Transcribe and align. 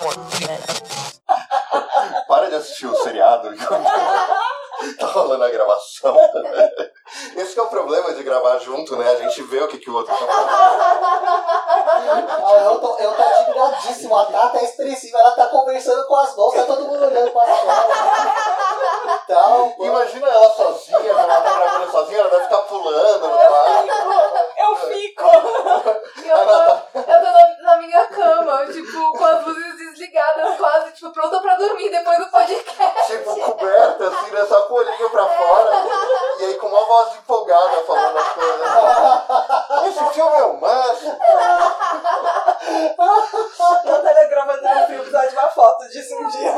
Para 2.26 2.48
de 2.48 2.56
assistir 2.56 2.86
o 2.86 2.96
seriado. 2.96 3.50
tá 4.98 5.06
rolando 5.06 5.44
a 5.44 5.50
gravação. 5.50 6.16
Esse 7.36 7.52
que 7.52 7.60
é 7.60 7.62
o 7.62 7.68
problema 7.68 8.14
de 8.14 8.22
gravar 8.22 8.56
junto, 8.58 8.96
né? 8.96 9.10
A 9.10 9.16
gente 9.16 9.42
vê 9.42 9.60
o 9.60 9.68
que, 9.68 9.76
que 9.78 9.90
o 9.90 9.94
outro 9.94 10.10
tá 10.14 10.26
falando. 10.26 10.48
Ah, 11.90 12.62
eu, 12.64 12.78
tô, 12.78 12.96
eu 12.98 13.12
tô 13.12 13.22
admiradíssimo. 13.22 14.16
A 14.16 14.24
Tata 14.26 14.58
é 14.58 14.64
expressiva, 14.64 15.18
ela 15.18 15.32
tá 15.32 15.48
conversando 15.48 16.06
com 16.06 16.16
as 16.16 16.34
mãos, 16.34 16.54
tá 16.54 16.62
todo 16.64 16.86
mundo 16.86 17.04
olhando 17.04 17.30
pra 17.30 17.44
fora. 17.44 17.84
Então. 19.24 19.74
Imagina 19.80 20.28
ela 20.28 20.54
sozinha, 20.54 20.98
quando 20.98 21.18
ela 21.18 21.42
tá 21.42 21.58
gravando 21.58 21.90
sozinha, 21.90 22.20
ela 22.20 22.30
deve 22.30 22.44
ficar 22.44 22.62
pulando 22.62 23.28
no 23.28 23.36
quarto. 23.36 23.90
Eu 24.58 24.76
fico! 24.76 25.24
Eu 26.30 26.46
tô, 26.46 26.52
eu 27.00 27.02
tô 27.02 27.10
na, 27.10 27.56
na 27.62 27.76
minha 27.78 28.04
cama, 28.04 28.64
tipo, 28.66 29.12
com 29.18 29.24
as 29.24 29.44
luzes 29.44 29.79
desligadas, 30.00 30.56
quase, 30.56 30.92
tipo, 30.92 31.10
pronta 31.12 31.40
pra 31.40 31.56
dormir 31.56 31.90
depois 31.90 32.18
do 32.18 32.30
podcast. 32.30 33.06
Tipo, 33.06 33.36
coberta, 33.36 34.08
assim, 34.08 34.30
né? 34.30 34.46
Só 34.46 34.62
com 34.62 34.74
o 34.74 34.76
olhinho 34.78 35.10
pra 35.10 35.26
fora. 35.26 35.70
E 36.38 36.44
aí 36.46 36.54
com 36.54 36.66
uma 36.68 36.84
voz 36.86 37.14
empolgada 37.16 37.82
falando 37.86 38.18
as 38.18 38.28
coisas. 38.28 39.88
Esse 39.88 40.14
filme 40.14 40.36
é 40.38 40.44
o 40.44 40.60
máximo. 40.60 41.18
Natália 43.84 44.28
gravando 44.28 44.62
no 44.62 44.86
frio, 44.86 44.98
precisar 44.98 45.26
de 45.26 45.34
uma 45.34 45.48
foto 45.48 45.88
disso 45.88 46.14
um 46.14 46.28
dia. 46.28 46.50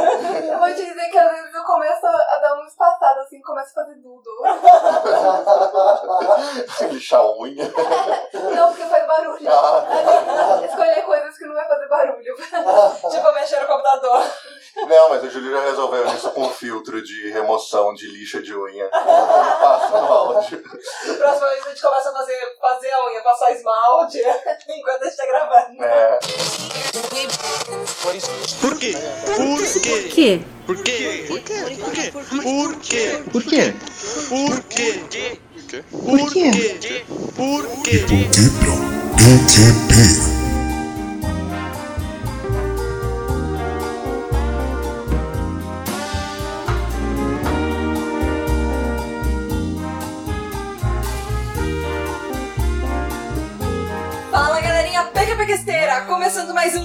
Eu 0.53 0.59
vou 0.59 0.69
te 0.69 0.85
dizer 0.85 1.09
que 1.11 1.19
às 1.19 1.31
vezes 1.31 1.55
eu 1.55 1.63
começo 1.65 2.07
a 2.07 2.39
dar 2.39 2.55
um 2.57 2.67
espaçado, 2.67 3.21
assim, 3.21 3.41
começo 3.41 3.71
a 3.71 3.85
fazer 3.85 3.95
tudo. 4.03 4.31
Lixar 6.91 7.21
a 7.21 7.31
unha. 7.39 7.65
Não, 8.55 8.69
porque 8.69 8.85
faz 8.85 9.07
barulho. 9.07 9.49
Ah, 9.49 10.61
Escolher 10.65 11.03
coisas 11.05 11.39
que 11.39 11.47
não 11.47 11.55
vai 11.55 11.69
fazer 11.69 11.89
barulho. 11.89 12.35
tipo, 13.11 13.33
mexer 13.33 13.61
no 13.61 13.67
computador. 13.67 14.23
Não, 14.77 15.09
mas 15.11 15.23
o 15.23 15.31
Júlio 15.31 15.53
já 15.53 15.63
resolveu 15.65 16.07
isso 16.15 16.31
com 16.31 16.49
filtro 16.51 17.03
de 17.03 17.31
remoção 17.31 17.93
de 17.95 18.09
lixa 18.09 18.41
de 18.43 18.55
unha. 18.57 18.89
Passa 18.89 20.01
no 20.01 20.13
áudio. 20.13 20.63
Próxima 20.63 21.49
vez 21.49 21.67
a 21.67 21.69
gente 21.69 21.83
começa 21.83 22.09
a 22.09 22.13
fazer, 22.13 22.57
fazer 22.61 22.91
a 22.93 23.07
unha, 23.07 23.21
passar 23.23 23.53
esmalte 23.53 24.19
enquanto 24.69 25.03
a 25.03 25.05
gente 25.05 25.17
tá 25.17 25.27
gravando. 25.27 25.85
É. 25.85 26.19
Por 28.61 28.79
quê? 28.79 28.95
Por 29.37 29.83
quê? 29.83 30.09
Que? 30.11 30.45
Por 30.67 30.83
quê? 30.83 31.25
Por 31.29 31.41
quê? 31.43 31.63
Por 31.73 31.93
quê? 31.93 32.13
Por 32.13 32.75
quê? 32.81 33.13
Por 33.31 33.43
quê? 33.45 33.75
Por 34.29 34.63
quê? 34.65 35.41
Por 35.91 36.31
quê? 36.33 36.51
Por 37.37 37.83
quê? 37.83 37.99
Diplo 38.31 38.77
PTP. 39.17 39.95
Fala 39.95 40.12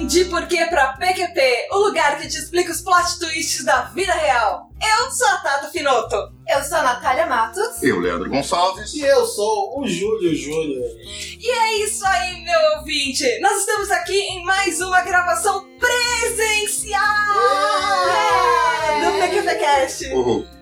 De 0.08 0.24
Porquê 0.26 0.66
pra 0.68 0.94
PQP, 0.94 1.68
o 1.72 1.80
lugar 1.80 2.18
que 2.18 2.30
te 2.30 2.38
explica 2.38 2.72
os 2.72 2.82
plot 2.82 3.20
twists 3.20 3.66
da 3.66 3.82
vida 3.94 4.14
real. 4.14 4.70
Eu 4.82 5.12
sou 5.12 5.28
a 5.28 5.38
Tata 5.38 5.68
Finoto. 5.68 6.16
Eu 6.48 6.64
sou 6.64 6.78
a 6.78 6.84
Natália 6.84 7.26
Matos. 7.26 7.84
Eu, 7.84 8.00
Leandro 8.00 8.30
Gonçalves. 8.30 8.94
E 8.94 9.02
eu 9.02 9.26
sou 9.26 9.78
o 9.78 9.86
Júlio 9.86 10.34
Júnior. 10.34 10.90
E 11.38 11.50
é 11.50 11.84
isso 11.84 12.06
aí, 12.06 12.42
meu 12.42 12.78
ouvinte! 12.78 13.40
Nós 13.42 13.60
estamos 13.60 13.92
aqui 13.92 14.18
em 14.18 14.46
mais 14.46 14.80
uma 14.80 15.02
gravação 15.02 15.66
presencial 15.78 17.04
do 19.04 19.20
PQPcast. 19.20 20.06
Uhul. 20.14 20.57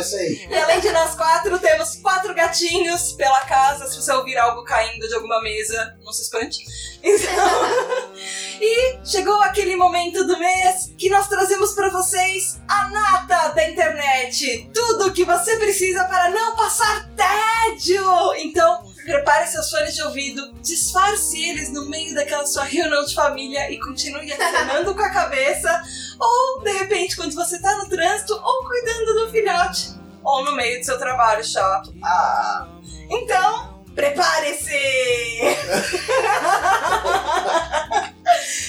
Isso 0.00 0.16
aí. 0.16 0.46
E 0.50 0.54
além 0.54 0.80
de 0.80 0.90
nós 0.90 1.14
quatro, 1.14 1.58
temos 1.58 1.96
quatro 1.96 2.34
gatinhos 2.34 3.12
pela 3.12 3.40
casa. 3.42 3.86
Se 3.88 3.96
você 3.96 4.12
ouvir 4.12 4.36
algo 4.36 4.64
caindo 4.64 5.06
de 5.08 5.14
alguma 5.14 5.40
mesa, 5.42 5.96
não 6.04 6.12
se 6.12 6.22
espante. 6.22 6.64
Então... 7.02 8.16
e 8.60 8.98
chegou 9.04 9.40
aquele 9.42 9.76
momento 9.76 10.26
do 10.26 10.38
mês 10.38 10.92
que 10.96 11.08
nós 11.08 11.28
trazemos 11.28 11.72
pra 11.72 11.90
vocês 11.90 12.58
a 12.68 12.88
nata 12.88 13.48
da 13.48 13.68
internet. 13.68 14.70
Tudo 14.72 15.08
o 15.08 15.12
que 15.12 15.24
você 15.24 15.56
precisa 15.56 16.04
para 16.04 16.30
não 16.30 16.56
passar 16.56 17.08
tédio. 17.14 18.34
Então, 18.38 18.85
prepare 19.06 19.46
seus 19.46 19.70
fones 19.70 19.94
de 19.94 20.02
ouvido, 20.02 20.52
disfarce 20.60 21.40
eles 21.40 21.72
no 21.72 21.88
meio 21.88 22.12
daquela 22.12 22.44
sua 22.44 22.64
reunião 22.64 23.04
de 23.04 23.14
família 23.14 23.70
e 23.70 23.78
continue 23.78 24.32
acenando 24.32 24.94
com 24.94 25.02
a 25.02 25.10
cabeça. 25.10 25.82
Ou, 26.18 26.62
de 26.62 26.72
repente, 26.72 27.16
quando 27.16 27.34
você 27.34 27.60
tá 27.62 27.76
no 27.78 27.88
trânsito, 27.88 28.34
ou 28.34 28.64
cuidando 28.64 29.14
do 29.14 29.30
filhote, 29.30 29.94
ou 30.24 30.44
no 30.44 30.56
meio 30.56 30.80
do 30.80 30.84
seu 30.84 30.98
trabalho 30.98 31.44
chato. 31.44 31.94
Ah. 32.02 32.68
Então, 33.08 33.75
prepare-se! 33.96 34.76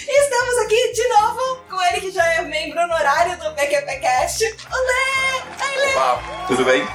Estamos 0.08 0.58
aqui 0.64 0.94
de 0.94 1.08
novo 1.10 1.58
com 1.70 1.82
ele 1.84 2.00
que 2.02 2.12
já 2.12 2.26
é 2.34 2.42
membro 2.44 2.80
honorário 2.80 3.38
do 3.38 3.52
PQPcast, 3.54 4.46
o 4.46 4.78
Lê! 4.88 5.42
Ai, 5.60 5.78
Lê! 5.78 5.96
Uau, 5.96 6.24
tudo 6.48 6.64
bem? 6.64 6.88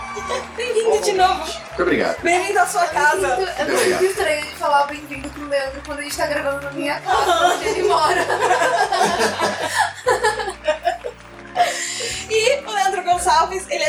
Bem-vindo 0.56 0.98
de 1.02 1.12
novo! 1.12 1.44
Muito 1.44 1.82
obrigado. 1.82 2.22
Bem-vindo 2.22 2.58
à 2.58 2.66
sua 2.66 2.86
casa! 2.86 3.26
É 3.26 3.36
muito, 3.36 3.52
é 3.60 3.64
muito 3.64 4.04
estranho 4.04 4.46
de 4.46 4.56
falar 4.56 4.86
bem-vindo 4.86 5.28
pro 5.28 5.46
Leandro 5.48 5.82
quando 5.84 5.98
a 5.98 6.02
gente 6.02 6.16
tá 6.16 6.26
gravando 6.26 6.62
na 6.62 6.72
minha 6.72 6.98
casa, 7.00 7.54
onde 7.54 7.68
ele 7.68 7.82
mora. 7.82 8.26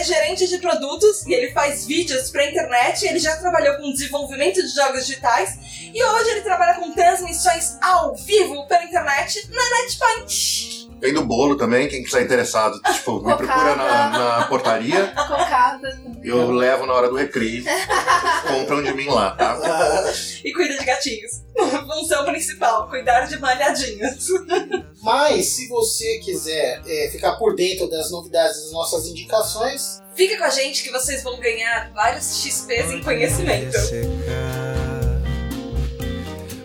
é 0.03 0.06
gerente 0.06 0.47
de 0.50 0.58
produtos 0.58 1.25
e 1.25 1.34
ele 1.34 1.53
faz 1.53 1.86
vídeos 1.86 2.30
pra 2.30 2.46
internet. 2.46 3.06
Ele 3.06 3.19
já 3.19 3.38
trabalhou 3.38 3.78
com 3.78 3.91
desenvolvimento 3.94 4.62
de 4.62 4.68
jogos 4.68 5.06
digitais 5.06 5.58
e 5.94 6.03
hoje 6.03 6.30
ele 6.31 6.41
trabalha 6.41 6.74
com 6.75 6.91
transmissões 6.91 7.78
ao 7.81 8.14
vivo 8.16 8.68
pela 8.68 8.84
internet 8.84 9.50
na 9.50 9.64
NetPoint. 9.64 10.84
Tem 11.00 11.14
do 11.14 11.25
bolo 11.25 11.58
também, 11.58 11.88
quem 11.88 12.03
quiser 12.03 12.24
interessado, 12.24 12.80
tipo, 12.94 13.19
me 13.19 13.36
procura 13.36 13.75
na, 13.75 14.09
na 14.09 14.46
portaria. 14.47 15.08
Cocada. 15.28 16.02
Eu 16.22 16.52
levo 16.52 16.85
na 16.85 16.94
hora 16.94 17.09
do 17.09 17.16
recreio. 17.16 17.64
Compram 18.47 18.84
de 18.84 18.94
mim 18.94 19.08
lá, 19.08 19.31
tá? 19.31 19.58
E 20.44 20.52
cuida 20.53 20.78
de 20.78 20.85
gatinhos. 20.85 21.43
Função 21.56 22.25
principal, 22.25 22.88
cuidar 22.90 23.22
de 23.28 23.38
malhadinhos. 23.40 24.28
Mas, 25.02 25.47
se 25.47 25.68
você 25.68 26.19
quiser 26.19 26.81
é, 26.88 27.09
ficar 27.12 27.34
por 27.38 27.56
dentro 27.56 27.90
das 27.90 28.09
novidades 28.12 28.62
das 28.64 28.72
nossas 28.72 29.06
indicações, 29.08 30.02
Fica 30.16 30.38
com 30.38 30.44
a 30.44 30.50
gente 30.50 30.84
que 30.84 30.91
vocês 30.91 31.24
vão 31.24 31.40
ganhar 31.40 31.91
vários 31.91 32.38
XPs 32.44 32.91
em 32.91 33.02
conhecimento. 33.03 33.75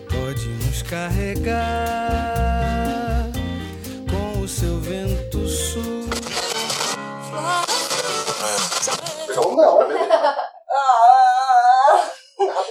Pode 0.07 0.45
nos 0.47 0.81
carregar 0.83 2.29
com 4.09 4.39
o 4.41 4.47
seu 4.47 4.79
vento 4.79 5.47
sul. 5.47 6.05
ou 9.37 9.55
não. 9.55 9.79
Ah, 10.71 12.11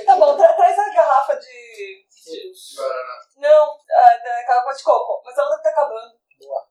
tá 0.07 0.17
bom, 0.17 0.37
tra- 0.37 0.53
traz 0.53 0.79
a 0.79 0.95
garrafa 0.95 1.35
de. 1.37 2.05
de- 2.25 2.53
Não, 3.41 3.67
da 4.49 4.61
água 4.61 4.73
de 4.75 4.83
coco, 4.83 5.23
mas 5.25 5.37
ela 5.37 5.49
deve 5.49 5.59
estar 5.59 5.71
acabando. 5.71 6.19
Boa. 6.41 6.69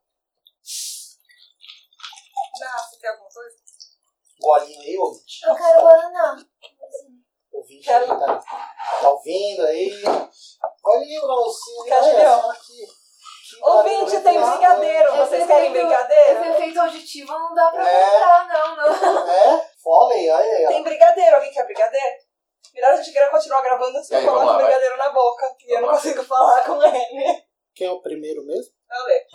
Ah, 2.63 2.79
você 2.79 2.99
tem 2.99 3.09
alguma 3.09 3.29
coisa? 3.29 3.55
Golinho 4.39 4.81
aí, 4.81 4.97
ouvinte. 4.97 5.45
Eu 5.45 5.55
quero 5.55 5.81
banana. 5.83 6.47
Ouvinte 7.53 7.89
aí, 7.91 8.07
tá, 8.07 8.39
tá 9.01 9.09
ouvindo 9.09 9.65
aí. 9.65 10.01
Golinho. 10.81 11.21
Quer 11.85 12.03
Julião? 12.03 12.41
só 12.41 12.53
que- 12.53 12.87
que 13.47 13.63
Ouvinte, 13.63 14.19
tem 14.21 14.41
brigadeiro. 14.41 15.17
Vocês 15.17 15.47
querem 15.47 15.71
Esse 15.71 15.79
brigadeiro? 15.81 16.43
efeito 16.53 16.81
auditivo 16.81 17.31
não 17.31 17.53
dá 17.55 17.71
pra 17.71 17.89
É. 17.89 18.03
comprar, 18.11 18.47
não, 18.47 18.75
não. 18.75 19.29
É? 19.31 19.71
Foley, 19.81 20.29
olha 20.29 20.43
aí. 20.57 20.67
Tem 20.67 20.83
brigadeiro. 20.83 21.35
Alguém 21.37 21.51
quer 21.51 21.63
brigadeiro? 21.65 22.17
Melhor 22.73 22.91
a 22.91 22.97
gente 22.97 23.11
gra- 23.11 23.29
continuar 23.29 23.61
gravando 23.61 24.03
se 24.03 24.13
E 24.13 24.17
aí, 24.17 24.25
eu 24.25 24.31
vamos 24.31 24.45
lá, 24.47 24.53
vai. 24.53 24.63
brigadeiro 24.65 24.97
na 24.97 25.09
boca. 25.11 25.55
E 25.65 25.71
eu 25.77 25.81
não 25.81 25.89
consigo 25.89 26.23
falar 26.25 26.63
com 26.65 26.83
ele. 26.83 27.46
Quem 27.77 27.85
é 27.85 27.91
o 27.91 27.99
primeiro 28.01 28.43
mesmo? 28.43 28.73
Eu 28.91 29.05
ler. 29.05 29.27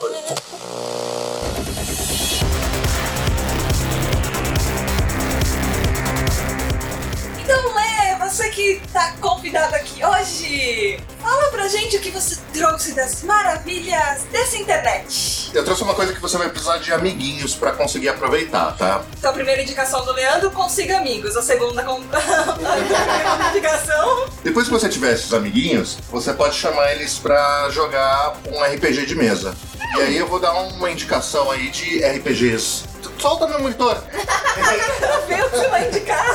Então, 7.40 7.74
Lê, 7.74 8.18
você 8.18 8.50
que 8.50 8.80
tá 8.92 9.16
convidado 9.20 9.76
aqui 9.76 10.04
hoje, 10.04 10.96
fala 11.22 11.50
pra 11.50 11.68
gente 11.68 11.96
o 11.96 12.00
que 12.00 12.10
você 12.10 12.36
trouxe 12.52 12.92
das 12.92 13.22
maravilhas 13.22 14.24
dessa 14.30 14.56
internet. 14.58 15.50
Eu 15.54 15.64
trouxe 15.64 15.82
uma 15.84 15.94
coisa 15.94 16.12
que 16.12 16.20
você 16.20 16.36
vai 16.36 16.48
precisar 16.48 16.78
de 16.78 16.92
amiguinhos 16.92 17.54
pra 17.54 17.72
conseguir 17.72 18.08
aproveitar, 18.08 18.76
tá? 18.76 19.02
Então, 19.16 19.30
a 19.30 19.32
primeira 19.32 19.62
indicação 19.62 20.04
do 20.04 20.12
Leandro, 20.12 20.50
consiga 20.50 20.98
amigos. 20.98 21.36
A 21.36 21.42
segunda, 21.42 21.84
com... 21.84 22.02
a 22.12 23.50
indicação, 23.50 24.26
Depois 24.42 24.66
que 24.66 24.72
você 24.72 24.88
tiver 24.88 25.12
esses 25.12 25.32
amiguinhos, 25.32 25.98
você 26.10 26.32
pode 26.32 26.56
chamar 26.56 26.92
eles 26.92 27.18
pra 27.18 27.68
jogar 27.70 28.34
um 28.50 28.62
RPG 28.62 29.06
de 29.06 29.14
mesa. 29.14 29.54
E 29.96 30.00
aí 30.00 30.16
eu 30.16 30.26
vou 30.26 30.40
dar 30.40 30.52
uma 30.52 30.90
indicação 30.90 31.50
aí 31.50 31.70
de 31.70 32.04
RPGs. 32.04 32.84
Solta 33.18 33.46
meu 33.46 33.60
monitor! 33.60 34.02
o 34.02 35.60
que 35.60 35.68
vai 35.68 35.86
indicar. 35.86 36.26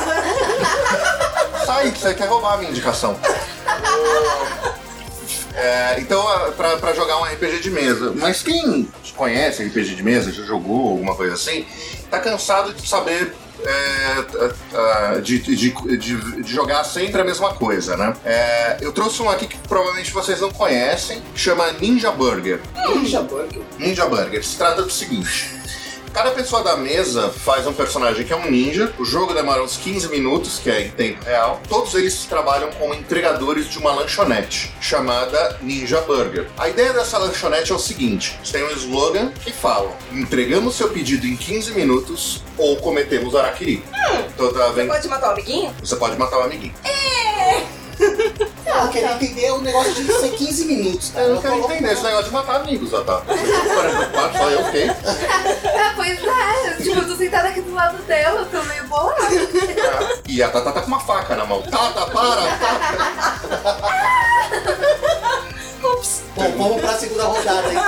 Sai, 1.66 1.90
você 1.90 2.14
quer 2.14 2.26
roubar 2.28 2.54
a 2.54 2.56
minha 2.56 2.70
indicação. 2.70 3.18
É, 5.60 5.96
então, 6.00 6.22
pra, 6.56 6.76
pra 6.76 6.92
jogar 6.94 7.18
um 7.20 7.24
RPG 7.24 7.60
de 7.60 7.70
mesa. 7.70 8.12
Mas 8.16 8.42
quem 8.42 8.88
conhece 9.16 9.64
RPG 9.64 9.94
de 9.96 10.02
mesa, 10.02 10.30
já 10.32 10.44
jogou 10.44 10.90
alguma 10.90 11.14
coisa 11.16 11.34
assim, 11.34 11.66
tá 12.10 12.20
cansado 12.20 12.72
de 12.72 12.86
saber. 12.88 13.34
é, 13.64 15.20
de, 15.20 15.38
de, 15.40 15.56
de- 15.96 16.42
de 16.42 16.52
jogar 16.52 16.84
sempre 16.84 17.20
a 17.20 17.24
mesma 17.24 17.54
coisa, 17.54 17.96
né? 17.96 18.14
É, 18.24 18.76
eu 18.80 18.92
trouxe 18.92 19.20
um 19.20 19.28
aqui 19.28 19.48
que 19.48 19.58
provavelmente 19.66 20.12
vocês 20.12 20.40
não 20.40 20.50
conhecem, 20.52 21.20
chama 21.34 21.72
Ninja 21.72 22.12
Burger. 22.12 22.60
Ninja 22.94 23.20
Burger. 23.20 23.62
Ninja 23.78 24.06
Burger. 24.06 24.44
Se 24.44 24.56
trata 24.56 24.82
do 24.82 24.90
seguinte. 24.90 25.57
Cada 26.18 26.32
pessoa 26.32 26.64
da 26.64 26.76
mesa 26.76 27.30
faz 27.30 27.64
um 27.64 27.72
personagem 27.72 28.26
que 28.26 28.32
é 28.32 28.36
um 28.36 28.50
ninja. 28.50 28.92
O 28.98 29.04
jogo 29.04 29.32
demora 29.32 29.62
uns 29.62 29.76
15 29.76 30.08
minutos, 30.08 30.58
que 30.58 30.68
é 30.68 30.86
em 30.86 30.90
tempo 30.90 31.24
real. 31.24 31.62
Todos 31.68 31.94
eles 31.94 32.24
trabalham 32.24 32.72
como 32.72 32.92
entregadores 32.92 33.70
de 33.70 33.78
uma 33.78 33.92
lanchonete 33.92 34.74
chamada 34.80 35.56
Ninja 35.62 36.00
Burger. 36.00 36.48
A 36.58 36.68
ideia 36.68 36.92
dessa 36.92 37.18
lanchonete 37.18 37.70
é 37.70 37.74
o 37.76 37.78
seguinte: 37.78 38.36
tem 38.50 38.64
um 38.64 38.70
slogan 38.72 39.30
que 39.30 39.52
fala: 39.52 39.96
entregamos 40.10 40.74
seu 40.74 40.88
pedido 40.88 41.24
em 41.24 41.36
15 41.36 41.70
minutos 41.74 42.42
ou 42.56 42.76
cometemos 42.78 43.36
araquiri. 43.36 43.84
Então 44.34 44.52
tá 44.52 44.70
vendo? 44.70 44.88
Pode 44.88 45.06
matar 45.06 45.28
o 45.28 45.32
amiguinho? 45.34 45.72
Você 45.78 45.94
pode 45.94 46.18
matar 46.18 46.38
o 46.38 46.42
amiguinho. 46.42 46.74
Ah, 46.84 47.37
eu 48.82 48.88
queria 48.88 49.12
entender 49.12 49.50
o 49.52 49.60
negócio 49.60 49.92
de 49.94 50.12
ser 50.12 50.30
15 50.30 50.64
minutos, 50.66 51.10
cara. 51.10 51.26
Eu 51.26 51.34
não 51.34 51.42
quero 51.42 51.56
entender 51.56 51.92
esse 51.92 52.02
negócio 52.02 52.26
de 52.26 52.32
matar 52.32 52.56
amigos, 52.56 52.92
ó, 52.92 53.02
tá? 53.02 53.22
Só 54.36 54.50
eu 54.50 54.64
fiquei. 54.66 54.88
É, 54.88 55.92
pois 55.96 56.18
é. 56.24 56.82
Tipo, 56.82 57.00
eu 57.00 57.08
tô 57.08 57.16
sentada 57.16 57.48
aqui 57.48 57.60
do 57.60 57.74
lado 57.74 57.98
dela, 58.04 58.40
eu 58.40 58.46
tô 58.46 58.62
meio 58.66 58.84
bolada. 58.84 59.18
E 60.26 60.42
a 60.42 60.48
Tata 60.48 60.72
tá 60.72 60.80
com 60.82 60.88
uma 60.88 61.00
faca 61.00 61.34
na 61.36 61.44
mão. 61.44 61.62
Tata, 61.62 62.06
para! 62.06 62.42
Ups. 65.82 66.22
Bom, 66.34 66.52
vamos 66.56 66.80
pra 66.80 66.98
segunda 66.98 67.24
rodada 67.24 67.68
então. 67.68 67.82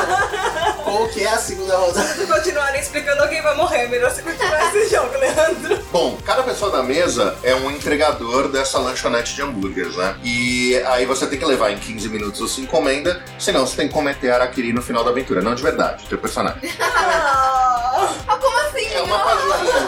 Qual 0.91 1.07
que 1.09 1.23
é 1.23 1.29
a 1.29 1.39
segunda 1.39 1.77
rodada? 1.77 2.09
Se 2.09 2.27
continuarem 2.27 2.81
explicando, 2.81 3.23
alguém 3.23 3.41
vai 3.41 3.55
morrer. 3.57 3.87
Melhor 3.87 4.11
você 4.11 4.23
continuar 4.23 4.75
esse 4.75 4.89
jogo, 4.93 5.17
Leandro. 5.17 5.79
Bom, 5.93 6.19
cada 6.27 6.43
pessoa 6.43 6.73
da 6.73 6.83
mesa 6.83 7.37
é 7.45 7.55
um 7.55 7.71
entregador 7.71 8.49
dessa 8.49 8.77
lanchonete 8.81 9.37
de 9.37 9.43
hambúrgueres, 9.43 9.95
né? 9.95 10.17
E 10.25 10.77
aí 10.89 11.07
você 11.07 11.29
tem 11.29 11.39
que 11.39 11.45
levar 11.45 11.71
em 11.71 11.79
15 11.79 12.09
minutos 12.09 12.43
a 12.43 12.49
sua 12.49 12.65
encomenda, 12.65 13.23
senão 13.39 13.65
você 13.65 13.77
tem 13.77 13.87
que 13.87 13.95
cometer 13.95 14.33
araquiri 14.33 14.73
no 14.73 14.83
final 14.83 15.05
da 15.05 15.11
aventura. 15.11 15.41
Não 15.41 15.55
de 15.55 15.63
verdade, 15.63 16.05
teu 16.09 16.19
personagem. 16.19 16.61
Ah, 18.27 18.37
como 18.41 18.59
assim? 18.61 18.87
É 18.95 19.03
uma 19.03 19.19
página. 19.19 19.80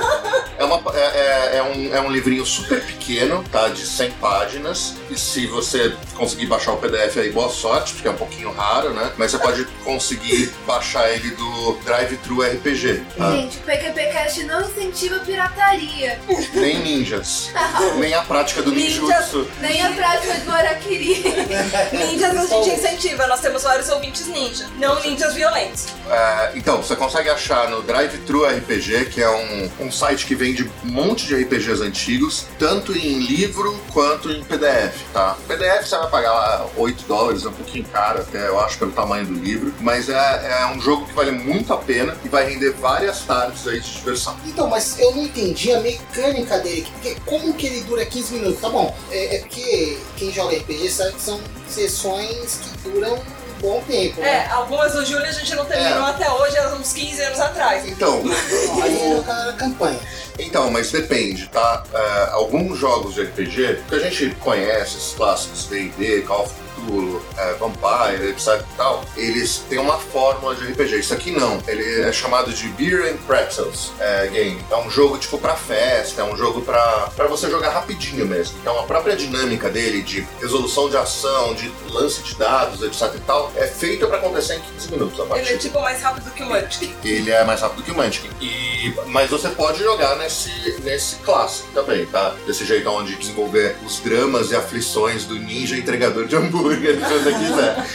É, 0.72 0.76
uma, 0.76 0.96
é, 0.98 1.00
é- 1.00 1.56
é 1.58 1.62
um, 1.62 1.94
é 1.96 2.00
um 2.00 2.10
livrinho 2.10 2.44
super 2.46 2.82
pequeno, 2.84 3.44
tá? 3.50 3.68
De 3.68 3.84
100 3.86 4.10
páginas. 4.12 4.94
E 5.10 5.18
se 5.18 5.46
você 5.46 5.94
conseguir 6.14 6.46
baixar 6.46 6.72
o 6.72 6.76
PDF 6.78 7.18
aí, 7.18 7.30
boa 7.30 7.48
sorte, 7.50 7.92
porque 7.94 8.08
é 8.08 8.10
um 8.10 8.16
pouquinho 8.16 8.50
raro, 8.52 8.90
né? 8.94 9.12
Mas 9.18 9.30
você 9.30 9.38
pode 9.38 9.64
conseguir 9.84 10.50
baixar 10.66 11.10
ele 11.10 11.30
do 11.30 11.72
Drive-Thru 11.84 12.42
RPG, 12.42 13.02
tá? 13.16 13.30
Gente, 13.32 13.58
o 13.58 13.60
PQPcast 13.62 14.42
não 14.44 14.60
incentiva 14.62 15.18
pirataria. 15.20 16.18
Nem 16.54 16.78
ninjas. 16.78 17.50
Nem 17.98 18.14
a 18.14 18.22
prática 18.22 18.62
do 18.62 18.70
Ninjas. 18.72 19.00
ninjutsu. 19.02 19.48
Nem 19.60 19.82
a 19.82 19.90
prática 19.92 20.34
do 20.34 20.50
Araquiri. 20.50 21.22
ninjas 21.92 22.36
a 22.36 22.46
gente 22.46 22.70
incentiva. 22.70 23.26
Nós 23.26 23.40
temos 23.40 23.62
vários 23.62 23.88
ouvintes 23.88 24.26
ninja. 24.28 24.66
Não 24.78 25.00
ninjas 25.02 25.34
violentos. 25.34 25.86
É, 26.10 26.52
então, 26.54 26.82
você 26.82 26.96
consegue 26.96 27.28
achar 27.28 27.68
no 27.68 27.82
Drive-Thru 27.82 28.44
RPG, 28.46 29.06
que 29.06 29.22
é 29.22 29.28
um, 29.30 29.70
um 29.86 29.92
site 29.92 30.26
que 30.26 30.34
vende 30.34 30.61
um 30.84 30.88
monte 30.88 31.26
de 31.26 31.34
RPGs 31.34 31.82
antigos, 31.82 32.46
tanto 32.58 32.96
em 32.96 33.18
livro 33.20 33.78
quanto 33.92 34.30
em 34.30 34.42
PDF, 34.44 34.94
tá? 35.12 35.36
PDF 35.46 35.86
você 35.86 35.96
vai 35.96 36.10
pagar 36.10 36.32
lá 36.32 36.70
8 36.76 37.04
dólares, 37.06 37.44
é 37.44 37.48
um 37.48 37.52
pouquinho 37.52 37.84
caro 37.84 38.20
até, 38.20 38.48
eu 38.48 38.58
acho, 38.60 38.78
pelo 38.78 38.92
tamanho 38.92 39.26
do 39.26 39.34
livro, 39.34 39.72
mas 39.80 40.08
é, 40.08 40.60
é 40.60 40.66
um 40.66 40.80
jogo 40.80 41.06
que 41.06 41.12
vale 41.14 41.32
muito 41.32 41.72
a 41.72 41.76
pena 41.76 42.16
e 42.24 42.28
vai 42.28 42.48
render 42.48 42.72
várias 42.72 43.20
tardes 43.20 43.66
aí 43.66 43.80
de 43.80 43.92
diversão. 43.92 44.36
Então, 44.46 44.68
mas 44.68 44.98
eu 44.98 45.14
não 45.14 45.24
entendi 45.24 45.72
a 45.72 45.80
mecânica 45.80 46.58
dele. 46.58 46.86
Porque 46.92 47.16
como 47.26 47.52
que 47.54 47.66
ele 47.66 47.82
dura 47.82 48.04
15 48.04 48.34
minutos? 48.34 48.60
Tá 48.60 48.68
bom, 48.68 48.94
é, 49.10 49.36
é 49.36 49.38
porque 49.40 49.98
quem 50.16 50.32
joga 50.32 50.56
RPG 50.56 50.90
sabe 50.90 51.12
que 51.12 51.22
são 51.22 51.40
sessões 51.68 52.60
que 52.62 52.88
duram 52.88 53.18
bom 53.62 53.80
tempo, 53.86 54.20
É, 54.20 54.24
né? 54.24 54.48
algumas 54.50 54.92
do 54.92 55.06
Júlio 55.06 55.24
a 55.24 55.30
gente 55.32 55.54
não 55.54 55.64
terminou 55.64 56.06
É. 56.06 56.10
até 56.10 56.30
hoje, 56.30 56.56
eram 56.58 56.76
uns 56.76 56.92
15 56.92 57.22
anos 57.22 57.40
atrás. 57.40 57.86
Então, 57.88 58.20
Aí 58.82 59.14
no 59.14 59.22
cara 59.22 59.52
campanha. 59.54 59.98
Então, 60.38 60.70
mas 60.70 60.90
depende, 60.90 61.46
tá? 61.48 61.84
É, 61.94 62.28
alguns 62.32 62.78
jogos 62.78 63.14
de 63.14 63.22
RPG 63.22 63.82
que 63.88 63.94
a 63.94 63.98
gente 64.00 64.34
conhece, 64.40 64.96
esses 64.98 65.14
clássicos 65.14 65.66
D&D, 65.66 66.22
Call 66.22 66.42
of 66.44 66.52
Cthulhu, 66.82 67.22
é, 67.36 67.54
Vampire, 67.54 68.30
etc 68.30 68.60
e 68.60 68.76
tal, 68.76 69.04
eles 69.16 69.64
têm 69.68 69.78
uma 69.78 69.98
fórmula 69.98 70.54
de 70.54 70.64
RPG. 70.72 70.98
Isso 70.98 71.14
aqui 71.14 71.30
não. 71.30 71.62
Ele 71.66 72.02
é 72.02 72.12
chamado 72.12 72.52
de 72.52 72.68
Beer 72.68 73.12
and 73.12 73.16
Pretzels 73.26 73.92
é, 73.98 74.26
Game. 74.28 74.62
É 74.70 74.76
um 74.76 74.90
jogo 74.90 75.18
tipo 75.18 75.38
pra 75.38 75.54
festa, 75.54 76.22
é 76.22 76.24
um 76.24 76.36
jogo 76.36 76.62
pra, 76.62 77.10
pra 77.14 77.26
você 77.26 77.50
jogar 77.50 77.70
rapidinho 77.70 78.26
mesmo. 78.26 78.58
Então 78.60 78.78
a 78.78 78.84
própria 78.84 79.16
dinâmica 79.16 79.70
dele 79.70 80.02
de 80.02 80.26
resolução 80.40 80.88
de 80.88 80.96
ação, 80.96 81.54
de 81.54 81.72
lance 81.90 82.22
de 82.22 82.34
dados, 82.36 82.82
etc 82.82 83.14
e 83.14 83.20
tal, 83.20 83.52
é 83.56 83.66
feita 83.66 84.06
pra 84.06 84.18
acontecer 84.18 84.54
em 84.54 84.60
15 84.60 84.90
minutos 84.90 85.20
a 85.20 85.24
partir 85.24 85.46
Ele 85.46 85.54
é 85.54 85.58
tipo 85.58 85.80
mais 85.80 86.02
rápido 86.02 86.30
que 86.30 86.42
o 86.42 86.46
Munchkin. 86.46 86.94
ele 87.04 87.30
é 87.30 87.44
mais 87.44 87.60
rápido 87.60 87.82
que 87.82 87.90
o 87.90 87.94
Munchkin. 87.96 88.30
E, 88.40 88.94
mas 89.06 89.30
você 89.30 89.48
pode 89.50 89.82
jogar 89.82 90.16
nesse, 90.16 90.50
nesse 90.82 91.16
clássico 91.16 91.68
também, 91.72 92.06
tá? 92.06 92.34
Desse 92.46 92.64
jeito 92.64 92.88
onde 92.90 93.14
desenvolver 93.16 93.76
os 93.84 94.00
dramas 94.00 94.50
e 94.50 94.56
aflições 94.56 95.24
do 95.24 95.34
ninja 95.34 95.76
entregador 95.76 96.26
de 96.26 96.36
hambúrguer, 96.36 96.71
se 96.76 96.94
você 96.94 97.32
quiser. 97.32 97.86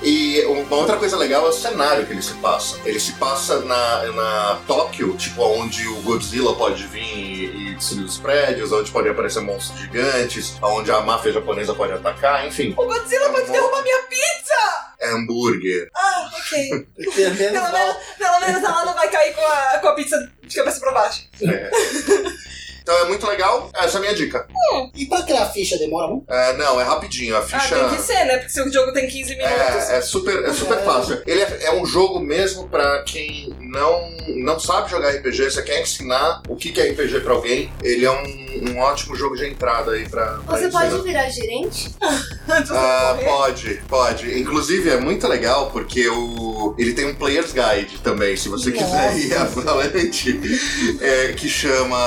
E 0.00 0.44
uma 0.44 0.76
outra 0.76 0.96
coisa 0.96 1.16
legal 1.16 1.44
é 1.46 1.48
o 1.48 1.52
cenário 1.52 2.06
que 2.06 2.12
ele 2.12 2.22
se 2.22 2.34
passa. 2.34 2.78
Ele 2.84 3.00
se 3.00 3.12
passa 3.14 3.60
na, 3.60 4.04
na 4.12 4.60
Tóquio, 4.66 5.16
tipo, 5.16 5.42
onde 5.42 5.86
o 5.88 5.96
Godzilla 6.02 6.54
pode 6.54 6.86
vir 6.86 7.02
e, 7.02 7.70
e 7.72 7.74
destruir 7.74 8.04
os 8.04 8.16
prédios, 8.16 8.70
onde 8.70 8.90
podem 8.92 9.10
aparecer 9.10 9.40
monstros 9.40 9.80
gigantes, 9.80 10.56
onde 10.62 10.92
a 10.92 11.00
máfia 11.00 11.32
japonesa 11.32 11.74
pode 11.74 11.92
atacar, 11.92 12.46
enfim. 12.46 12.74
O 12.76 12.84
Godzilla 12.86 13.28
pode 13.30 13.50
derrubar 13.50 13.82
minha 13.82 14.02
pizza! 14.04 14.54
É 15.00 15.10
hambúrguer. 15.10 15.88
Ah, 15.96 16.30
ok. 16.32 16.86
Pelo 17.14 17.34
menos 17.34 17.52
Pelo 17.52 17.52
não. 17.64 17.72
menos, 17.72 17.96
pelo 18.18 18.40
menos 18.40 18.64
ela 18.64 18.84
não 18.84 18.94
vai 18.94 19.08
cair 19.08 19.34
com 19.34 19.40
a, 19.46 19.78
com 19.80 19.88
a 19.88 19.94
pizza 19.94 20.30
de 20.42 20.56
cabeça 20.56 20.80
pra 20.80 20.92
baixo. 20.92 21.28
É. 21.42 21.70
Então 22.88 23.00
é 23.00 23.04
muito 23.04 23.26
legal, 23.26 23.70
essa 23.74 23.96
é 23.96 23.98
a 23.98 24.00
minha 24.00 24.14
dica. 24.14 24.46
E 24.96 25.04
pra 25.04 25.22
criar 25.22 25.42
a 25.42 25.48
ficha 25.50 25.76
demora 25.76 26.08
muito? 26.08 26.24
É, 26.32 26.56
não, 26.56 26.80
é 26.80 26.84
rapidinho. 26.84 27.36
A 27.36 27.40
Ah, 27.40 27.42
ficha. 27.42 27.74
tem 27.78 27.88
que 27.90 28.00
ser, 28.00 28.24
né? 28.24 28.38
Porque 28.38 28.48
se 28.48 28.62
o 28.62 28.72
jogo 28.72 28.94
tem 28.94 29.06
15 29.06 29.36
minutos. 29.36 29.58
É, 29.90 29.98
é 29.98 30.00
super, 30.00 30.42
é 30.42 30.54
super 30.54 30.78
fácil. 30.82 31.22
Ele 31.26 31.42
é, 31.42 31.64
é 31.64 31.72
um 31.74 31.84
jogo 31.84 32.18
mesmo 32.18 32.66
pra 32.66 33.02
quem 33.02 33.54
não, 33.60 34.10
não 34.36 34.58
sabe 34.58 34.90
jogar 34.90 35.10
RPG, 35.10 35.50
você 35.50 35.60
quer 35.62 35.82
ensinar 35.82 36.40
o 36.48 36.56
que 36.56 36.80
é 36.80 36.90
RPG 36.92 37.20
pra 37.20 37.34
alguém, 37.34 37.70
ele 37.82 38.06
é 38.06 38.10
um, 38.10 38.70
um 38.70 38.78
ótimo 38.78 39.14
jogo 39.14 39.36
de 39.36 39.46
entrada 39.46 39.92
aí 39.92 40.08
pra. 40.08 40.38
pra 40.46 40.56
Você 40.56 40.68
ensinar. 40.68 40.88
pode 40.90 41.02
virar 41.02 41.28
gerente? 41.28 41.94
Ah, 42.70 43.14
pode, 43.22 43.74
pode. 43.88 44.40
Inclusive 44.40 44.88
é 44.88 44.96
muito 44.98 45.28
legal 45.28 45.70
porque 45.70 46.08
o, 46.08 46.74
ele 46.78 46.94
tem 46.94 47.04
um 47.06 47.14
Player's 47.14 47.52
Guide 47.52 47.98
também, 48.02 48.36
se 48.38 48.48
você 48.48 48.72
quiser 48.72 49.18
ir 49.18 49.34
avante, 49.36 50.40
é, 50.98 51.34
que 51.34 51.46
chama 51.46 51.98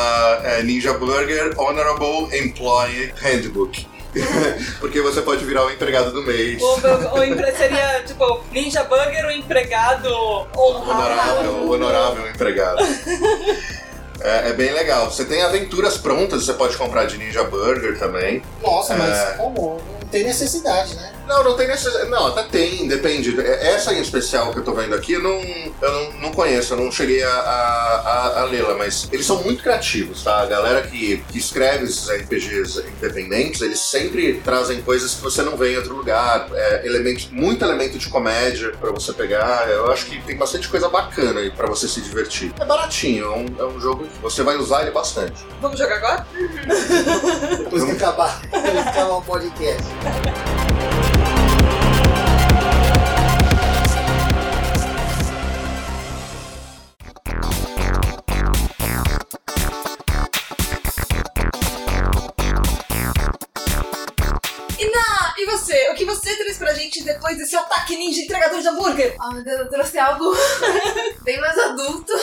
é, 0.43 0.63
Ninja 0.71 0.93
Burger 0.93 1.53
Honorable 1.57 2.29
Employee 2.37 3.13
Handbook. 3.21 3.85
porque 4.79 5.01
você 5.01 5.21
pode 5.21 5.43
virar 5.45 5.65
o 5.65 5.69
empregado 5.71 6.11
do 6.11 6.21
mês. 6.21 6.61
O, 6.61 7.17
o, 7.17 7.23
empre- 7.23 7.51
seria, 7.53 8.03
tipo, 8.05 8.41
Ninja 8.51 8.83
Burger, 8.83 9.25
o 9.25 9.31
empregado 9.31 10.09
honrado. 10.57 10.89
Honorável, 10.91 11.69
honorável 11.71 12.27
empregado. 12.29 12.83
É, 14.21 14.49
é 14.49 14.53
bem 14.53 14.71
legal. 14.73 15.09
Você 15.09 15.25
tem 15.25 15.41
aventuras 15.41 15.97
prontas, 15.97 16.45
você 16.45 16.53
pode 16.53 16.75
comprar 16.77 17.05
de 17.05 17.17
Ninja 17.17 17.43
Burger 17.43 17.97
também. 17.97 18.41
Nossa, 18.61 18.95
mas 18.95 19.17
É. 19.17 19.31
como? 19.37 19.81
Tem 20.11 20.23
necessidade, 20.23 20.95
né? 20.95 21.13
Não, 21.27 21.43
não 21.43 21.55
tem 21.55 21.67
necessidade. 21.67 22.09
Não, 22.09 22.27
até 22.27 22.43
tem, 22.43 22.87
depende. 22.87 23.39
É- 23.39 23.73
Essa 23.73 23.93
em 23.93 24.01
especial 24.01 24.51
que 24.51 24.59
eu 24.59 24.63
tô 24.63 24.73
vendo 24.73 24.93
aqui, 24.93 25.13
eu 25.13 25.21
não, 25.23 25.39
eu 25.81 25.91
não, 25.91 26.11
não 26.19 26.31
conheço, 26.31 26.73
eu 26.73 26.77
não 26.77 26.91
cheguei 26.91 27.23
a, 27.23 27.29
a, 27.29 28.01
a- 28.35 28.41
a 28.41 28.43
lê-la, 28.45 28.75
mas 28.75 29.07
eles 29.11 29.25
são 29.25 29.41
muito 29.41 29.63
criativos, 29.63 30.23
tá? 30.23 30.41
A 30.41 30.45
galera 30.45 30.81
que, 30.81 31.17
que 31.31 31.37
escreve 31.37 31.85
esses 31.85 32.09
RPGs 32.09 32.79
independentes, 32.97 33.61
eles 33.61 33.79
sempre 33.79 34.41
trazem 34.43 34.81
coisas 34.81 35.13
que 35.15 35.21
você 35.21 35.41
não 35.41 35.55
vê 35.55 35.73
em 35.73 35.77
outro 35.77 35.95
lugar. 35.95 36.47
É, 36.53 36.85
elementos, 36.85 37.29
muito 37.31 37.63
elemento 37.63 37.97
de 37.97 38.09
comédia 38.09 38.71
pra 38.79 38.91
você 38.91 39.13
pegar. 39.13 39.69
Eu 39.69 39.91
acho 39.91 40.05
que 40.07 40.21
tem 40.23 40.35
bastante 40.35 40.67
coisa 40.67 40.89
bacana 40.89 41.39
aí 41.39 41.49
pra 41.51 41.67
você 41.67 41.87
se 41.87 42.01
divertir. 42.01 42.53
É 42.59 42.65
baratinho, 42.65 43.25
é 43.25 43.29
um, 43.29 43.45
é 43.59 43.65
um 43.65 43.79
jogo 43.79 44.03
que 44.05 44.19
você 44.19 44.43
vai 44.43 44.57
usar 44.57 44.81
ele 44.81 44.91
bastante. 44.91 45.45
Vamos 45.61 45.79
jogar 45.79 45.95
agora? 45.95 46.27
Depois 47.57 47.83
que 47.83 47.91
acabar, 48.01 48.41
depois 48.41 48.73
que 48.83 48.89
acabar 48.89 49.13
o 49.17 49.21
podcast. 49.21 49.83
E 64.79 64.85
na, 64.85 65.33
e 65.37 65.45
você? 65.45 65.89
O 65.91 65.95
que 65.95 66.05
você 66.05 66.35
traz 66.35 66.57
pra 66.57 66.73
gente 66.73 67.03
depois 67.03 67.37
desse 67.37 67.55
ataque 67.55 67.95
ninja 67.95 68.21
entregador 68.21 68.59
de 68.61 68.67
hambúrguer? 68.67 69.15
Ah, 69.19 69.31
meu 69.31 69.43
Deus, 69.43 69.59
eu 69.59 69.69
trouxe 69.69 69.99
algo 69.99 70.33
bem 71.21 71.39
mais 71.39 71.57
adulto. 71.57 72.13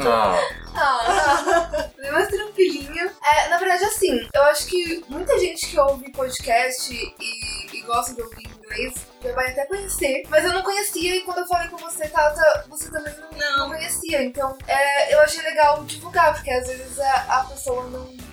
Ah, 0.00 0.38
Ah, 0.76 1.88
bem 1.96 2.12
mais 2.12 2.28
tranquilinho. 2.28 3.10
É, 3.24 3.48
na 3.48 3.56
verdade, 3.56 3.84
assim, 3.84 4.28
eu 4.34 4.42
acho 4.44 4.66
que 4.66 5.03
gente 5.44 5.66
que 5.66 5.78
ouve 5.78 6.10
podcast 6.12 6.92
e, 6.92 7.76
e 7.76 7.80
gosta 7.82 8.14
de 8.14 8.22
ouvir 8.22 8.46
inglês 8.46 8.94
já 9.22 9.32
vai 9.32 9.50
até 9.50 9.66
conhecer. 9.66 10.22
Mas 10.28 10.44
eu 10.44 10.52
não 10.52 10.62
conhecia 10.62 11.16
e 11.16 11.20
quando 11.22 11.38
eu 11.38 11.46
falei 11.46 11.68
com 11.68 11.76
você, 11.76 12.08
Tata, 12.08 12.64
você 12.68 12.90
também 12.90 13.14
não, 13.18 13.30
Não. 13.38 13.58
não 13.58 13.68
conhecia. 13.68 14.22
Então, 14.22 14.56
é, 14.66 15.14
eu 15.14 15.20
achei 15.20 15.42
legal 15.42 15.84
divulgar, 15.84 16.34
porque 16.34 16.50
às 16.50 16.66
vezes 16.66 16.98
a, 16.98 17.40
a 17.40 17.44
pessoa 17.44 17.84
não. 17.90 18.23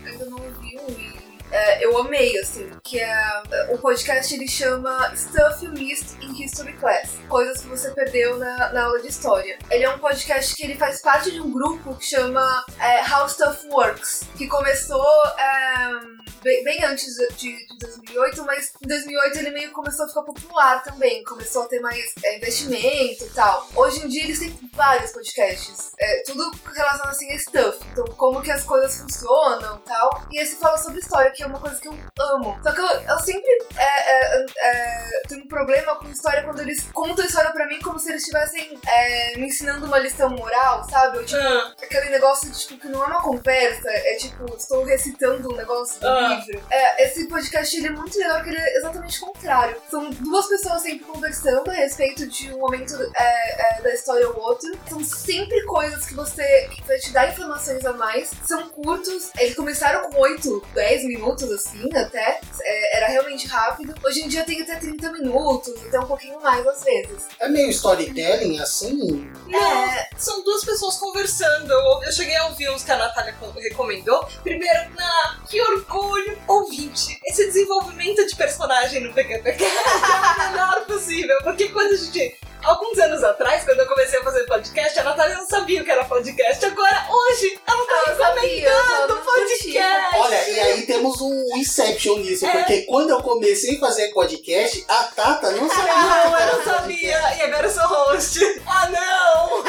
É, 1.51 1.85
eu 1.85 1.97
amei, 1.97 2.37
assim, 2.39 2.69
que 2.83 2.99
é, 2.99 3.43
o 3.69 3.77
podcast 3.77 4.33
ele 4.33 4.47
chama 4.47 5.13
Stuff 5.15 5.65
You 5.65 5.71
Missed 5.71 6.17
in 6.21 6.43
History 6.43 6.73
Class, 6.73 7.09
coisas 7.27 7.61
que 7.61 7.67
você 7.67 7.91
perdeu 7.91 8.37
na, 8.37 8.71
na 8.71 8.83
aula 8.85 9.01
de 9.01 9.07
história. 9.07 9.59
Ele 9.69 9.83
é 9.83 9.89
um 9.89 9.99
podcast 9.99 10.55
que 10.55 10.63
ele 10.63 10.75
faz 10.75 11.01
parte 11.01 11.31
de 11.31 11.41
um 11.41 11.51
grupo 11.51 11.95
que 11.95 12.05
chama 12.05 12.65
é, 12.79 13.01
How 13.13 13.27
Stuff 13.27 13.67
Works, 13.67 14.23
que 14.37 14.47
começou 14.47 15.05
é, 15.37 16.21
bem, 16.41 16.63
bem 16.63 16.83
antes 16.85 17.15
de, 17.37 17.65
de 17.67 17.77
2008, 17.79 18.45
mas 18.45 18.71
em 18.81 18.87
2008 18.87 19.39
ele 19.39 19.51
meio 19.51 19.71
começou 19.71 20.05
a 20.05 20.07
ficar 20.07 20.23
popular 20.23 20.83
também, 20.83 21.23
começou 21.23 21.63
a 21.63 21.67
ter 21.67 21.79
mais 21.79 22.13
é, 22.23 22.37
investimento 22.37 23.25
e 23.25 23.29
tal. 23.29 23.67
Hoje 23.75 24.05
em 24.05 24.07
dia 24.07 24.23
eles 24.23 24.39
têm 24.39 24.57
vários 24.73 25.11
podcasts, 25.11 25.91
é, 25.99 26.23
tudo 26.25 26.51
relacionado 26.65 27.09
assim 27.09 27.31
a 27.31 27.39
stuff, 27.39 27.79
então 27.91 28.05
como 28.17 28.41
que 28.41 28.51
as 28.51 28.63
coisas 28.63 28.99
funcionam 28.99 29.77
e 29.77 29.87
tal. 29.87 30.27
E 30.31 30.41
esse 30.41 30.55
fala 30.57 30.77
sobre 30.77 30.99
história, 30.99 31.31
que 31.31 31.40
é 31.43 31.47
uma 31.47 31.59
coisa 31.59 31.79
que 31.79 31.87
eu 31.87 31.97
amo. 32.19 32.59
Só 32.63 32.71
que 32.71 32.79
eu, 32.81 32.85
eu 32.87 33.19
sempre 33.19 33.51
é, 33.77 34.11
é, 34.11 34.45
é, 34.61 35.21
tenho 35.27 35.43
um 35.43 35.47
problema 35.47 35.95
com 35.95 36.07
história 36.09 36.43
quando 36.43 36.59
eles 36.61 36.87
contam 36.93 37.23
a 37.23 37.27
história 37.27 37.51
pra 37.51 37.67
mim 37.67 37.79
como 37.79 37.99
se 37.99 38.09
eles 38.09 38.21
estivessem 38.21 38.79
é, 38.87 39.37
me 39.37 39.47
ensinando 39.47 39.85
uma 39.85 39.99
lição 39.99 40.29
moral, 40.29 40.87
sabe? 40.89 41.17
Ou, 41.19 41.25
tipo, 41.25 41.41
Ah, 41.41 41.73
aquele 41.81 42.09
negócio 42.09 42.49
de, 42.49 42.59
tipo, 42.59 42.79
que 42.81 42.87
não 42.87 43.03
é 43.03 43.07
uma 43.07 43.21
conversa, 43.21 43.89
é 43.89 44.15
tipo, 44.15 44.45
estou 44.55 44.83
recitando 44.83 45.51
um 45.51 45.55
negócio 45.55 45.99
do 45.99 46.07
Ah. 46.07 46.27
livro. 46.45 46.63
É, 46.69 47.03
esse 47.05 47.27
podcast 47.27 47.75
ele 47.77 47.87
é 47.87 47.91
muito 47.91 48.17
legal, 48.17 48.35
porque 48.37 48.49
ele 48.51 48.59
é 48.59 48.77
exatamente 48.77 49.17
o 49.23 49.27
contrário. 49.27 49.75
São 49.89 50.09
duas 50.09 50.47
pessoas 50.47 50.81
sempre 50.81 51.05
conversando 51.05 51.69
a 51.69 51.73
respeito 51.73 52.27
de 52.27 52.53
um 52.53 52.59
momento 52.59 52.93
é, 53.17 53.77
é, 53.77 53.81
da 53.81 53.93
história 53.93 54.27
ou 54.29 54.37
outro. 54.39 54.69
São 54.89 55.03
sempre 55.03 55.63
coisas 55.65 56.05
que 56.05 56.13
você 56.13 56.67
que 56.71 56.81
vai 56.87 56.97
te 56.97 57.11
dar 57.11 57.29
informações 57.29 57.85
a 57.85 57.93
mais. 57.93 58.29
São 58.45 58.69
curtos. 58.69 59.31
Eles 59.37 59.55
começaram 59.55 60.09
com 60.09 60.19
8, 60.19 60.61
10 60.73 61.03
minutos, 61.05 61.30
assim, 61.51 61.89
até. 61.95 62.39
É, 62.61 62.97
era 62.97 63.07
realmente 63.07 63.47
rápido. 63.47 63.93
Hoje 64.03 64.21
em 64.21 64.27
dia 64.27 64.43
tem 64.43 64.61
até 64.61 64.75
30 64.75 65.11
minutos, 65.13 65.73
até 65.87 65.99
um 65.99 66.05
pouquinho 66.05 66.39
mais 66.41 66.65
às 66.67 66.83
vezes. 66.83 67.27
É 67.39 67.47
meio 67.47 67.69
storytelling, 67.69 68.59
assim. 68.59 69.29
não, 69.47 69.59
É, 69.59 70.09
são 70.17 70.43
duas 70.43 70.63
pessoas 70.65 70.97
conversando. 70.97 71.71
Eu, 71.71 72.03
eu 72.03 72.11
cheguei 72.11 72.35
a 72.35 72.47
ouvir 72.47 72.69
uns 72.69 72.83
que 72.83 72.91
a 72.91 72.97
Natália 72.97 73.33
co- 73.39 73.51
recomendou. 73.51 74.27
Primeiro, 74.43 74.89
na 74.95 75.39
que 75.47 75.61
orgulho, 75.61 76.37
ouvinte. 76.47 77.19
Esse 77.25 77.45
desenvolvimento 77.47 78.25
de 78.25 78.35
personagem 78.35 79.01
no 79.01 79.13
PQPQ 79.13 79.63
é 79.63 80.47
o 80.47 80.51
melhor 80.51 80.85
possível. 80.85 81.37
Porque 81.43 81.69
quando 81.69 81.93
a 81.93 81.95
gente. 81.97 82.37
Alguns 82.63 82.97
anos 82.99 83.23
atrás, 83.23 83.63
quando 83.63 83.79
eu 83.79 83.87
comecei 83.87 84.19
a 84.19 84.23
fazer 84.23 84.45
podcast, 84.45 84.99
a 84.99 85.03
Natália 85.03 85.35
não 85.37 85.47
sabia 85.47 85.81
o 85.81 85.83
que 85.85 85.91
era 85.91 86.05
podcast. 86.05 86.63
Agora, 86.65 87.07
hoje, 87.09 87.59
ela 87.67 87.85
tá 87.87 89.15
curti. 89.15 89.23
podcast. 89.25 90.15
Olha, 90.15 90.49
e 90.49 90.59
aí 90.59 90.81
temos 90.85 91.19
um 91.21 91.57
Inception 91.57 92.17
nisso, 92.17 92.45
É. 92.45 92.51
porque 92.51 92.81
quando 92.83 93.09
eu 93.09 93.21
comecei 93.23 93.77
a 93.77 93.79
fazer 93.79 94.09
podcast, 94.13 94.85
a 94.87 95.03
Tata 95.05 95.51
não 95.51 95.67
sabia. 95.69 95.93
Não, 95.95 96.37
eu 96.39 96.57
não 96.57 96.63
sabia. 96.63 97.35
E 97.37 97.41
agora 97.41 97.67
eu 97.67 97.71
sou 97.71 97.87
host. 97.87 98.61
Ah, 98.67 98.89
não! 98.89 99.63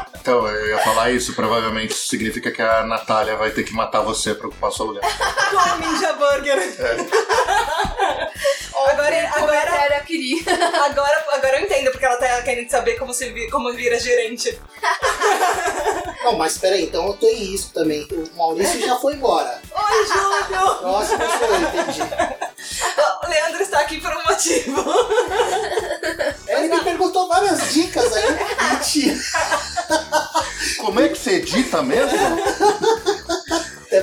então, 0.26 0.44
eu 0.48 0.70
ia 0.70 0.78
falar 0.78 1.12
isso, 1.12 1.32
provavelmente 1.34 1.94
significa 1.94 2.50
que 2.50 2.60
a 2.60 2.84
Natália 2.84 3.36
vai 3.36 3.52
ter 3.52 3.62
que 3.62 3.72
matar 3.72 4.00
você 4.00 4.34
pra 4.34 4.48
ocupar 4.48 4.72
seu 4.72 4.86
lugar. 4.86 5.00
Com 5.06 5.86
Ninja 5.86 6.12
Burger. 6.14 6.58
Agora, 8.88 9.30
agora, 9.36 9.84
era 9.84 10.00
queria. 10.00 10.42
agora, 10.84 11.24
agora 11.32 11.58
eu 11.60 11.64
entendo 11.64 11.92
porque 11.92 12.04
ela 12.04 12.16
tá 12.16 12.42
querendo 12.42 12.68
saber 12.68 12.98
como, 12.98 13.14
se 13.14 13.48
como 13.50 13.72
vira 13.74 14.00
gerente. 14.00 14.58
Não, 16.24 16.36
mas 16.36 16.58
peraí, 16.58 16.86
então 16.86 17.06
eu 17.06 17.14
tô 17.14 17.28
em 17.28 17.34
risco 17.36 17.72
também. 17.72 18.08
O 18.10 18.36
Maurício 18.36 18.80
já 18.80 18.96
foi 18.96 19.14
embora. 19.14 19.62
Oi, 19.72 20.06
Júlio! 20.06 20.76
Próximo 20.78 21.18
sou 21.38 21.48
eu, 21.48 21.60
entendi. 21.62 22.00
O 23.22 23.28
Leandro 23.28 23.62
está 23.62 23.80
aqui 23.80 24.00
por 24.00 24.10
um 24.10 24.24
motivo. 24.24 24.84
Ele 26.48 26.68
me 26.68 26.80
perguntou 26.82 27.28
várias 27.28 27.72
dicas 27.72 28.12
aí. 28.12 28.24
Mentira. 28.72 29.16
Como 30.78 31.00
é 31.00 31.08
que 31.08 31.18
você 31.18 31.36
edita 31.36 31.82
mesmo? 31.82 32.18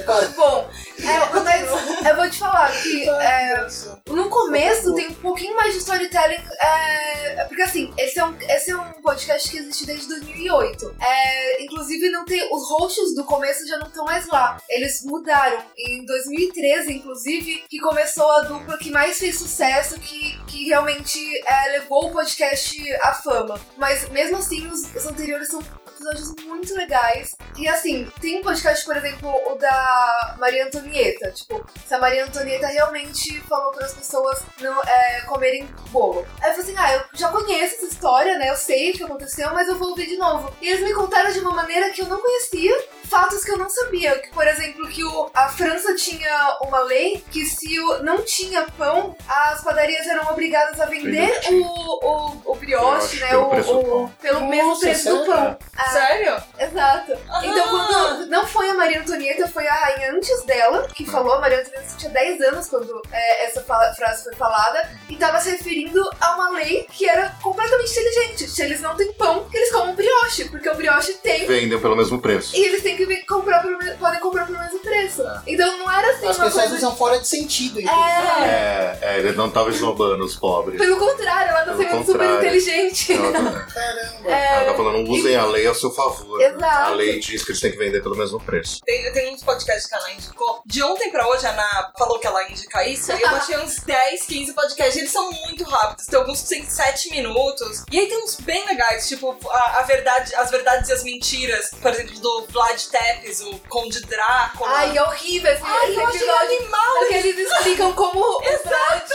Para... 0.06 0.28
Bom, 0.30 0.70
é, 1.04 1.40
mas 1.42 2.08
eu 2.08 2.16
vou 2.16 2.30
te 2.30 2.40
falar 2.40 2.72
que 2.72 3.10
é, 3.10 3.68
no 4.08 4.30
começo 4.30 4.96
tem 4.96 5.10
um 5.10 5.14
pouquinho 5.16 5.56
mais 5.56 5.74
de 5.74 5.80
storytelling. 5.80 6.42
é, 6.62 7.46
porque 7.46 7.62
assim, 7.62 7.94
esse 7.98 8.20
é, 8.20 8.26
um, 8.26 8.36
esse 8.40 8.72
é 8.72 8.78
um 8.78 9.02
podcast 9.02 9.50
que 9.50 9.58
existe 9.58 9.86
desde 9.86 10.08
2008. 10.08 10.96
É, 11.02 11.64
inclusive, 11.64 12.10
não 12.10 12.26
tem, 12.26 12.48
os 12.52 12.70
hosts 12.70 13.14
do 13.16 13.26
começo 13.26 13.68
já 13.68 13.78
não 13.78 13.88
estão 13.88 14.06
mais 14.06 14.28
lá. 14.28 14.58
Eles 14.70 15.04
mudaram. 15.04 15.62
Em 15.78 16.06
2013, 16.06 16.94
inclusive, 16.94 17.64
que 17.70 17.80
começou 17.80 18.30
a 18.32 18.42
dupla 18.42 18.78
que 18.78 18.90
mais 18.90 19.18
fez 19.18 19.38
sucesso, 19.38 20.00
que, 20.00 20.40
que 20.46 20.66
realmente 20.66 21.20
é, 21.46 21.72
levou 21.74 22.08
o 22.08 22.12
podcast 22.12 22.82
à 23.02 23.14
fama. 23.14 23.60
Mas 23.78 24.08
mesmo 24.10 24.38
assim, 24.38 24.66
os, 24.68 24.84
os 24.96 25.06
anteriores 25.06 25.50
são 25.50 25.62
episódios 26.04 26.36
muito 26.46 26.76
legais. 26.76 27.36
E 27.58 27.68
assim, 27.68 28.08
tem 28.20 28.40
um 28.40 28.44
podcast, 28.44 28.86
por 28.86 28.96
exemplo, 28.98 29.30
o 29.48 29.56
da 29.56 30.36
Maria 30.40 30.66
Antonieta. 30.66 31.32
Tipo, 31.32 31.66
se 31.86 31.94
a 31.94 32.00
Maria 32.00 32.26
Antonieta 32.26 32.68
realmente 32.68 33.40
falou 33.42 33.72
para 33.72 33.86
as 33.86 33.94
pessoas 33.94 34.44
não 34.60 34.82
é, 34.84 35.22
comerem 35.22 35.68
bolo. 35.90 36.26
Aí 36.42 36.52
eu 36.52 36.56
falei 36.56 36.72
assim: 36.72 36.76
ah, 36.78 36.94
eu 36.94 37.04
já 37.14 37.30
conheço 37.30 37.76
essa 37.76 37.86
história, 37.86 38.38
né? 38.38 38.50
Eu 38.50 38.56
sei 38.56 38.92
o 38.92 38.94
que 38.94 39.04
aconteceu, 39.04 39.54
mas 39.54 39.68
eu 39.68 39.78
vou 39.78 39.90
ouvir 39.90 40.08
de 40.08 40.18
novo. 40.18 40.54
E 40.62 40.68
eles 40.68 40.84
me 40.84 40.94
contaram 40.94 41.32
de 41.32 41.40
uma 41.40 41.52
maneira 41.52 41.92
que 41.92 42.02
eu 42.02 42.08
não 42.08 42.20
conhecia. 42.20 42.76
Fatos 43.10 43.44
que 43.44 43.52
eu 43.52 43.58
não 43.58 43.70
sabia. 43.70 44.18
Que, 44.20 44.30
por 44.30 44.48
exemplo, 44.48 44.88
que 44.88 45.04
o, 45.04 45.30
a 45.34 45.50
França 45.50 45.96
tinha 45.96 46.58
uma 46.62 46.80
lei 46.82 47.24
que 47.32 47.46
se 47.46 47.80
o, 47.80 48.04
não 48.04 48.22
tinha 48.24 48.64
pão, 48.78 49.16
as 49.28 49.64
padarias 49.64 50.06
eram 50.08 50.30
obrigadas 50.32 50.80
a 50.80 50.86
vender 50.86 51.40
o, 51.52 52.08
o, 52.08 52.42
o 52.46 52.56
brioche, 52.56 53.18
né? 53.20 53.28
pelo 53.30 53.44
o, 53.46 53.50
preço 53.50 53.74
do 53.74 53.80
o- 53.80 53.84
pão. 53.84 54.14
pelo 54.22 54.48
mesmo 54.48 54.70
Nossa, 54.70 54.82
preço 54.82 55.10
do 55.10 55.26
sério? 55.26 55.34
pão. 55.34 55.58
Ah, 55.78 55.90
Sério? 55.90 56.44
Exato. 56.60 57.12
Então, 57.44 57.78
Ah. 57.78 57.88
quando 57.88 58.26
não 58.30 58.46
foi 58.48 58.70
a 58.70 58.74
Maria 58.74 59.00
Antonieta, 59.02 59.48
foi 59.48 59.68
a 59.68 59.74
rainha 59.74 60.12
antes 60.14 60.44
dela 60.46 60.88
que 60.94 61.06
falou. 61.06 61.34
A 61.34 61.40
Maria 61.42 61.60
Antonieta 61.62 61.96
tinha 61.98 62.12
10 62.12 62.42
anos 62.42 62.68
quando 62.68 63.02
é, 63.12 63.46
essa 63.46 63.62
frase 63.64 64.24
foi 64.24 64.36
falada 64.36 64.90
e 65.10 65.14
estava 65.14 65.40
se 65.40 65.50
referindo 65.52 66.02
a 66.22 66.36
uma 66.36 66.50
lei 66.52 66.88
que 66.92 67.08
era 67.08 67.30
completamente 67.42 67.92
inteligente. 67.92 68.48
Se 68.50 68.62
eles 68.62 68.82
não 68.82 68.96
têm 68.96 69.12
pão, 69.14 69.48
que 69.50 69.58
eles 69.58 69.72
comam 69.72 69.94
brioche, 69.96 70.46
porque 70.46 70.70
o 70.70 70.76
brioche 70.76 71.14
tem. 71.16 71.46
Vendem 71.46 71.80
pelo 71.80 71.96
mesmo 71.96 72.20
preço. 72.22 72.56
E 72.56 72.64
eles 72.64 72.82
têm 72.84 72.93
que 72.96 73.06
vir 73.06 73.26
comprar 73.26 73.62
pelo, 73.62 73.78
podem 73.98 74.20
comprar 74.20 74.46
pelo 74.46 74.60
mesmo 74.60 74.80
preço. 74.80 75.24
Então 75.48 75.78
não 75.78 75.92
era 75.92 76.12
assim 76.12 76.28
As 76.28 76.38
uma 76.38 76.46
pessoas 76.46 76.70
coisa. 76.70 76.76
usam 76.78 76.96
fora 76.96 77.20
de 77.20 77.28
sentido. 77.28 77.80
então. 77.82 77.94
É. 77.94 78.44
É, 78.44 79.00
é, 79.02 79.20
ele 79.20 79.32
não 79.34 79.50
tava 79.50 79.70
esnobando 79.70 80.24
os 80.24 80.36
pobres. 80.36 80.80
Pelo 80.80 80.98
contrário, 80.98 81.50
ela 81.52 81.60
tá 81.66 81.74
Pelo 81.74 81.78
sendo 81.78 82.06
super 82.06 82.12
contrário. 82.28 82.38
inteligente. 82.38 83.14
Ela 83.14 83.32
tá, 83.32 83.60
Caramba. 83.74 84.30
ela 84.30 84.66
tá 84.72 84.74
falando, 84.76 85.10
usem 85.10 85.36
a 85.36 85.46
lei 85.46 85.66
ao 85.68 85.76
seu 85.76 85.92
favor. 85.92 86.38
né? 86.40 86.46
Exato. 86.46 86.92
A 86.92 86.96
lei 86.96 87.20
diz 87.20 87.44
que 87.44 87.52
eles 87.52 87.62
têm 87.62 87.72
que 87.72 87.78
vender 87.78 88.02
pelo 88.02 88.16
mesmo 88.16 88.40
preço. 88.40 88.80
Tem, 88.86 89.12
tem 89.14 89.34
uns 89.34 89.44
podcasts 89.44 89.86
que 89.88 89.96
a 89.96 89.98
Ana 90.00 90.12
indicou. 90.14 90.62
De 90.66 90.84
ontem 90.84 91.12
pra 91.12 91.28
hoje, 91.28 91.46
a 91.46 91.52
Ana 91.52 91.92
falou 91.98 92.20
que 92.20 92.28
ela 92.28 92.44
ia 92.44 92.52
indicar 92.52 92.88
isso. 92.88 93.12
E 93.12 93.22
eu 93.22 93.30
baixei 93.32 93.58
uns 93.58 93.78
10, 93.78 94.24
15 94.26 94.54
podcasts. 94.54 94.98
Eles 94.98 95.12
são 95.12 95.32
muito 95.32 95.64
rápidos. 95.64 96.06
Tem 96.06 96.20
alguns 96.20 96.42
que 96.42 96.50
tem 96.50 96.66
7 96.66 97.10
minutos. 97.12 97.84
E 97.92 98.00
aí 98.00 98.08
tem 98.08 98.24
uns 98.24 98.36
bem 98.40 98.66
legais, 98.66 99.08
tipo 99.08 99.36
a, 99.50 99.80
a 99.80 99.84
verdade, 99.84 100.34
as 100.36 100.50
verdades 100.52 100.90
e 100.90 100.94
as 100.94 101.04
mentiras. 101.04 101.72
Por 101.82 101.92
exemplo, 101.92 102.20
do 102.20 102.46
Vlad 102.50 102.83
Tepes, 102.88 103.42
o 103.42 103.60
Conde 103.70 104.02
Drácula. 104.02 104.70
Ai, 104.72 104.98
é 104.98 105.02
horrível 105.04 105.52
esse, 105.52 105.62
Ai, 105.64 105.90
esse 105.90 106.00
eu 106.00 106.08
achei 106.08 106.20
episódio. 106.22 106.58
animal. 106.58 106.98
Porque 107.00 107.14
eles 107.16 107.38
explicam 107.52 107.94
como 107.94 108.20
o 108.20 108.40
Brad 108.42 109.10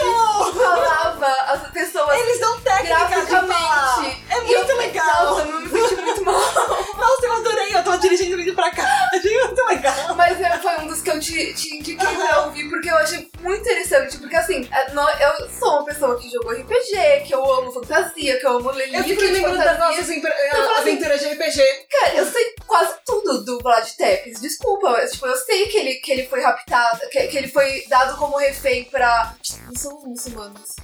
falava 0.54 1.26
as 1.52 1.70
pessoas 1.72 2.20
Eles 2.20 2.40
dão 2.40 2.60
técnica 2.60 3.20
de 3.20 3.26
falar. 3.26 4.04
É 4.30 4.40
muito 4.40 4.70
eu- 4.70 4.76
legal. 4.76 5.24
Nossa, 5.24 5.42
eu 5.42 5.60
me 5.60 5.68
senti 5.68 6.00
muito 6.00 6.24
mal. 6.24 6.34
Nossa, 6.98 7.26
eu 7.26 7.32
adorei. 7.32 7.68
Eu 7.68 7.84
tava 7.84 7.98
dirigindo 7.98 8.36
vindo 8.36 8.54
pra 8.54 8.70
cá. 8.70 8.84
Achei 9.14 9.38
muito 9.44 9.64
legal. 9.66 10.14
Mas 10.16 10.40
é, 10.40 10.58
foi 10.58 10.78
um 10.78 10.86
dos 10.86 11.02
que 11.02 11.10
eu 11.10 11.20
te, 11.20 11.54
te 11.54 11.76
indiquei 11.76 12.16
pra 12.16 12.44
ouvir, 12.46 12.68
porque 12.68 12.90
eu 12.90 12.96
achei 12.96 13.30
muito 13.40 13.60
interessante. 13.60 14.16
Porque 14.18 14.36
assim, 14.36 14.68
é, 14.72 14.92
eu 14.94 15.48
sou 15.50 15.70
uma 15.70 15.84
pessoa 15.84 16.18
que 16.18 16.28
jogou 16.30 16.52
RPG, 16.52 17.24
que 17.26 17.34
eu 17.34 17.52
amo 17.52 17.72
fantasia, 17.72 18.38
que 18.38 18.46
eu 18.46 18.56
amo 18.58 18.70
ler 18.70 18.92
Eu 18.94 19.02
livro 19.02 19.08
fiquei 19.20 19.30
lembrando 19.32 19.57
ele 27.38 27.48
foi 27.48 27.84
dado 27.88 28.16
como 28.18 28.36
refém 28.38 28.84
pra. 28.84 29.34
Não 29.66 29.74
são 29.76 30.00
muçulmanos. 30.06 30.76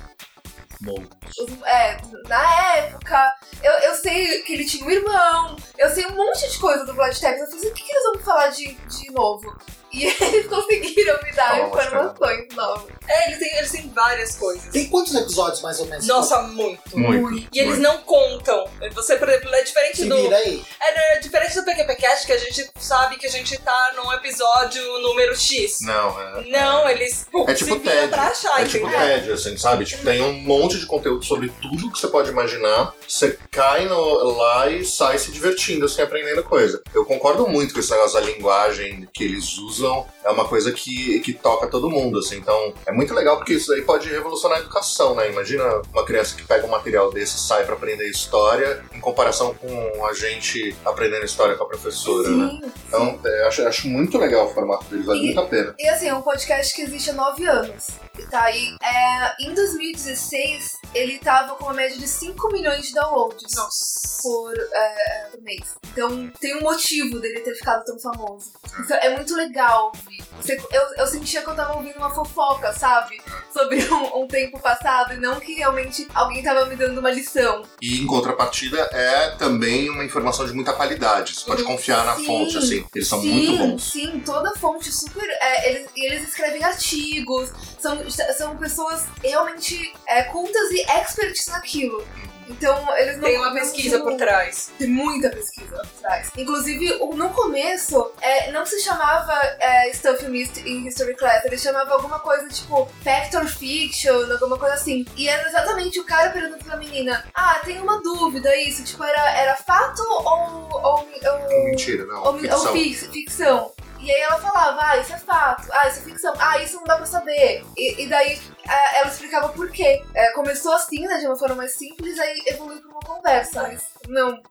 Os- 1.39 1.63
É, 1.65 1.99
na 2.29 2.75
época, 2.77 3.33
eu, 3.63 3.73
eu 3.73 3.95
sei 3.95 4.43
que 4.43 4.53
ele 4.53 4.65
tinha 4.65 4.85
um 4.85 4.91
irmão, 4.91 5.57
eu 5.79 5.89
sei 5.91 6.05
um 6.07 6.15
monte 6.17 6.51
de 6.51 6.59
coisa 6.59 6.85
do 6.85 6.95
Vlad 6.95 7.17
Tepes. 7.19 7.41
Eu 7.41 7.47
falei 7.47 7.59
assim, 7.61 7.69
o 7.69 7.75
que, 7.75 7.83
que 7.85 7.93
eles 7.93 8.05
vão 8.05 8.19
falar 8.23 8.49
de, 8.49 8.75
de 8.75 9.11
novo? 9.13 9.57
E 9.95 10.05
eles 10.07 10.47
conseguiram 10.49 11.19
me 11.23 11.33
dar 11.33 11.51
Fala, 11.51 11.67
informações 11.69 12.49
novas. 12.55 12.93
É, 13.07 13.29
eles 13.29 13.39
têm, 13.39 13.59
eles 13.59 13.71
têm 13.71 13.93
várias 13.95 14.35
coisas. 14.37 14.65
Tem 14.73 14.89
quantos 14.89 15.15
episódios, 15.15 15.63
mais 15.63 15.79
ou 15.79 15.87
menos? 15.87 16.07
Nossa, 16.07 16.43
muito. 16.43 16.99
Muito. 16.99 17.49
E 17.53 17.59
eles 17.61 17.79
não 17.79 17.99
contam. 17.99 18.65
Você, 18.95 19.17
por 19.17 19.29
exemplo, 19.29 19.55
é 19.55 19.63
diferente 19.63 19.97
Se 19.99 20.07
do. 20.09 20.17
vira 20.17 20.37
aí. 20.37 20.65
É, 20.81 21.17
é 21.17 21.21
diferente 21.21 21.55
do 21.55 21.65
PQPcast, 21.65 22.27
que 22.27 22.33
a 22.33 22.39
gente 22.39 22.69
sabe 22.79 23.17
que 23.17 23.27
a 23.27 23.31
gente 23.31 23.57
tá 23.59 23.93
num 23.97 24.13
episódio 24.15 24.83
número 25.01 25.37
X. 25.37 25.79
Não, 25.83 26.21
é. 26.21 26.45
Não, 26.49 26.89
eles 26.89 27.27
pô, 27.31 27.45
É 27.49 27.55
tipo 27.55 27.75
se 27.75 27.81
TED. 27.81 28.09
pra 28.09 28.23
achar, 28.29 28.63
É 28.63 28.67
tipo? 28.67 28.89
TED, 28.91 29.33
assim, 29.33 29.57
sabe? 29.57 29.85
Tipo, 29.85 30.05
tem 30.05 30.23
um 30.23 30.33
monte 30.33 30.79
de 30.79 30.87
conteúdo 30.87 31.25
sobre 31.25 31.51
tudo 31.63 31.93
que 31.93 31.99
você 31.99 32.09
pode 32.09 32.31
imaginar. 32.31 32.93
Você 33.07 33.39
cai 33.51 33.87
no- 33.87 34.37
lá 34.37 34.69
e 34.71 34.85
sai 34.85 35.19
se 35.19 35.31
divertindo, 35.31 35.85
assim, 35.85 36.03
aprendendo 36.03 36.43
coisa. 36.43 36.83
Eu 36.95 37.05
concordo 37.05 37.47
muito 37.47 37.73
com 37.75 37.81
esse 37.81 37.91
negócio 37.91 38.15
da 38.19 38.27
linguagem 38.27 39.09
que 39.13 39.23
eles 39.25 39.57
usam. 39.59 39.84
É 40.25 40.31
uma 40.31 40.47
coisa 40.49 40.73
que, 40.73 41.21
que 41.21 41.33
toca 41.33 41.67
todo 41.67 41.91
mundo, 41.91 42.19
assim. 42.19 42.37
Então, 42.37 42.73
é 42.87 42.93
muito 42.93 43.13
legal 43.13 43.37
porque 43.37 43.55
isso 43.55 43.73
aí 43.73 43.83
pode 43.83 44.09
revolucionar 44.09 44.59
a 44.59 44.61
educação, 44.63 45.15
né? 45.15 45.31
Imagina 45.31 45.65
uma 45.93 46.05
criança 46.05 46.35
que 46.35 46.45
pega 46.45 46.67
um 46.67 46.71
material 46.71 47.13
desse 47.13 47.37
e 47.37 47.41
sai 47.41 47.65
pra 47.65 47.75
aprender 47.75 48.09
história, 48.09 48.83
em 48.95 49.01
comparação 49.01 49.55
com 49.55 50.07
a 50.07 50.13
gente 50.15 50.75
aprendendo 50.85 51.25
história 51.25 51.57
com 51.57 51.65
a 51.65 51.69
professora, 51.69 52.29
né? 52.31 52.59
Sim. 52.63 52.73
Então, 52.89 53.21
é, 53.25 53.47
acho, 53.47 53.67
acho 53.67 53.89
muito 53.89 54.17
legal 54.19 54.47
o 54.47 54.55
formato 54.55 54.85
deles, 54.87 55.05
vale 55.07 55.21
E- 55.21 55.25
muito 55.27 55.41
a 55.41 55.47
pena. 55.47 55.75
E 55.79 55.89
assim, 55.89 56.09
é 56.09 56.15
um 56.15 56.23
podcast 56.23 56.75
que 56.75 56.83
existe 56.83 57.11
há 57.11 57.15
nove 57.15 57.47
anos. 57.47 57.89
Tá? 58.31 58.51
E 58.51 58.77
é, 58.83 59.35
em 59.45 59.53
2016, 59.55 60.79
ele 60.95 61.19
tava 61.19 61.55
com 61.57 61.65
uma 61.65 61.75
média 61.75 61.99
de 61.99 62.07
5 62.07 62.49
milhões 62.53 62.87
de 62.87 62.95
downloads 62.95 63.55
Nossa. 63.57 64.23
por, 64.23 64.53
é, 64.57 65.27
por 65.31 65.43
mês. 65.43 65.75
Então 65.93 66.31
tem 66.41 66.57
um 66.57 66.63
motivo 66.63 67.19
dele 67.21 67.41
ter 67.41 67.55
ficado 67.55 67.85
tão 67.85 67.99
famoso. 67.99 68.53
Então, 68.81 68.97
é 68.99 69.11
muito 69.17 69.35
legal 69.37 69.74
ouvir. 69.79 70.23
Eu, 70.71 70.83
eu 70.99 71.07
sentia 71.07 71.43
que 71.43 71.49
eu 71.49 71.55
tava 71.55 71.77
ouvindo 71.77 71.97
uma 71.97 72.11
fofoca, 72.11 72.73
sabe? 72.73 73.21
Sobre 73.53 73.83
um, 73.91 74.23
um 74.23 74.27
tempo 74.27 74.59
passado, 74.61 75.15
e 75.15 75.17
não 75.17 75.41
que 75.41 75.55
realmente 75.55 76.07
alguém 76.15 76.43
tava 76.43 76.67
me 76.67 76.77
dando 76.77 76.99
uma 76.99 77.11
lição. 77.11 77.63
E 77.81 78.01
em 78.01 78.07
contrapartida 78.07 78.79
é 78.93 79.31
também 79.37 79.89
uma 79.89 80.05
informação 80.05 80.47
de 80.47 80.53
muita 80.53 80.73
qualidade. 80.73 81.35
Você 81.35 81.47
pode 81.47 81.63
confiar 81.63 82.05
na 82.05 82.17
sim, 82.17 82.27
fonte, 82.27 82.59
assim. 82.59 82.85
Eles 82.95 83.09
são 83.09 83.21
sim, 83.21 83.31
muito 83.33 83.57
bons. 83.57 83.83
Sim, 83.85 84.23
toda 84.25 84.55
fonte 84.57 84.93
super. 84.93 85.27
é, 85.41 85.71
eles, 85.71 85.89
e 85.97 86.07
eles 86.07 86.29
escrevem 86.29 86.63
artigos, 86.63 87.51
são, 87.79 87.99
são 88.37 88.57
pessoas 88.57 89.07
realmente 89.23 89.95
é, 90.07 90.25
cultas 90.25 90.71
e 90.71 90.81
experts 90.83 91.47
naquilo. 91.47 92.05
Então, 92.49 92.97
eles 92.97 93.17
não. 93.17 93.25
Tem 93.25 93.39
uma 93.39 93.53
pesquisa 93.53 94.01
por 94.01 94.17
trás. 94.17 94.71
Tem 94.79 94.89
muita 94.89 95.31
pesquisa 95.31 95.77
por 95.77 96.01
trás. 96.01 96.31
Inclusive, 96.37 96.99
no 97.15 97.31
começo, 97.31 98.13
é, 98.21 98.51
não 98.53 98.65
se 98.67 98.81
chamava 98.81 99.33
é, 99.59 99.93
Stuff 99.93 100.25
You 100.25 100.31
Missed 100.31 100.69
in 100.69 100.87
History 100.87 101.15
Class, 101.17 101.45
ele 101.45 101.59
chamava 101.59 101.93
alguma 101.95 102.19
coisa 102.21 102.49
tipo 102.49 102.89
Fact 103.03 103.37
or 103.37 103.47
Fiction, 103.47 104.31
alguma 104.33 104.59
coisa 104.59 104.75
assim. 104.75 105.05
E 105.17 105.29
era 105.29 105.49
exatamente 105.49 105.99
o 106.01 106.05
cara 106.05 106.31
perguntando 106.31 106.65
pra 106.65 106.77
menina: 106.77 107.25
Ah, 107.35 107.61
tem 107.65 107.81
uma 107.81 108.01
dúvida, 108.03 108.55
isso, 108.57 108.85
tipo, 108.85 109.03
era, 109.05 109.31
era 109.39 109.57
fato 109.57 110.01
ou. 110.03 110.69
ou, 110.73 110.83
ou 110.85 111.65
Mentira, 111.65 112.05
não. 112.07 112.23
ou, 112.25 112.39
ficção. 112.39 112.61
ou 112.67 112.73
fix- 112.73 113.07
ficção. 113.07 113.73
E 114.05 114.13
aí 114.13 114.21
ela 114.21 114.39
falava, 114.39 114.83
ah, 114.83 114.99
isso 114.99 115.15
é 115.15 115.19
fato, 115.19 115.67
ah, 115.73 115.89
isso 115.89 116.01
é 116.01 116.03
ficção, 116.03 116.35
ah, 116.39 116.59
isso 116.59 116.77
não 116.77 116.85
dá 116.85 116.97
pra 116.97 117.07
saber. 117.07 117.65
E, 117.75 118.03
e 118.03 118.07
daí 118.07 118.39
ah, 118.69 118.99
ela 118.99 119.09
explicava 119.09 119.49
por 119.49 119.71
quê. 119.71 120.03
É, 120.15 120.31
começou 120.33 120.75
assim, 120.75 121.07
né, 121.07 121.17
de 121.17 121.27
uma 121.27 121.37
forma 121.37 121.55
mais 121.55 121.73
simples, 121.73 122.19
aí 122.19 122.43
evoluiu 122.47 122.83
pra 122.83 122.91
uma 122.91 123.01
conversa. 123.01 123.63
Mas, 123.63 123.83
não, 124.07 124.43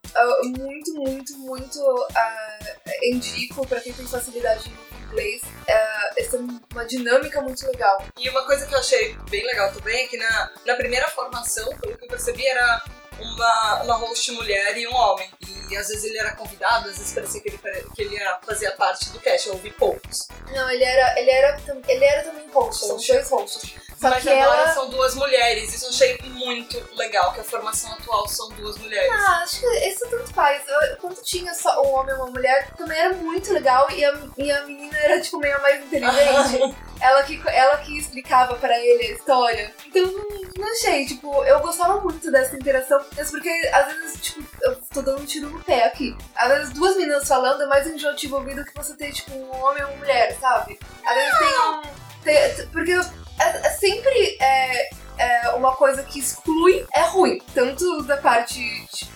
muito, 0.58 0.94
muito, 0.96 1.38
muito 1.38 2.08
ah, 2.16 2.60
indico 3.04 3.68
pra 3.68 3.80
quem 3.80 3.94
tem 3.94 4.08
facilidade 4.08 4.70
em 4.70 5.06
inglês. 5.06 5.44
Ah, 5.70 6.12
essa 6.18 6.38
é 6.38 6.40
uma 6.40 6.86
dinâmica 6.86 7.40
muito 7.40 7.64
legal. 7.68 8.04
E 8.18 8.28
uma 8.30 8.46
coisa 8.48 8.66
que 8.66 8.74
eu 8.74 8.80
achei 8.80 9.16
bem 9.30 9.46
legal 9.46 9.72
também 9.72 10.04
é 10.04 10.08
que 10.08 10.18
na, 10.18 10.52
na 10.66 10.76
primeira 10.76 11.08
formação, 11.10 11.78
pelo 11.78 11.96
que 11.96 12.06
eu 12.06 12.10
percebi, 12.10 12.44
era 12.44 12.84
uma, 13.20 13.84
uma 13.84 13.96
host 13.96 14.32
mulher 14.32 14.78
e 14.78 14.88
um 14.88 14.96
homem. 14.96 15.30
E 15.70 15.78
às 15.78 15.88
vezes 15.88 16.04
ele 16.04 16.18
era 16.18 16.36
convidado, 16.36 16.90
às 16.90 16.98
vezes 16.98 17.14
parecia 17.14 17.42
que 17.42 17.50
ele, 17.50 17.60
que 17.96 18.02
ele 18.02 18.18
era, 18.18 18.40
fazia 18.46 18.72
parte 18.72 19.10
do 19.10 19.20
cast, 19.20 19.48
eu 19.48 19.54
ouvi 19.56 19.72
poucos. 19.72 20.28
Não, 20.52 20.70
ele 20.70 20.84
era, 20.84 21.20
ele 21.20 21.32
era, 21.32 21.60
ele 21.88 22.06
era 22.06 22.24
também 22.24 22.48
host, 22.50 22.86
são 22.86 22.98
dois 22.98 23.30
hosts. 23.30 23.76
Só 24.00 24.10
Mas 24.10 24.24
que 24.24 24.30
agora 24.30 24.64
ela... 24.64 24.74
são 24.74 24.90
duas 24.90 25.16
mulheres, 25.16 25.74
isso 25.74 25.86
eu 25.86 25.90
achei 25.90 26.18
muito 26.24 26.78
legal, 26.96 27.32
que 27.34 27.40
a 27.40 27.44
formação 27.44 27.90
atual 27.94 28.28
são 28.28 28.50
duas 28.50 28.78
mulheres. 28.78 29.10
Ah, 29.14 29.44
acho 29.44 29.62
que 29.62 29.66
isso 29.88 30.06
tanto 30.10 30.34
faz. 30.34 30.62
Eu- 30.68 30.98
quando 30.98 31.24
tinha 31.24 31.54
só 31.54 31.82
um 31.82 31.94
homem 31.94 32.14
e 32.14 32.18
uma 32.18 32.28
mulher, 32.28 32.70
também 32.76 33.00
era 33.00 33.14
muito 33.14 33.54
legal 33.54 33.90
e 33.90 34.04
a, 34.04 34.14
e 34.38 34.52
a 34.52 34.66
menina 34.66 34.98
era, 34.98 35.22
tipo, 35.22 35.38
meio 35.38 35.62
mais 35.62 35.82
inteligente. 35.86 36.76
ela, 37.04 37.24
que, 37.24 37.42
ela 37.48 37.78
que 37.78 37.98
explicava 37.98 38.56
pra 38.56 38.80
ele 38.80 39.04
a 39.04 39.12
história. 39.12 39.74
Então, 39.86 40.04
não, 40.58 40.72
achei, 40.72 41.06
tipo, 41.06 41.44
eu 41.44 41.60
gostava 41.60 42.00
muito 42.02 42.32
dessa 42.32 42.56
interação, 42.56 43.00
mas 43.16 43.30
porque 43.30 43.50
às 43.74 43.86
vezes, 43.88 44.22
tipo, 44.22 44.44
eu 44.62 44.76
tô 44.94 45.02
dando 45.02 45.22
um 45.22 45.26
tiro 45.26 45.50
no 45.50 45.62
pé 45.64 45.86
aqui. 45.86 46.16
Às 46.36 46.48
vezes, 46.50 46.74
duas 46.74 46.96
meninas 46.96 47.28
falando 47.28 47.62
é 47.64 47.68
mais 47.68 47.86
enjoativo 47.88 48.38
ouvir 48.38 48.56
do 48.56 48.64
que 48.66 48.74
você 48.76 48.96
ter, 48.96 49.12
tipo, 49.12 49.34
um 49.36 49.64
homem 49.64 49.82
e 49.82 49.86
uma 49.86 49.96
mulher, 49.98 50.38
sabe? 50.40 50.80
Às 51.06 51.16
vezes 51.16 51.38
tem 51.40 51.60
um. 51.60 51.82
tem- 52.24 52.68
porque 52.72 52.92
é, 52.94 53.68
é 53.68 53.70
sempre 53.72 54.38
é, 54.40 54.90
é 55.18 55.50
uma 55.50 55.76
coisa 55.76 56.04
que 56.04 56.20
exclui 56.20 56.86
é 56.94 57.02
ruim. 57.02 57.42
Tanto 57.54 58.04
da 58.04 58.18
parte, 58.18 58.60
tipo, 58.94 59.12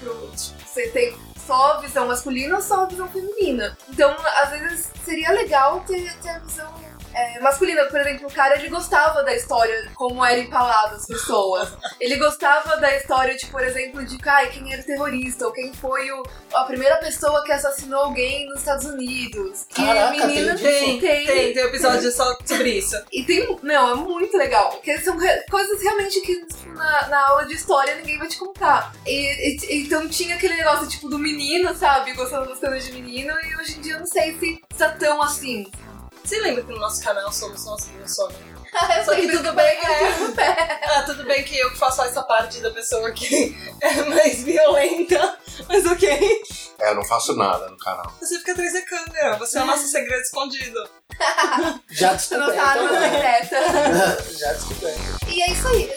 pro- 0.00 0.30
tipo, 0.36 0.62
você 0.66 0.88
tem 0.88 1.16
só 1.46 1.72
a 1.72 1.80
visão 1.80 2.06
masculina 2.06 2.56
ou 2.56 2.62
só 2.62 2.82
a 2.82 2.86
visão 2.86 3.08
feminina. 3.08 3.76
Então, 3.88 4.14
às 4.42 4.50
vezes, 4.50 4.90
seria 5.04 5.32
legal 5.32 5.80
ter, 5.86 6.14
ter 6.20 6.28
a 6.30 6.38
visão 6.38 6.72
é, 7.14 7.40
masculina. 7.40 7.84
Por 7.84 8.00
exemplo, 8.00 8.28
o 8.28 8.32
cara, 8.32 8.56
ele 8.58 8.68
gostava 8.68 9.22
da 9.22 9.34
história, 9.34 9.90
como 9.94 10.24
era 10.24 10.38
empalado 10.38 10.96
as 10.96 11.06
pessoas. 11.06 11.68
Ele 12.00 12.16
gostava 12.16 12.76
da 12.78 12.94
história, 12.96 13.34
de, 13.36 13.46
por 13.46 13.62
exemplo, 13.62 14.04
de 14.04 14.18
ai, 14.28 14.48
quem 14.50 14.72
era 14.72 14.82
o 14.82 14.84
terrorista, 14.84 15.46
ou 15.46 15.52
quem 15.52 15.72
foi 15.74 16.10
o, 16.10 16.22
a 16.54 16.64
primeira 16.64 16.96
pessoa 16.96 17.42
que 17.44 17.52
assassinou 17.52 18.00
alguém 18.04 18.46
nos 18.48 18.60
Estados 18.60 18.86
Unidos. 18.86 19.66
Que 19.68 19.84
Caraca, 19.84 20.10
menina 20.26 20.54
tem 20.56 21.00
Tem, 21.00 21.26
tem, 21.26 21.52
tem 21.54 21.64
um 21.64 21.68
episódio 21.68 22.10
só 22.12 22.36
sobre 22.44 22.70
isso. 22.78 22.96
e 23.12 23.24
tem. 23.24 23.58
Não, 23.62 23.90
é 23.92 23.94
muito 23.94 24.36
legal. 24.36 24.70
Porque 24.70 24.98
são 24.98 25.16
coisas 25.50 25.82
realmente 25.82 26.20
que 26.22 26.46
tipo, 26.46 26.68
na, 26.74 27.08
na 27.08 27.28
aula 27.28 27.46
de 27.46 27.54
história 27.54 27.94
ninguém 27.96 28.18
vai 28.18 28.28
te 28.28 28.38
contar. 28.38 28.92
E, 29.06 29.12
e- 29.56 29.82
então 29.84 30.08
tinha 30.08 30.34
aquele 30.36 30.56
negócio 30.56 30.88
tipo 30.88 31.08
do 31.08 31.18
menino, 31.18 31.74
sabe? 31.76 32.12
Gostando 32.14 32.48
das 32.48 32.58
coisas 32.58 32.84
de 32.84 32.92
menino. 32.92 33.32
E 33.44 33.56
hoje 33.56 33.78
em 33.78 33.80
dia 33.80 33.94
eu 33.94 34.00
não 34.00 34.06
sei 34.06 34.36
se 34.38 34.62
está 34.70 34.88
tão 34.90 35.20
assim. 35.22 35.70
Você 36.24 36.40
lembra 36.40 36.62
que 36.62 36.72
no 36.72 36.78
nosso 36.78 37.02
canal 37.02 37.32
somos 37.32 37.64
nós 37.64 37.84
que 37.84 38.10
somos? 38.10 38.34
Eu 38.96 39.04
Só 39.04 39.14
que 39.14 39.28
tudo 39.30 39.52
bem, 39.52 39.80
que 39.80 39.86
eu 39.86 40.28
no 40.28 40.34
pé. 40.34 40.80
Ah, 40.92 41.02
tudo 41.02 41.24
bem 41.24 41.42
que 41.42 41.58
eu 41.58 41.70
que 41.70 41.78
faço 41.78 42.02
essa 42.02 42.22
parte 42.22 42.60
da 42.60 42.70
pessoa 42.70 43.10
que 43.12 43.54
é 43.80 44.02
mais 44.04 44.42
violenta, 44.42 45.38
mas 45.68 45.84
ok. 45.86 46.42
É, 46.78 46.90
eu 46.90 46.94
não 46.94 47.04
faço 47.04 47.34
nada 47.36 47.68
no 47.68 47.76
canal. 47.78 48.12
Você 48.20 48.38
fica 48.38 48.52
atrás 48.52 48.72
da 48.72 48.82
câmera, 48.82 49.36
você 49.36 49.58
é 49.58 49.62
o 49.62 49.66
nosso 49.66 49.86
segredo 49.88 50.22
escondido. 50.22 50.88
Já 51.90 52.16
Você 52.18 52.36
não 52.36 52.52
tá 52.54 52.62
arma 52.62 52.92
né? 52.92 53.10
secreta. 53.42 54.22
Já 54.38 54.52
descoberto. 54.52 55.00
E 55.28 55.42
é 55.42 55.50
isso 55.50 55.68
aí. 55.68 55.94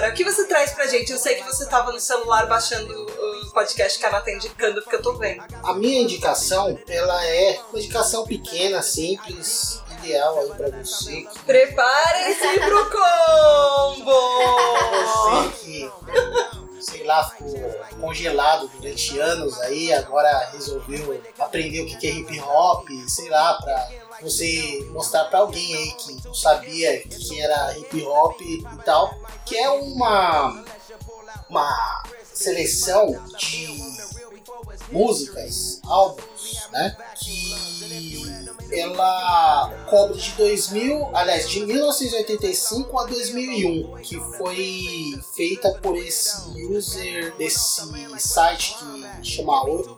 Agora, 0.00 0.12
o 0.12 0.14
que 0.14 0.24
você 0.24 0.46
traz 0.46 0.72
pra 0.72 0.86
gente? 0.86 1.12
Eu 1.12 1.18
sei 1.18 1.34
que 1.36 1.44
você 1.44 1.66
tava 1.66 1.92
no 1.92 2.00
celular 2.00 2.46
baixando 2.46 2.90
o 2.92 3.50
podcast 3.52 3.98
que 3.98 4.06
a 4.06 4.08
Ana 4.08 4.20
tá 4.20 4.32
indicando, 4.32 4.80
porque 4.80 4.96
eu 4.96 5.02
tô 5.02 5.12
vendo. 5.14 5.42
A 5.62 5.74
minha 5.74 6.00
indicação, 6.00 6.78
ela 6.88 7.26
é 7.26 7.60
uma 7.70 7.78
indicação 7.78 8.24
pequena, 8.24 8.82
simples, 8.82 9.82
ideal 9.98 10.38
aí 10.40 10.48
pra 10.50 10.70
você. 10.70 11.22
Que 11.22 11.38
Preparem-se 11.40 12.60
pro 12.60 12.90
combo! 12.90 14.12
você 15.02 15.58
que, 15.60 15.90
sei 16.80 17.04
lá, 17.04 17.28
ficou 17.28 17.70
congelado 18.00 18.70
durante 18.80 19.18
anos 19.18 19.60
aí, 19.60 19.92
agora 19.92 20.48
resolveu 20.52 21.22
aprender 21.38 21.82
o 21.82 21.86
que 21.86 22.06
é 22.06 22.10
hip 22.10 22.40
hop, 22.40 22.88
sei 23.06 23.28
lá, 23.28 23.54
pra 23.54 23.88
você 24.22 24.86
mostrar 24.90 25.24
pra 25.26 25.40
alguém 25.40 25.74
aí 25.74 25.92
que 25.94 26.24
não 26.24 26.34
sabia 26.34 27.00
que 27.02 27.40
era 27.40 27.78
hip 27.78 28.02
hop 28.04 28.40
e 28.40 28.62
tal, 28.84 29.14
que 29.46 29.56
é 29.56 29.70
uma, 29.70 30.64
uma 31.48 32.02
seleção 32.32 33.22
de 33.38 33.68
músicas, 34.90 35.80
álbuns, 35.84 36.68
né? 36.72 36.96
Que 37.16 38.19
ela 38.72 39.72
cobre 39.88 40.18
de 40.18 40.30
2000, 40.32 41.10
aliás, 41.12 41.48
de 41.48 41.64
1985 41.64 42.98
a 42.98 43.06
2001, 43.06 43.96
que 44.02 44.16
foi 44.36 45.20
feita 45.34 45.70
por 45.82 45.96
esse 45.96 46.50
user 46.66 47.34
desse 47.36 47.82
site 48.18 48.76
que 49.22 49.28
chama 49.28 49.64
8 49.64 49.90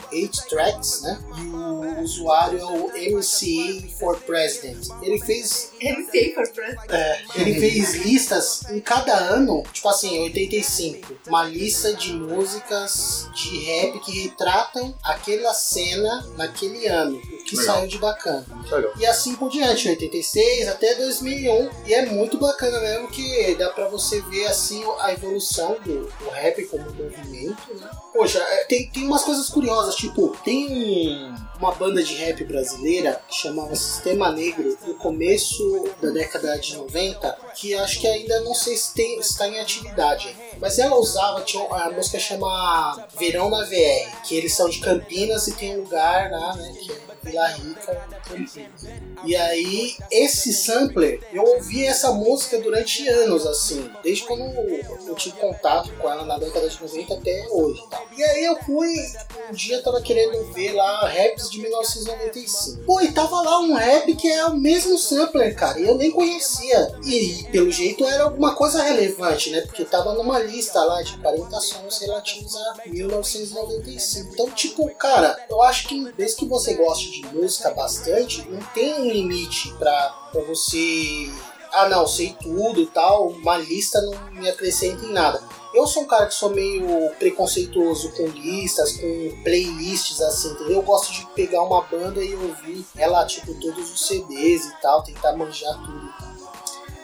Tracks, 0.49 1.03
né? 1.03 1.19
E 1.39 1.47
o 1.47 2.01
usuário 2.03 2.59
é 2.59 2.65
o 2.65 3.17
MCA 3.17 3.89
for 3.99 4.19
President. 4.21 4.89
Ele 5.03 5.19
fez 5.21 5.73
MC 5.81 6.35
for 6.35 6.49
President. 6.53 6.91
é, 6.91 7.23
ele 7.37 7.61
fez 7.61 7.95
listas 7.95 8.63
em 8.71 8.81
cada 8.81 9.15
ano, 9.15 9.63
tipo 9.73 9.89
assim, 9.89 10.19
85, 10.21 11.15
uma 11.27 11.45
lista 11.45 11.95
de 11.95 12.13
músicas 12.13 13.29
de 13.35 13.65
rap 13.65 14.01
que 14.01 14.23
retratam 14.23 14.95
aquela 15.03 15.53
cena 15.55 16.27
naquele 16.37 16.87
ano, 16.87 17.21
que 17.45 17.57
Legal. 17.57 17.77
saiu 17.77 17.89
de 17.89 17.99
bacana. 17.99 18.47
Legal. 18.71 18.93
E 18.99 19.07
assim 19.07 19.35
por 19.37 19.51
diante, 19.51 19.89
86 19.89 20.69
até 20.69 20.95
2001, 20.95 21.71
e 21.87 21.95
é 21.95 22.07
muito 22.07 22.39
bacana 22.39 22.81
mesmo 22.81 23.09
que 23.09 23.55
dá 23.57 23.71
pra 23.71 23.89
você 23.89 24.21
ver 24.23 24.47
assim 24.47 24.83
a 25.01 25.13
evolução 25.13 25.77
do, 25.85 26.05
do 26.05 26.31
rap 26.31 26.65
como 26.67 26.85
movimento, 26.85 27.75
né? 27.75 27.91
Poxa, 28.13 28.39
é, 28.39 28.65
tem, 28.65 28.89
tem 28.91 29.05
umas 29.07 29.23
coisas 29.25 29.49
curiosas, 29.49 29.95
tipo, 29.97 30.37
tem 30.45 30.69
um- 30.71 31.35
uma 31.59 31.73
banda 31.73 32.03
de 32.03 32.15
rap 32.15 32.45
brasileira 32.45 33.21
que 33.29 33.35
chamava 33.37 33.75
Sistema 33.75 34.31
Negro 34.31 34.77
no 34.87 34.95
começo 34.97 35.89
da 36.01 36.11
década 36.11 36.59
de 36.59 36.77
90, 36.77 37.33
que 37.55 37.73
acho 37.75 38.01
que 38.01 38.07
ainda 38.07 38.41
não 38.41 38.53
sei 38.55 38.77
se 38.77 38.93
tem, 38.93 39.19
está 39.19 39.49
em 39.49 39.59
atividade. 39.61 40.37
Mas 40.61 40.79
ela 40.79 40.97
usava, 40.97 41.41
tinha, 41.43 41.65
a 41.65 41.91
música 41.91 42.19
chama 42.19 43.07
Verão 43.19 43.49
na 43.49 43.65
VR, 43.65 44.23
que 44.25 44.37
eles 44.37 44.55
são 44.55 44.69
de 44.69 44.81
Campinas 44.81 45.47
e 45.49 45.55
tem 45.55 45.77
um 45.79 45.83
lugar 45.83 46.31
lá, 46.31 46.55
né, 46.57 46.75
que 46.81 46.93
é 46.93 46.97
Vila 47.23 47.47
Rica. 47.49 48.09
E 49.25 49.37
aí, 49.37 49.95
esse 50.11 50.53
sampler, 50.53 51.21
eu 51.33 51.45
ouvi 51.45 51.87
essa 51.87 52.13
música 52.13 52.59
durante 52.59 53.07
anos, 53.09 53.47
assim, 53.47 53.89
desde 54.03 54.25
quando 54.25 54.43
eu 54.43 55.15
tive 55.15 55.37
contato 55.39 55.93
com 56.01 56.11
ela 56.11 56.25
na 56.25 56.39
década 56.39 56.69
de 56.69 56.81
90 56.83 57.15
até 57.15 57.47
hoje. 57.51 57.81
Tá? 57.89 58.02
E 58.17 58.23
aí 58.23 58.45
eu 58.45 58.57
fui, 58.65 58.89
um 59.51 59.53
dia 59.53 59.83
tava 59.83 60.01
querendo 60.03 60.53
ver 60.53 60.73
lá 60.73 61.09
raps 61.09 61.51
de 61.51 61.61
1995. 61.61 62.83
Pô, 62.85 63.01
e 63.01 63.13
tava 63.13 63.41
lá 63.41 63.61
um 63.61 63.75
rap 63.75 64.15
que 64.15 64.31
é 64.31 64.47
o 64.47 64.57
mesmo 64.57 64.99
sampler, 64.99 65.55
cara, 65.55 65.81
e 65.81 65.87
eu 65.87 65.97
nem 65.97 66.11
conhecia. 66.11 66.95
E 67.05 67.45
pelo 67.51 67.71
jeito 67.71 68.05
era 68.05 68.25
alguma 68.25 68.55
coisa 68.55 68.83
relevante, 68.83 69.51
né? 69.51 69.63
Porque 69.63 69.85
tava 69.85 70.15
numa 70.15 70.39
lista 70.39 70.83
lá 70.83 71.03
de 71.03 71.17
40 71.19 71.61
sons 71.61 71.99
relativos 71.99 72.55
a 72.57 72.75
1995. 72.87 74.33
Então, 74.33 74.51
tipo, 74.51 74.89
cara, 74.95 75.37
eu 75.49 75.63
acho 75.63 75.89
que 75.89 76.13
desde 76.13 76.37
que 76.37 76.47
você 76.47 76.75
goste 76.75 77.11
de 77.11 77.27
música 77.35 77.71
bastante, 77.71 78.47
não 78.49 78.61
tem 78.75 78.95
um 78.95 79.11
limite 79.11 79.73
pra, 79.79 80.29
pra 80.31 80.43
você. 80.43 81.31
Ah, 81.73 81.89
não, 81.89 82.07
sei 82.07 82.37
tudo 82.41 82.81
e 82.81 82.87
tal. 82.87 83.29
Uma 83.29 83.57
lista 83.57 84.01
não 84.03 84.33
me 84.33 84.49
acrescenta 84.49 85.05
em 85.05 85.13
nada. 85.13 85.43
Eu 85.75 85.87
sou 85.87 86.03
um 86.03 86.07
cara 86.07 86.27
que 86.27 86.35
sou 86.35 86.51
meio 86.51 87.11
preconceituoso 87.19 88.13
com 88.13 88.27
listas, 88.27 88.93
com 88.99 89.43
playlists, 89.43 90.21
assim, 90.21 90.53
entendeu? 90.53 90.77
Eu 90.77 90.83
gosto 90.83 91.13
de 91.13 91.25
pegar 91.35 91.63
uma 91.63 91.83
banda 91.83 92.23
e 92.23 92.35
ouvir 92.35 92.85
ela, 92.97 93.25
tipo, 93.25 93.55
todos 93.55 93.91
os 93.91 94.07
CDs 94.07 94.67
e 94.67 94.81
tal, 94.83 95.03
tentar 95.03 95.35
manjar 95.35 95.75
tudo 95.83 96.07
e 96.07 96.23
tal. 96.23 96.33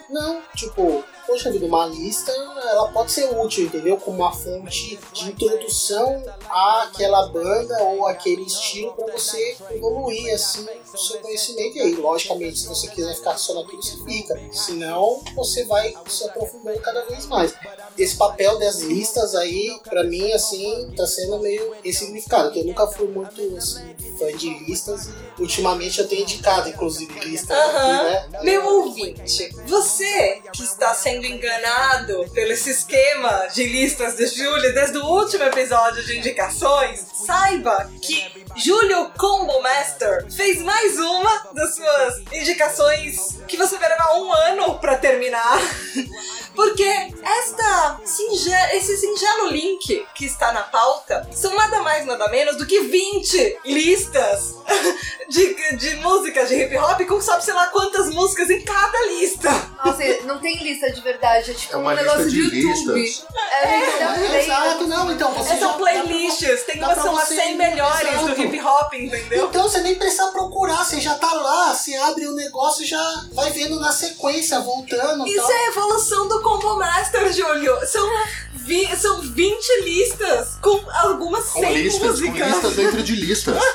Não, 0.09 0.41
tipo, 0.55 1.03
poxa 1.29 1.51
vida, 1.51 1.67
uma 1.67 1.85
lista 1.85 2.31
ela 2.31 2.91
pode 2.91 3.11
ser 3.11 3.29
útil, 3.39 3.65
entendeu? 3.65 3.97
Como 3.97 4.17
uma 4.17 4.33
fonte 4.33 4.99
de 5.13 5.29
introdução 5.29 6.23
àquela 6.49 7.27
banda 7.27 7.83
ou 7.83 8.07
aquele 8.07 8.41
estilo 8.43 8.93
para 8.93 9.13
você 9.13 9.55
evoluir 9.69 10.33
assim 10.33 10.65
o 10.91 10.97
seu 10.97 11.19
conhecimento. 11.19 11.77
E 11.77 11.81
aí, 11.81 11.95
logicamente, 11.95 12.57
se 12.57 12.67
você 12.67 12.87
quiser 12.87 13.13
ficar 13.15 13.37
só 13.37 13.53
naquilo, 13.53 13.81
você 13.81 13.95
fica. 14.03 14.39
Senão, 14.51 15.21
você 15.35 15.65
vai 15.65 15.93
se 16.07 16.23
aprofundando 16.25 16.79
cada 16.79 17.05
vez 17.05 17.27
mais. 17.27 17.53
Esse 17.95 18.17
papel 18.17 18.57
das 18.57 18.79
listas 18.79 19.35
aí, 19.35 19.79
pra 19.87 20.03
mim, 20.03 20.31
assim, 20.31 20.91
tá 20.97 21.05
sendo 21.05 21.37
meio 21.39 21.75
insignificado. 21.85 22.57
Eu 22.57 22.65
nunca 22.65 22.87
fui 22.87 23.07
muito 23.07 23.39
assim, 23.55 23.95
fã 24.17 24.35
de 24.35 24.49
listas 24.65 25.09
ultimamente 25.39 25.99
eu 25.99 26.07
tenho 26.07 26.23
indicado, 26.23 26.69
inclusive, 26.69 27.17
listas 27.19 27.57
aqui, 27.57 27.75
Aham. 27.75 28.03
né? 28.03 28.29
Meu 28.43 28.65
ouvinte, 28.65 29.49
você 29.65 30.41
que 30.53 30.63
está 30.63 30.93
sendo 30.93 31.18
enganado 31.25 32.29
pelo 32.33 32.51
esse 32.51 32.71
esquema 32.71 33.47
de 33.53 33.65
listas 33.65 34.15
de 34.15 34.27
Júlio 34.27 34.73
desde 34.73 34.97
o 34.97 35.05
último 35.05 35.43
episódio 35.43 36.03
de 36.05 36.17
indicações, 36.17 37.05
saiba 37.25 37.89
que 38.01 38.25
Júlio 38.55 39.11
Combo 39.17 39.61
Master 39.61 40.25
fez 40.31 40.61
mais 40.61 40.97
uma 40.99 41.47
das 41.53 41.75
suas 41.75 42.19
indicações 42.33 43.37
que 43.47 43.55
você 43.55 43.77
vai 43.77 43.89
levar 43.89 44.15
um 44.17 44.31
ano 44.33 44.79
pra 44.79 44.97
terminar. 44.97 45.59
Porque 46.55 46.83
esta 47.23 48.01
singe 48.03 48.51
esse 48.73 48.97
singelo 48.97 49.47
link 49.47 50.05
que 50.13 50.25
está 50.25 50.51
na 50.51 50.63
pauta 50.63 51.25
são 51.31 51.55
nada 51.55 51.81
mais 51.81 52.05
nada 52.05 52.27
menos 52.27 52.57
do 52.57 52.65
que 52.65 52.81
20 52.81 53.59
listas 53.63 54.55
de, 55.29 55.77
de 55.77 55.95
músicas 55.97 56.49
de 56.49 56.55
hip 56.61 56.75
hop 56.77 56.99
com 57.07 57.21
sabe 57.21 57.45
sei 57.45 57.53
lá 57.53 57.67
quantas 57.67 58.09
músicas 58.09 58.49
em 58.49 58.61
cada 58.65 59.05
lista. 59.07 59.49
Nossa, 59.85 60.03
não 60.25 60.39
tem 60.39 60.57
lista 60.61 60.91
de 60.91 60.99
verdade, 60.99 61.51
é 61.51 61.53
tipo 61.53 61.73
É 61.75 61.77
uma 61.77 61.93
um 61.93 61.95
negócio 61.95 62.23
lista 62.25 62.41
de 62.41 62.49
de 62.49 62.67
YouTube. 62.67 62.99
listas. 62.99 63.27
É, 63.61 63.65
a 63.65 63.79
gente 63.85 63.99
dá 63.99 64.13
play. 64.13 64.43
Exato, 64.43 64.87
não, 64.87 65.11
então 65.11 65.33
você 65.33 65.53
Essas 65.53 65.71
playlists, 65.77 66.63
tem 66.63 66.83
umas 66.83 66.97
são 66.97 67.17
as 67.17 67.27
você- 67.29 67.35
100 67.35 67.55
melhores 67.55 68.01
do 68.19 68.25
Exato. 68.25 68.38
Hip 68.41 68.59
hop, 68.61 68.93
entendeu? 68.93 69.47
Então 69.47 69.63
você 69.63 69.79
nem 69.81 69.95
precisa 69.95 70.27
procurar, 70.31 70.83
você 70.85 70.99
já 70.99 71.15
tá 71.15 71.31
lá, 71.33 71.73
você 71.73 71.95
abre 71.95 72.27
o 72.27 72.33
negócio 72.35 72.83
e 72.83 72.87
já 72.87 73.23
vai 73.33 73.51
vendo 73.51 73.79
na 73.79 73.91
sequência, 73.91 74.59
voltando 74.59 75.27
Isso 75.27 75.41
tal. 75.41 75.51
é 75.51 75.65
a 75.65 75.67
evolução 75.69 76.27
do 76.27 76.41
Combo 76.41 76.75
Master, 76.77 77.31
Júlio. 77.33 77.77
São, 77.87 78.07
vi, 78.53 78.87
são 78.97 79.21
20 79.21 79.83
listas 79.83 80.57
com 80.61 80.79
algumas 80.91 81.45
Com 81.45 81.59
100 81.61 81.73
listas, 81.75 82.01
com 82.01 82.27
músicas. 82.27 82.47
listas 82.51 82.75
dentro 82.75 83.03
de 83.03 83.15
listas. 83.15 83.57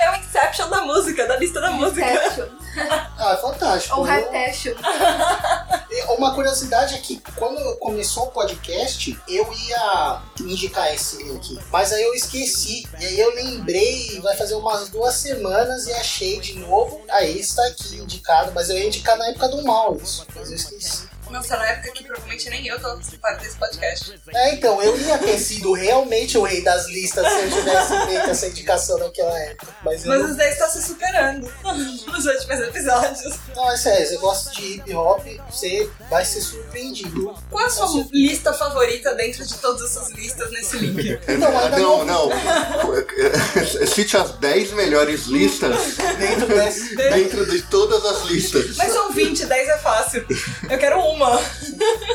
É 0.00 0.10
o 0.10 0.16
Inception 0.16 0.68
da 0.68 0.80
música, 0.82 1.26
da 1.26 1.36
lista 1.36 1.60
da 1.60 1.70
música. 1.70 2.00
Inception. 2.10 2.46
Ah, 3.18 3.34
é 3.34 3.36
fantástico. 3.36 4.00
Ou. 4.00 4.06
E 4.06 4.10
Uma 6.16 6.34
curiosidade 6.34 6.94
é 6.94 6.98
que 6.98 7.22
quando 7.36 7.76
começou 7.78 8.24
o 8.24 8.30
podcast, 8.30 9.18
eu 9.28 9.52
ia 9.52 10.22
indicar 10.40 10.92
esse 10.94 11.22
link, 11.22 11.58
mas 11.70 11.92
aí 11.92 12.02
eu 12.02 12.14
esqueci. 12.14 12.86
E 13.00 13.04
aí 13.04 13.20
eu 13.20 13.34
lembrei, 13.34 14.20
vai 14.20 14.36
fazer 14.36 14.54
umas 14.54 14.88
duas 14.88 15.14
semanas 15.14 15.86
e 15.86 15.92
achei 15.92 16.38
de 16.40 16.58
novo. 16.58 17.00
Aí 17.10 17.40
está 17.40 17.66
aqui 17.66 17.96
indicado, 17.96 18.52
mas 18.54 18.68
eu 18.68 18.76
ia 18.76 18.86
indicar 18.86 19.16
na 19.16 19.28
época 19.28 19.48
do 19.48 19.62
mal 19.64 19.96
isso, 19.96 20.26
mas 20.34 20.50
eu 20.50 20.56
esqueci. 20.56 21.11
Nossa, 21.32 21.56
na 21.56 21.66
época 21.66 21.92
que 21.92 22.04
provavelmente 22.04 22.50
nem 22.50 22.66
eu 22.66 22.78
tô 22.80 22.88
participando 22.88 23.38
desse 23.38 23.56
podcast. 23.56 24.20
É, 24.34 24.54
então, 24.54 24.82
eu 24.82 24.98
ia 25.00 25.18
ter 25.18 25.38
sido 25.38 25.72
realmente 25.72 26.36
o 26.36 26.42
rei 26.42 26.62
das 26.62 26.86
listas 26.88 27.26
se 27.26 27.40
eu 27.40 27.50
tivesse 27.50 28.06
feito 28.06 28.30
essa 28.30 28.46
indicação 28.48 28.98
naquela 28.98 29.38
época. 29.40 29.66
Mas 29.84 30.04
Mas 30.04 30.20
não. 30.20 30.30
os 30.30 30.36
10 30.36 30.52
estão 30.52 30.68
se 30.68 30.82
superando 30.82 31.52
nos 31.64 32.26
últimos 32.26 32.60
episódios. 32.60 33.34
Não, 33.56 33.70
é 33.70 33.76
sério, 33.76 34.06
você 34.06 34.16
gosta 34.18 34.50
de 34.52 34.74
hip 34.74 34.94
hop, 34.94 35.26
você 35.50 35.90
vai 36.10 36.24
ser 36.24 36.40
surpreendido. 36.42 37.34
Qual 37.50 37.64
a 37.64 37.70
sua 37.70 38.06
lista 38.12 38.52
favorita 38.52 39.14
dentro 39.14 39.44
de 39.46 39.54
todas 39.58 39.90
essas 39.90 40.10
listas 40.12 40.50
nesse 40.50 40.76
link? 40.78 41.18
Não, 41.38 41.58
ainda 41.58 41.78
não, 41.78 42.04
não. 42.04 42.28
Cite 43.86 44.16
as 44.16 44.32
10 44.32 44.72
melhores 44.72 45.26
listas 45.26 45.96
Dentro 46.18 46.46
desse. 46.46 46.94
dentro 46.96 47.46
de 47.46 47.62
todas 47.62 48.04
as 48.04 48.24
listas. 48.26 48.76
Mas 48.76 48.92
são 48.92 49.10
20, 49.12 49.46
10 49.46 49.68
é 49.68 49.78
fácil. 49.78 50.26
Eu 50.68 50.78
quero 50.78 51.00
uma. 51.00 51.21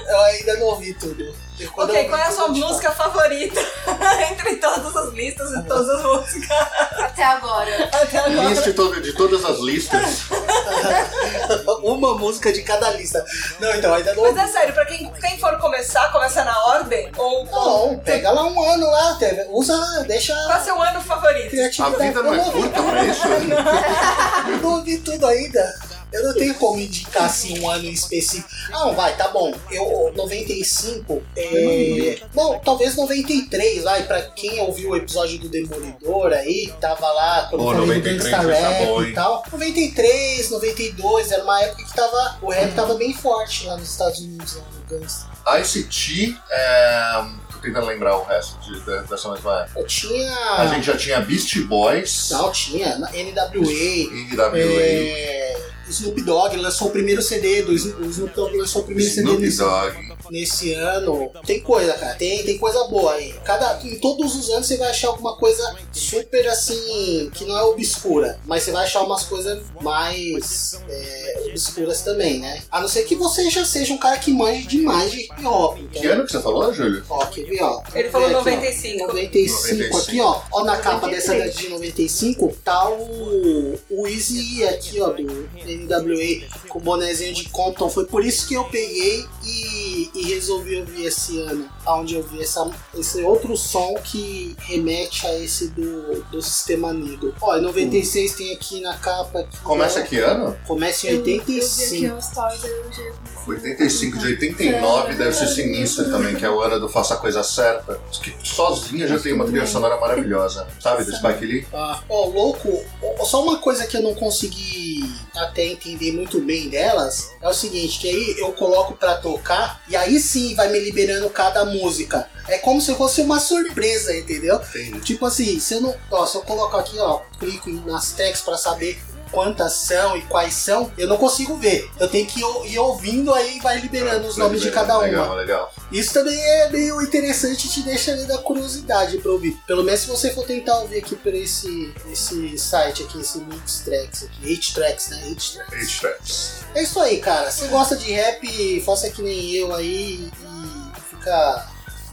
Eu 0.07 0.19
ainda 0.21 0.55
não 0.57 0.67
ouvi 0.67 0.93
tudo. 0.93 1.47
Quando 1.73 1.89
ok, 1.89 2.07
qual 2.07 2.21
é 2.21 2.27
a 2.27 2.31
sua 2.31 2.47
música 2.49 2.91
favorita 2.91 3.59
entre 4.31 4.57
todas 4.57 4.95
as 4.95 5.11
listas 5.13 5.49
e 5.53 5.63
todas 5.63 5.89
as 5.89 6.03
músicas 6.03 6.51
Até 6.99 7.23
agora. 7.23 7.89
até 7.91 8.19
agora? 8.19 8.49
Liste 8.49 8.73
todo- 8.73 9.01
de 9.01 9.11
todas 9.13 9.43
as 9.43 9.57
listas. 9.59 10.25
Uma 11.81 12.13
música 12.15 12.53
de 12.53 12.61
cada 12.61 12.91
lista. 12.91 13.25
Não, 13.59 13.73
então, 13.73 13.91
ainda 13.91 14.13
não 14.13 14.23
Mas 14.31 14.37
é 14.37 14.47
sério, 14.47 14.73
pra 14.73 14.85
quem, 14.85 15.11
quem 15.13 15.39
for 15.39 15.57
começar, 15.57 16.11
começa 16.11 16.43
na 16.43 16.57
ordem? 16.65 17.11
Ou 17.17 17.45
Não, 17.45 17.97
pega 17.99 18.29
lá 18.29 18.45
um 18.45 18.61
ano 18.71 18.85
lá, 18.91 19.17
usa, 19.49 20.03
deixa 20.07 20.35
qual 20.45 20.57
é 20.59 20.63
seu 20.63 20.79
ano 20.81 21.01
favorito? 21.01 21.55
A 21.81 21.89
vida 21.89 22.21
não 22.21 22.35
é 22.35 22.51
curta 22.51 22.83
pra 22.83 23.03
isso? 23.03 23.27
Eu 23.27 24.57
não 24.61 24.73
ouvi 24.75 24.99
tudo 24.99 25.25
ainda. 25.25 25.86
Eu 26.11 26.23
não 26.23 26.33
tenho 26.33 26.55
como 26.55 26.79
indicar 26.79 27.25
assim 27.25 27.59
um 27.59 27.69
ano 27.69 27.85
em 27.85 27.91
específico. 27.91 28.47
Ah, 28.67 28.85
não, 28.85 28.93
vai, 28.95 29.15
tá 29.17 29.27
bom. 29.27 29.53
Eu, 29.69 30.13
95, 30.15 31.21
é... 31.35 32.19
Bom, 32.33 32.59
talvez 32.63 32.95
93, 32.95 33.83
vai, 33.83 34.03
pra 34.03 34.21
quem 34.21 34.59
ouviu 34.61 34.91
o 34.91 34.95
episódio 34.95 35.37
do 35.39 35.49
Demolidor 35.49 36.31
aí, 36.31 36.73
tava 36.79 37.07
lá, 37.11 37.47
quando 37.49 37.61
eu 37.63 37.71
falei 37.71 38.01
do 38.01 38.09
93 38.09 38.23
Gangsta 38.23 38.47
vai 38.47 38.61
tá 38.61 38.69
Rap 38.69 38.85
bom, 38.87 39.03
e 39.03 39.13
tal. 39.13 39.43
93, 39.51 40.49
92, 40.51 41.31
era 41.31 41.43
uma 41.43 41.61
época 41.61 41.83
que 41.83 41.93
tava, 41.93 42.37
o 42.41 42.49
rap 42.49 42.73
tava 42.73 42.93
bem 42.95 43.13
forte 43.13 43.65
lá 43.65 43.75
nos 43.77 43.89
Estados 43.89 44.19
Unidos, 44.19 44.55
lá 44.55 44.63
no 44.63 44.99
Gangsta. 44.99 45.27
ICT, 45.59 46.37
é... 46.49 47.23
tô 47.51 47.59
tentando 47.59 47.85
lembrar 47.85 48.17
o 48.17 48.23
resto 48.23 48.57
de- 48.61 48.79
da- 48.85 49.01
dessa 49.03 49.31
mesma 49.31 49.61
época. 49.61 49.79
Eu 49.79 49.85
tinha... 49.87 50.55
A 50.57 50.67
gente 50.67 50.85
já 50.85 50.97
tinha 50.97 51.19
Beast 51.21 51.57
Boys, 51.63 52.29
Não, 52.31 52.51
tinha, 52.51 52.97
NWA, 52.97 54.09
NWA, 54.33 54.57
é... 54.81 55.57
Snoop 55.89 56.21
Dogg 56.21 56.55
lançou 56.57 56.87
o 56.87 56.91
primeiro 56.91 57.21
CD, 57.21 57.61
do 57.63 57.73
Snoop 57.73 58.33
Dogg 58.35 58.57
lançou 58.57 58.81
o 58.81 58.85
primeiro 58.85 59.09
CD 59.09 59.27
Snoop 59.27 59.41
nesse, 59.41 59.57
Dogg. 59.57 60.17
nesse 60.29 60.73
ano. 60.73 61.31
Tem 61.45 61.59
coisa, 61.61 61.93
cara, 61.93 62.15
tem, 62.15 62.43
tem 62.43 62.57
coisa 62.57 62.83
boa 62.85 63.13
aí. 63.13 63.33
Cada, 63.43 63.79
em 63.83 63.95
todos 63.99 64.35
os 64.35 64.49
anos 64.49 64.67
você 64.67 64.77
vai 64.77 64.89
achar 64.89 65.09
alguma 65.09 65.35
coisa 65.37 65.75
super 65.91 66.47
assim, 66.47 67.29
que 67.33 67.45
não 67.45 67.57
é 67.57 67.63
obscura, 67.63 68.39
mas 68.45 68.63
você 68.63 68.71
vai 68.71 68.83
achar 68.83 69.01
umas 69.03 69.23
coisas 69.23 69.63
mais 69.81 70.79
é, 70.89 71.43
obscuras 71.47 72.01
também, 72.01 72.39
né? 72.39 72.61
A 72.71 72.81
não 72.81 72.87
ser 72.87 73.03
que 73.03 73.15
você 73.15 73.49
já 73.49 73.65
seja 73.65 73.93
um 73.93 73.97
cara 73.97 74.17
que 74.17 74.31
manje 74.31 74.67
demais 74.67 75.11
de 75.11 75.21
hip 75.21 75.45
hop. 75.45 75.77
Então, 75.79 76.01
Que 76.01 76.07
ano 76.07 76.25
que 76.25 76.31
você 76.31 76.41
falou, 76.41 76.73
Júlio? 76.73 77.03
Ó, 77.09 77.25
quer 77.25 77.45
ver, 77.45 77.63
ó? 77.63 77.81
Ele 77.93 78.09
falou 78.09 78.27
aqui, 78.27 78.35
ó. 78.35 78.39
95. 78.39 79.07
95 79.07 79.97
aqui, 79.97 80.21
ó. 80.21 80.41
Ó, 80.51 80.63
na 80.63 80.77
capa 80.77 81.07
dessa 81.07 81.35
daqui 81.37 81.63
de 81.63 81.69
95, 81.69 82.57
tá 82.63 82.89
o, 82.89 83.77
o 83.89 84.07
Easy 84.07 84.63
aqui, 84.65 85.01
ó, 85.01 85.09
do 85.09 85.47
NWA, 85.85 86.47
com 86.67 86.79
o 86.79 86.81
bonezinho 86.81 87.33
de 87.33 87.49
Compton. 87.49 87.89
Foi 87.89 88.05
por 88.05 88.23
isso 88.23 88.47
que 88.47 88.53
eu 88.53 88.63
peguei 88.65 89.25
e, 89.43 90.09
e 90.13 90.23
resolvi 90.33 90.77
ouvir 90.77 91.05
esse 91.05 91.39
ano, 91.39 91.69
onde 91.85 92.15
eu 92.15 92.23
vi 92.23 92.41
essa, 92.41 92.69
esse 92.95 93.21
outro 93.21 93.55
som 93.55 93.95
que 94.03 94.55
remete 94.59 95.25
a 95.27 95.37
esse 95.39 95.69
do, 95.69 96.21
do 96.23 96.41
Sistema 96.41 96.93
Negro. 96.93 97.33
Ó, 97.41 97.57
em 97.57 97.61
96 97.61 98.33
tem 98.33 98.53
aqui 98.53 98.81
na 98.81 98.97
capa. 98.97 99.47
Começa 99.63 100.01
ó, 100.01 100.03
que 100.03 100.17
ano? 100.19 100.57
Começa 100.65 101.07
em 101.07 101.11
Eu 101.11 101.23
vi 101.23 101.33
85. 101.33 101.95
aqui 101.95 102.11
uns 102.11 102.25
stories, 102.25 102.63
eu. 102.63 103.36
85 103.51 104.17
de 104.19 104.27
89 104.27 105.15
deve 105.15 105.33
ser 105.33 105.47
sinistro 105.47 106.09
também, 106.09 106.35
que 106.35 106.45
é 106.45 106.49
o 106.49 106.61
ano 106.61 106.79
do 106.79 106.89
Faça 106.89 107.13
a 107.13 107.17
Coisa 107.17 107.43
Certa. 107.43 107.99
Que 108.21 108.35
sozinha 108.43 109.07
já 109.07 109.19
tem 109.19 109.33
uma 109.33 109.45
trilha 109.45 109.65
sonora 109.65 109.99
maravilhosa, 109.99 110.67
sabe? 110.79 111.03
Do 111.03 111.15
Spike 111.15 111.45
Lee. 111.45 111.67
Ah, 111.73 112.01
ó, 112.09 112.25
louco, 112.25 112.83
só 113.25 113.43
uma 113.43 113.57
coisa 113.57 113.85
que 113.85 113.97
eu 113.97 114.01
não 114.01 114.15
consegui 114.15 115.03
até 115.35 115.65
entender 115.65 116.11
muito 116.11 116.39
bem 116.39 116.69
delas 116.69 117.31
é 117.41 117.47
o 117.47 117.53
seguinte, 117.53 117.99
que 117.99 118.09
aí 118.09 118.39
eu 118.39 118.51
coloco 118.53 118.93
pra 118.93 119.15
tocar 119.15 119.81
e 119.87 119.95
aí 119.95 120.19
sim 120.19 120.55
vai 120.55 120.69
me 120.69 120.79
liberando 120.79 121.29
cada 121.29 121.65
música. 121.65 122.27
É 122.47 122.57
como 122.57 122.81
se 122.81 122.93
fosse 122.95 123.21
uma 123.21 123.39
surpresa, 123.39 124.15
entendeu? 124.15 124.55
Entendi. 124.55 124.99
Tipo 125.01 125.25
assim, 125.25 125.59
se 125.59 125.75
eu 125.75 125.81
não, 125.81 125.95
ó, 126.09 126.25
se 126.25 126.37
eu 126.37 126.41
coloco 126.41 126.77
aqui, 126.77 126.97
ó, 126.97 127.21
clico 127.39 127.69
nas 127.85 128.13
tracks 128.13 128.41
pra 128.41 128.57
saber 128.57 128.97
quantas 129.31 129.73
são 129.73 130.15
e 130.17 130.21
quais 130.23 130.53
são, 130.53 130.91
eu 130.97 131.07
não 131.07 131.17
consigo 131.17 131.55
ver. 131.57 131.89
Eu 131.99 132.07
tenho 132.07 132.25
que 132.25 132.39
ir 132.39 132.79
ouvindo 132.79 133.33
aí 133.33 133.59
vai 133.59 133.79
liberando 133.79 134.27
os 134.27 134.37
nomes 134.37 134.61
de 134.61 134.71
cada 134.71 134.97
uma. 134.97 135.05
Legal, 135.05 135.35
legal. 135.35 135.73
Isso 135.91 136.13
também 136.13 136.39
é 136.39 136.69
meio 136.69 137.01
interessante 137.01 137.65
e 137.65 137.69
te 137.69 137.81
deixa 137.81 138.11
ali 138.11 138.25
da 138.25 138.37
curiosidade 138.37 139.17
pra 139.19 139.31
ouvir. 139.31 139.57
Pelo 139.65 139.83
menos 139.83 140.01
se 140.01 140.07
você 140.07 140.31
for 140.31 140.45
tentar 140.45 140.79
ouvir 140.79 140.99
aqui 140.99 141.15
por 141.15 141.33
esse, 141.33 141.93
esse 142.11 142.57
site 142.57 143.03
aqui, 143.03 143.19
esse 143.19 143.39
Mix 143.39 143.81
Tracks 143.85 144.23
aqui. 144.23 144.53
H 144.53 144.73
Tracks, 144.73 145.09
né? 145.09 145.17
H 145.25 145.65
Tracks. 145.69 145.99
Tracks. 145.99 146.51
É 146.75 146.83
isso 146.83 146.99
aí, 146.99 147.19
cara. 147.19 147.51
Se 147.51 147.67
gosta 147.67 147.95
de 147.95 148.11
rap, 148.11 148.81
faça 148.81 149.09
que 149.09 149.21
nem 149.21 149.51
eu 149.53 149.73
aí 149.73 150.29
e 150.29 151.01
fica 151.09 151.67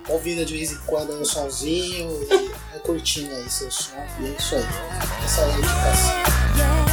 ouvindo 0.08 0.44
de 0.44 0.56
vez 0.56 0.72
em 0.72 0.78
quando 0.86 1.12
um 1.20 1.24
sonzinho 1.24 2.10
e 2.30 2.78
curtindo 2.80 3.34
aí 3.34 3.48
seu 3.50 3.70
som. 3.70 3.92
E 4.20 4.26
é 4.26 4.36
isso 4.38 4.54
aí. 4.54 4.64
Essa 5.24 5.40
é 5.40 5.44
a 5.44 5.48
indicação. 5.58 6.83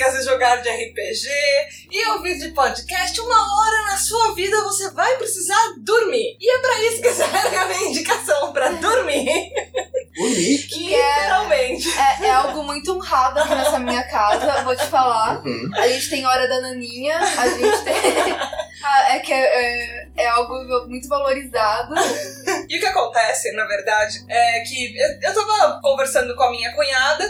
Músicas 0.00 0.14
e 0.14 0.24
jogar 0.24 0.56
de 0.62 0.68
RPG 0.68 1.28
e 1.90 2.06
ouvir 2.12 2.38
de 2.38 2.48
podcast, 2.48 3.20
uma 3.20 3.36
hora 3.36 3.84
na 3.90 3.96
sua 3.98 4.34
vida 4.34 4.62
você 4.62 4.90
vai 4.90 5.16
precisar 5.16 5.74
dormir. 5.78 6.36
E 6.40 6.50
é 6.50 6.58
pra 6.58 6.84
isso 6.84 7.02
que 7.02 7.12
serve 7.12 7.56
a 7.56 7.66
minha 7.66 7.90
indicação, 7.90 8.52
pra 8.52 8.70
dormir. 8.70 9.52
Bonito. 10.16 10.70
Que 10.80 10.94
é, 10.94 11.20
Literalmente. 11.20 11.88
é, 11.98 12.26
é 12.26 12.30
algo 12.30 12.62
muito 12.62 12.92
honrado 12.92 13.40
aqui 13.40 13.54
nessa 13.54 13.78
minha 13.78 14.02
casa, 14.04 14.62
vou 14.62 14.74
te 14.74 14.86
falar. 14.86 15.44
Uhum. 15.44 15.70
A 15.76 15.88
gente 15.88 16.08
tem 16.10 16.26
hora 16.26 16.48
da 16.48 16.60
naninha, 16.60 17.16
a 17.18 17.48
gente 17.48 17.84
tem. 17.84 17.94
Ah, 18.82 19.14
é 19.14 19.18
que 19.18 19.30
é, 19.30 19.36
é, 19.36 20.08
é 20.16 20.26
algo 20.28 20.54
muito 20.88 21.06
valorizado. 21.06 21.94
E 22.70 22.76
o 22.76 22.80
que 22.80 22.86
acontece, 22.86 23.50
na 23.50 23.66
verdade, 23.66 24.24
é 24.28 24.60
que 24.60 24.94
eu, 24.96 25.34
tava 25.34 25.80
conversando 25.82 26.36
com 26.36 26.44
a 26.44 26.52
minha 26.52 26.72
cunhada, 26.72 27.24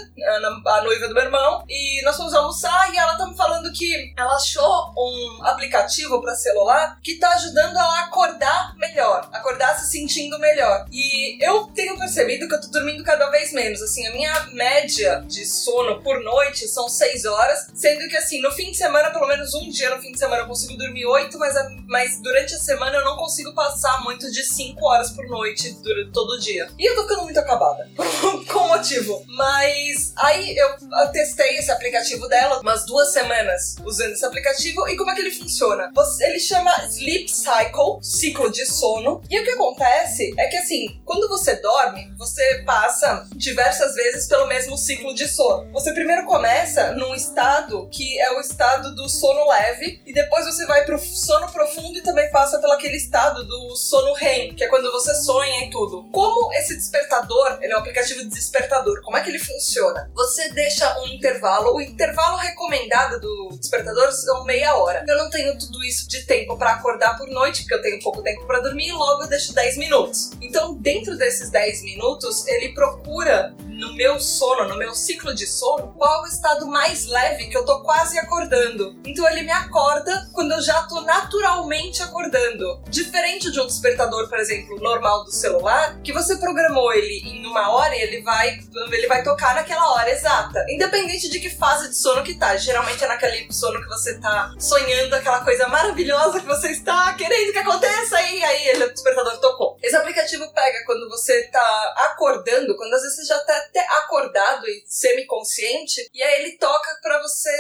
a 0.67 0.83
noiva 0.83 1.09
do 1.09 1.15
meu 1.15 1.23
irmão, 1.23 1.65
e 1.67 2.05
nós 2.05 2.15
fomos 2.15 2.35
almoçar 2.35 2.93
e 2.93 2.99
ela 2.99 3.17
tá 3.17 3.27
me 3.27 3.35
falando 3.35 3.73
que 3.73 4.13
ela 4.19 4.37
achou 4.37 4.93
um 4.95 5.47
aplicativo 5.47 6.21
pra 6.21 6.35
celular 6.35 6.99
que 7.03 7.15
tá 7.15 7.31
ajudando 7.37 7.75
ela 7.75 8.01
a 8.01 8.05
acordar 8.05 8.75
melhor, 8.77 9.31
acordar 9.33 9.79
se 9.79 9.91
sentindo 9.91 10.39
melhor. 10.39 10.85
E 10.93 11.43
eu 11.43 11.69
tenho 11.69 11.99
percebido 11.99 12.47
que 12.47 12.57
eu 12.57 12.61
tô 12.61 12.67
dormindo 12.67 13.03
cada 13.03 13.31
vez 13.31 13.51
menos. 13.55 13.81
Assim, 13.81 14.07
a 14.09 14.13
minha 14.13 14.47
média 14.53 15.25
de 15.27 15.47
sono 15.47 16.03
por 16.03 16.23
noite 16.23 16.69
são 16.69 16.87
6 16.87 17.25
horas, 17.25 17.71
sendo 17.75 18.07
que 18.11 18.17
assim, 18.19 18.43
no 18.43 18.51
fim 18.51 18.73
de 18.73 18.77
semana, 18.77 19.11
pelo 19.11 19.27
menos 19.27 19.55
um 19.55 19.71
dia 19.71 19.89
no 19.89 20.03
fim 20.03 20.13
de 20.13 20.19
semana 20.19 20.43
eu 20.43 20.49
consigo 20.49 20.77
dormir 20.77 21.07
8, 21.07 21.39
mas, 21.39 21.55
mas 21.87 22.21
durante 22.21 22.55
a 22.55 22.59
semana 22.59 22.99
eu 22.99 23.05
não 23.07 23.17
consigo 23.17 23.55
passar 23.55 24.05
muito 24.05 24.31
de 24.31 24.45
5 24.45 24.85
horas 24.85 25.11
por 25.13 25.25
noite 25.25 25.30
durante 25.31 26.13
todo 26.13 26.31
o 26.35 26.39
dia. 26.39 26.69
E 26.79 26.87
eu 26.91 26.95
tô 26.95 27.03
ficando 27.03 27.23
muito 27.25 27.39
acabada. 27.39 27.89
Com 28.51 28.69
motivo. 28.69 29.23
Mas 29.29 30.13
aí 30.17 30.57
eu 30.57 30.69
eu 31.01 31.13
testei 31.13 31.57
esse 31.59 31.71
aplicativo 31.71 32.29
dela 32.29 32.61
umas 32.61 32.85
duas 32.85 33.13
semanas 33.13 33.77
usando 33.85 34.13
esse 34.13 34.25
aplicativo 34.25 34.89
e 34.89 34.97
como 34.97 35.11
é 35.11 35.15
que 35.15 35.21
ele 35.21 35.31
funciona? 35.31 35.91
Você- 35.95 36.25
ele 36.25 36.41
chama 36.41 36.71
Sleep 36.87 37.29
Cycle, 37.31 38.03
ciclo 38.03 38.51
de 38.51 38.67
sono. 38.67 39.23
E 39.31 39.39
o 39.39 39.45
que 39.45 39.51
acontece 39.51 40.35
é 40.39 40.47
que 40.49 40.57
assim, 40.57 41.01
quando 41.05 41.29
você 41.29 41.57
dorme, 41.57 42.13
você 42.19 42.63
passa 42.67 43.27
diversas 43.35 43.95
vezes 43.95 44.27
pelo 44.27 44.47
mesmo 44.47 44.77
ciclo 44.77 45.15
de 45.15 45.29
sono. 45.29 45.71
Você 45.73 45.93
primeiro 45.93 46.27
começa 46.27 46.93
num 46.93 47.15
estado 47.15 47.89
que 47.91 48.21
é 48.21 48.33
o 48.37 48.41
estado 48.41 48.95
do 48.95 49.09
sono 49.09 49.49
leve 49.49 50.03
e 50.07 50.13
depois 50.13 50.45
você 50.47 50.67
vai 50.67 50.85
pro 50.85 50.99
sono 50.99 51.51
profundo 51.53 51.97
e 51.99 52.03
também 52.03 52.31
passa 52.31 52.59
pelo 52.59 52.73
aquele 52.73 52.97
estado 52.97 53.45
do 53.47 53.77
sono 53.77 54.13
REM, 54.15 54.55
que 54.55 54.65
é 54.65 54.69
quando 54.69 54.91
você 54.93 55.15
sonha 55.25 55.67
e 55.67 55.71
tudo. 55.71 56.09
Como 56.11 56.53
esse 56.55 56.77
despertador, 56.77 57.59
ele 57.61 57.73
é 57.73 57.77
um 57.77 57.81
aplicativo 57.81 58.21
de 58.21 58.31
despertador, 58.31 59.03
como 59.03 59.17
é 59.17 59.23
que 59.23 59.31
ele 59.31 59.39
funciona? 59.39 60.11
Você 60.15 60.49
deixa 60.51 60.99
um 61.01 61.09
intervalo, 61.09 61.77
o 61.77 61.81
intervalo 61.81 62.37
recomendado 62.37 63.21
do 63.21 63.57
despertador 63.59 64.11
são 64.13 64.45
meia 64.45 64.75
hora. 64.77 65.05
Eu 65.07 65.17
não 65.17 65.31
tenho 65.31 65.59
tudo 65.59 65.83
isso 65.85 66.09
de 66.09 66.25
tempo 66.27 66.57
pra 66.57 66.73
acordar 66.73 67.17
por 67.17 67.29
noite, 67.29 67.63
porque 67.63 67.75
eu 67.75 67.83
tenho 67.83 68.03
pouco 68.03 68.23
tempo 68.23 68.47
pra 68.47 68.61
dormir 68.61 68.89
e 68.89 68.93
logo 68.93 69.25
eu 69.25 69.29
deixo 69.29 69.55
10 69.55 69.77
minutos. 69.77 70.31
Então, 70.41 70.75
dentro 70.75 71.17
desses 71.17 71.51
10 71.51 71.83
minutos, 71.83 72.47
ele 72.47 72.73
procura 72.73 73.55
no 73.81 73.95
meu 73.95 74.21
sono, 74.21 74.69
no 74.69 74.77
meu 74.77 74.95
ciclo 74.95 75.35
de 75.35 75.47
sono, 75.47 75.95
qual 75.97 76.21
é 76.21 76.23
o 76.23 76.27
estado 76.27 76.67
mais 76.67 77.07
leve 77.07 77.47
que 77.47 77.57
eu 77.57 77.65
tô 77.65 77.83
quase 77.83 78.19
acordando. 78.19 79.01
Então 79.07 79.27
ele 79.29 79.43
me 79.43 79.51
acorda 79.51 80.29
quando 80.35 80.53
eu 80.53 80.61
já 80.61 80.83
tô 80.83 81.01
naturalmente 81.01 82.03
acordando. 82.03 82.83
Diferente 82.89 83.51
de 83.51 83.59
um 83.59 83.67
despertador, 83.67 84.29
por 84.29 84.39
exemplo, 84.39 84.79
normal 84.81 85.25
do 85.25 85.33
celular, 85.33 85.99
que 86.03 86.13
você 86.13 86.37
programou 86.37 86.93
ele 86.93 87.23
em 87.27 87.47
uma 87.47 87.71
hora 87.71 87.97
e 87.97 88.03
ele 88.03 88.23
vai, 88.23 88.59
ele 88.93 89.07
vai 89.07 89.23
tocar 89.23 89.55
naquela 89.55 89.95
hora 89.95 90.11
exata. 90.11 90.65
Independente 90.69 91.31
de 91.31 91.41
que 91.41 91.49
fase 91.49 91.89
de 91.89 91.97
sono 91.97 92.23
que 92.23 92.35
tá. 92.35 92.57
Geralmente 92.57 93.03
é 93.03 93.09
naquele 93.09 93.51
sono 93.51 93.81
que 93.81 93.89
você 93.89 94.21
tá 94.21 94.55
sonhando 94.59 95.15
aquela 95.15 95.43
coisa 95.43 95.67
maravilhosa 95.69 96.41
que 96.41 96.47
você 96.47 96.69
está 96.69 97.15
querendo 97.15 97.53
que 97.53 97.59
aconteça 97.59 98.21
e 98.21 98.45
aí 98.45 98.69
ele, 98.69 98.85
o 98.85 98.93
despertador 98.93 99.39
tocou. 99.39 99.79
Esse 99.83 99.97
aplicativo 99.97 100.53
pega 100.53 100.85
quando 100.85 101.09
você 101.09 101.45
tá 101.45 101.95
acordando, 102.11 102.77
quando 102.77 102.93
às 102.93 103.03
vezes 103.03 103.17
você 103.17 103.25
já 103.25 103.39
tá 103.41 103.70
até 103.71 103.81
acordado 103.99 104.67
e 104.67 104.83
semi-consciente, 104.87 106.11
e 106.13 106.23
aí 106.23 106.43
ele 106.43 106.59
toca 106.59 106.99
pra 107.03 107.23
você 107.23 107.51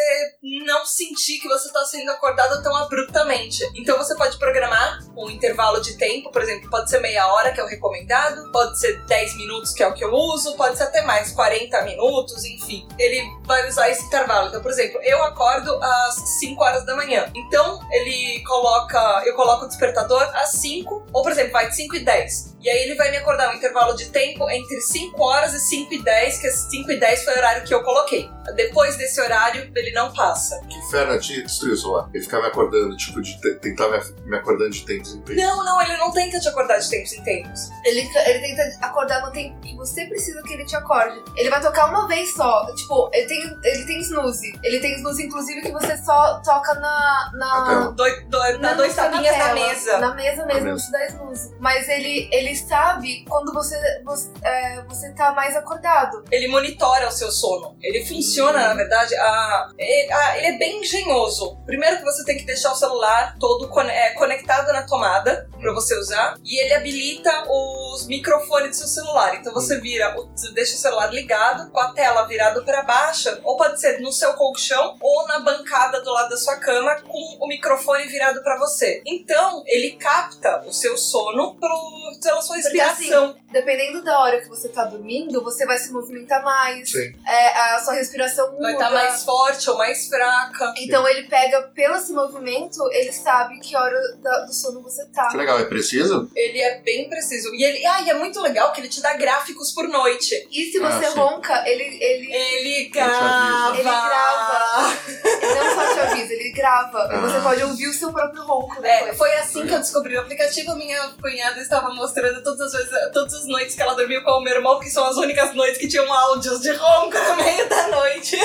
não 0.64 0.84
sentir 0.84 1.38
que 1.38 1.48
você 1.48 1.72
tá 1.72 1.84
sendo 1.84 2.10
acordado 2.10 2.62
tão 2.62 2.74
abruptamente. 2.76 3.62
Então 3.74 3.96
você 3.96 4.14
pode 4.16 4.38
programar 4.38 4.98
um 5.16 5.30
intervalo 5.30 5.80
de 5.80 5.96
tempo, 5.96 6.30
por 6.30 6.42
exemplo, 6.42 6.68
pode 6.68 6.90
ser 6.90 7.00
meia 7.00 7.32
hora, 7.32 7.52
que 7.52 7.60
é 7.60 7.64
o 7.64 7.68
recomendado, 7.68 8.50
pode 8.50 8.78
ser 8.78 9.00
10 9.06 9.36
minutos, 9.36 9.72
que 9.72 9.82
é 9.82 9.86
o 9.86 9.94
que 9.94 10.04
eu 10.04 10.12
uso, 10.12 10.56
pode 10.56 10.76
ser 10.76 10.84
até 10.84 11.02
mais, 11.02 11.32
40 11.32 11.82
minutos, 11.82 12.44
enfim. 12.44 12.86
Ele 12.98 13.22
vai 13.44 13.68
usar 13.68 13.88
esse 13.90 14.04
intervalo. 14.04 14.48
Então, 14.48 14.62
por 14.62 14.70
exemplo, 14.70 15.00
eu 15.02 15.22
acordo 15.22 15.78
às 15.82 16.38
5 16.40 16.62
horas 16.62 16.84
da 16.84 16.96
manhã. 16.96 17.30
Então, 17.34 17.80
ele 17.92 18.42
coloca, 18.44 19.22
eu 19.24 19.34
coloco 19.34 19.64
o 19.64 19.68
despertador 19.68 20.22
às 20.36 20.50
5, 20.52 21.06
ou 21.12 21.22
por 21.22 21.32
exemplo, 21.32 21.52
vai 21.52 21.68
de 21.68 21.76
5 21.76 21.96
e 21.96 22.04
10. 22.04 22.50
E 22.60 22.68
aí 22.68 22.82
ele 22.82 22.94
vai 22.94 23.10
me 23.10 23.16
acordar 23.16 23.50
um 23.50 23.56
intervalo 23.56 23.94
de 23.94 24.10
tempo 24.10 24.48
entre 24.50 24.80
5 24.80 25.22
horas 25.22 25.54
e 25.54 25.60
5 25.60 25.94
e 25.94 25.99
10, 26.02 26.38
que 26.38 26.50
5 26.50 26.90
e 26.92 26.98
10 27.00 27.24
foi 27.24 27.34
o 27.34 27.36
horário 27.38 27.64
que 27.64 27.74
eu 27.74 27.82
coloquei. 27.82 28.30
Depois 28.56 28.96
desse 28.96 29.20
horário, 29.20 29.70
ele 29.76 29.92
não 29.92 30.12
passa. 30.12 30.60
Que 30.68 30.76
inferno 30.76 31.18
te 31.20 31.42
destruiu 31.42 31.74
o 31.74 31.76
celular. 31.76 32.08
Ele 32.12 32.22
ficava 32.22 32.42
me 32.42 32.48
acordando, 32.48 32.96
tipo, 32.96 33.20
de 33.22 33.40
te- 33.40 33.54
tentar 33.60 33.88
me, 33.88 34.00
me 34.24 34.36
acordando 34.36 34.70
de 34.70 34.84
tempos 34.84 35.14
em 35.14 35.20
tempos. 35.22 35.36
Não, 35.42 35.64
não, 35.64 35.80
ele 35.82 35.96
não 35.98 36.10
tenta 36.12 36.40
te 36.40 36.48
acordar 36.48 36.78
de 36.78 36.90
tempos 36.90 37.12
em 37.12 37.22
tempos. 37.22 37.68
Ele, 37.84 38.00
ele 38.26 38.38
tenta 38.40 38.62
acordar 38.86 39.24
no 39.24 39.30
tempo 39.32 39.60
que 39.60 39.76
você 39.76 40.06
precisa 40.06 40.42
que 40.42 40.52
ele 40.54 40.64
te 40.64 40.74
acorde. 40.74 41.22
Ele 41.36 41.48
vai 41.48 41.60
tocar 41.60 41.86
uma 41.86 42.08
vez 42.08 42.32
só. 42.34 42.66
Tipo, 42.74 43.08
ele 43.12 43.26
tem, 43.26 43.40
ele 43.64 43.84
tem 43.86 44.00
snooze. 44.00 44.58
Ele 44.64 44.80
tem 44.80 44.96
snooze, 44.96 45.24
inclusive, 45.24 45.60
que 45.62 45.70
você 45.72 45.96
só 45.98 46.40
toca 46.42 46.74
na. 46.74 47.30
Na 47.34 47.50
na 47.60 47.90
doi, 47.90 48.26
dá 48.28 48.58
não 48.58 48.76
dois 48.76 48.94
tapinhas 48.94 49.36
na, 49.36 49.44
tela, 49.44 49.54
mesa. 49.54 49.98
Na 49.98 50.14
mesa 50.14 50.46
mesmo, 50.46 50.64
mesa. 50.64 50.78
você 50.78 50.90
dá 50.92 51.06
snooze. 51.06 51.54
Mas 51.60 51.88
ele, 51.88 52.28
ele 52.32 52.54
sabe 52.56 53.24
quando 53.28 53.52
você, 53.52 53.76
você, 54.04 54.30
é, 54.42 54.82
você 54.82 55.12
tá 55.12 55.32
mais 55.32 55.56
acordado. 55.56 55.89
Ele 56.30 56.48
monitora 56.48 57.08
o 57.08 57.12
seu 57.12 57.30
sono. 57.30 57.76
Ele 57.82 58.04
funciona, 58.04 58.68
na 58.68 58.74
verdade, 58.74 59.14
a, 59.16 59.68
ele, 59.78 60.12
a- 60.12 60.38
ele 60.38 60.46
é 60.48 60.58
bem 60.58 60.80
engenhoso. 60.80 61.56
Primeiro 61.66 61.98
que 61.98 62.04
você 62.04 62.24
tem 62.24 62.36
que 62.38 62.44
deixar 62.44 62.72
o 62.72 62.76
celular 62.76 63.36
todo 63.38 63.68
con- 63.68 63.80
é, 63.82 64.10
conectado 64.10 64.72
na 64.72 64.82
tomada 64.86 65.48
pra 65.60 65.72
você 65.72 65.94
usar. 65.98 66.36
E 66.44 66.60
ele 66.62 66.74
habilita 66.74 67.30
os 67.48 68.06
microfones 68.06 68.70
do 68.70 68.76
seu 68.76 68.86
celular. 68.86 69.34
Então 69.36 69.52
você 69.52 69.78
vira, 69.80 70.14
o- 70.18 70.28
deixa 70.54 70.74
o 70.74 70.78
celular 70.78 71.12
ligado, 71.12 71.70
com 71.70 71.80
a 71.80 71.92
tela 71.92 72.24
virada 72.26 72.62
para 72.62 72.82
baixo, 72.82 73.28
ou 73.44 73.56
pode 73.56 73.80
ser 73.80 74.00
no 74.00 74.12
seu 74.12 74.32
colchão 74.34 74.96
ou 75.00 75.26
na 75.26 75.40
bancada 75.40 76.00
do 76.00 76.10
lado 76.10 76.30
da 76.30 76.36
sua 76.36 76.56
cama 76.56 76.94
com 77.02 77.38
o 77.44 77.46
microfone 77.48 78.06
virado 78.06 78.42
pra 78.42 78.58
você. 78.58 79.02
Então 79.06 79.62
ele 79.66 79.92
capta 79.92 80.62
o 80.66 80.72
seu 80.72 80.96
sono 80.96 81.54
pro, 81.56 81.78
pela 82.22 82.40
sua 82.42 82.56
Porque 82.60 82.80
assim, 82.80 83.02
respiração. 83.04 83.36
dependendo 83.50 84.02
da 84.04 84.18
hora 84.20 84.40
que 84.40 84.48
você 84.48 84.68
tá 84.68 84.84
dormindo, 84.84 85.42
você 85.42 85.66
vai 85.66 85.78
se 85.80 85.92
movimentar 85.92 86.42
mais. 86.44 86.92
É, 86.94 87.74
a 87.74 87.78
sua 87.80 87.94
respiração 87.94 88.50
muda. 88.52 88.62
Vai 88.62 88.72
estar 88.74 88.90
mais 88.90 89.22
forte 89.24 89.70
ou 89.70 89.76
mais 89.78 90.06
fraca. 90.08 90.74
Então 90.78 91.06
ele 91.08 91.24
pega 91.28 91.62
pelo 91.74 91.96
esse 91.96 92.12
movimento, 92.12 92.78
ele 92.92 93.12
sabe 93.12 93.58
que 93.60 93.76
hora 93.76 93.98
da- 94.22 94.40
do 94.40 94.52
sono 94.52 94.82
você 94.82 95.04
tá. 95.06 95.28
Que 95.28 95.36
legal, 95.36 95.58
é 95.58 95.64
preciso? 95.64 96.30
Ele 96.34 96.60
é 96.60 96.80
bem 96.80 97.08
preciso. 97.08 97.54
E 97.54 97.62
ele, 97.64 97.84
ah, 97.86 98.02
e 98.02 98.10
é 98.10 98.14
muito 98.14 98.40
legal 98.40 98.72
que 98.72 98.80
ele 98.80 98.88
te 98.88 99.00
dá 99.00 99.14
gráficos 99.14 99.72
por 99.72 99.88
noite. 99.88 100.48
E 100.50 100.70
se 100.70 100.78
Ah, 100.82 100.90
você 100.90 101.06
sim. 101.10 101.18
ronca, 101.18 101.64
ele, 101.68 101.82
ele, 102.02 102.32
Ele 102.32 102.88
grava. 102.90 103.74
Ele 103.74 103.82
grava. 103.84 104.96
ele 105.24 105.54
não 105.54 105.74
só 105.74 105.94
te 105.94 106.00
avisa, 106.00 106.32
ele 106.32 106.50
grava. 106.52 107.08
E 107.12 107.14
Ah. 107.16 107.20
você 107.20 107.40
pode 107.40 107.62
ouvir 107.62 107.86
o 107.88 107.92
seu 107.92 108.12
próprio 108.12 108.42
ronco 108.44 108.84
É, 108.84 109.12
foi 109.14 109.32
assim 109.36 109.66
que 109.66 109.74
eu 109.74 109.78
descobri 109.78 110.16
o 110.16 110.20
aplicativo. 110.20 110.74
Minha 110.76 111.08
cunhada 111.20 111.60
estava 111.60 111.92
mostrando 111.94 112.42
todas 112.42 112.60
as 112.60 112.72
vezes, 112.90 113.12
todas 113.12 113.34
as 113.34 113.46
noites 113.46 113.74
que 113.74 113.82
ela 113.82 113.94
dormiu 113.94 114.22
com 114.22 114.30
o 114.32 114.40
meu 114.40 114.54
irmão, 114.54 114.78
que 114.80 114.88
são 114.90 115.04
as 115.06 115.16
únicas 115.16 115.54
noites 115.54 115.69
que 115.78 115.88
tinham 115.88 116.12
áudios 116.12 116.60
de 116.60 116.70
ronco 116.72 117.16
no 117.18 117.36
meio 117.36 117.68
da 117.68 117.88
noite. 117.88 118.36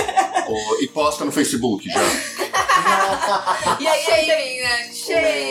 Ô, 0.47 0.77
e 0.81 0.88
posta 0.88 1.23
no 1.25 1.31
Facebook 1.31 1.88
já. 1.89 1.99
E 3.79 3.88
aí 3.88 4.05
ele 4.05 4.25
tem, 4.31 4.61
né? 4.61 4.89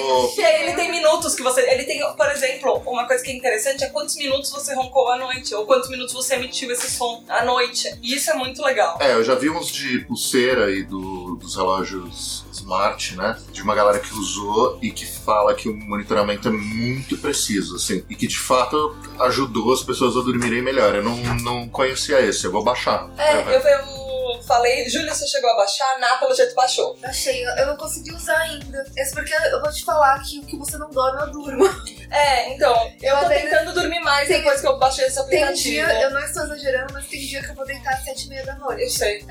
Ô, 0.04 0.32
e 0.36 0.44
aí 0.44 0.62
ele 0.62 0.72
tem 0.74 0.90
minutos 0.90 1.34
que 1.34 1.42
você. 1.42 1.60
Ele 1.70 1.84
tem, 1.84 2.00
por 2.16 2.30
exemplo, 2.30 2.82
uma 2.86 3.06
coisa 3.06 3.22
que 3.22 3.30
é 3.30 3.34
interessante 3.34 3.84
é 3.84 3.88
quantos 3.88 4.16
minutos 4.16 4.50
você 4.50 4.74
roncou 4.74 5.08
à 5.10 5.18
noite, 5.18 5.54
ou 5.54 5.66
quantos 5.66 5.88
minutos 5.90 6.14
você 6.14 6.34
emitiu 6.34 6.70
esse 6.70 6.90
som 6.90 7.22
à 7.28 7.44
noite. 7.44 7.92
E 8.02 8.14
isso 8.14 8.30
é 8.30 8.34
muito 8.34 8.62
legal. 8.62 8.96
É, 9.00 9.12
eu 9.14 9.24
já 9.24 9.34
vi 9.34 9.50
uns 9.50 9.68
de 9.70 10.00
pulseira 10.00 10.70
e 10.70 10.82
do- 10.84 11.23
dos 11.36 11.56
relógios 11.56 12.44
smart, 12.52 13.16
né? 13.16 13.38
De 13.52 13.62
uma 13.62 13.74
galera 13.74 13.98
que 13.98 14.12
usou 14.14 14.78
e 14.80 14.90
que 14.90 15.06
fala 15.06 15.54
que 15.54 15.68
o 15.68 15.76
monitoramento 15.76 16.48
é 16.48 16.50
muito 16.50 17.16
preciso, 17.18 17.76
assim. 17.76 18.04
E 18.08 18.14
que 18.14 18.26
de 18.26 18.38
fato 18.38 18.96
ajudou 19.20 19.72
as 19.72 19.82
pessoas 19.82 20.16
a 20.16 20.20
dormirem 20.20 20.62
melhor. 20.62 20.94
Eu 20.94 21.02
não, 21.02 21.16
não 21.42 21.68
conhecia 21.68 22.20
esse, 22.20 22.44
eu 22.44 22.52
vou 22.52 22.64
baixar. 22.64 23.10
É, 23.16 23.32
É, 23.32 23.56
eu, 23.56 23.60
eu 23.60 24.42
falei, 24.46 24.88
Júlia, 24.88 25.14
você 25.14 25.26
chegou 25.26 25.50
a 25.50 25.56
baixar, 25.56 25.98
Ná, 25.98 26.16
pelo 26.16 26.34
jeito 26.34 26.54
baixou. 26.54 26.96
Achei, 27.02 27.44
eu 27.44 27.66
não 27.66 27.76
consegui 27.76 28.12
usar 28.12 28.38
ainda. 28.38 28.84
É 28.96 29.10
porque 29.10 29.34
eu 29.34 29.60
vou 29.60 29.72
te 29.72 29.84
falar 29.84 30.18
que 30.22 30.38
o 30.40 30.46
que 30.46 30.56
você 30.56 30.78
não 30.78 30.90
dorme, 30.90 31.22
eu 31.22 31.30
durmo. 31.30 31.64
É, 32.14 32.54
então, 32.54 32.72
eu 33.02 33.16
tô 33.16 33.22
Mas 33.22 33.30
aí- 33.32 33.42
tentando 33.42 33.72
dormir 33.74 34.00
mais 34.00 34.28
Tem- 34.28 34.38
depois 34.38 34.60
que 34.60 34.66
eu 34.68 34.78
baixei 34.78 35.06
esse 35.06 35.16
Tem 35.26 35.42
aplicativo. 35.42 35.58
dia, 35.86 36.02
eu 36.02 36.10
não 36.10 36.20
estou 36.24 36.44
exagerando, 36.44 36.92
mas 36.94 37.06
tem 37.06 37.20
dia 37.20 37.42
que 37.42 37.50
eu 37.50 37.54
vou 37.54 37.66
deitar 37.66 37.92
às 37.94 38.04
sete 38.04 38.26
e 38.26 38.28
meia 38.28 38.44
da 38.46 38.52
Eu 38.52 38.58
noite. 38.60 38.90
sei. 38.90 39.24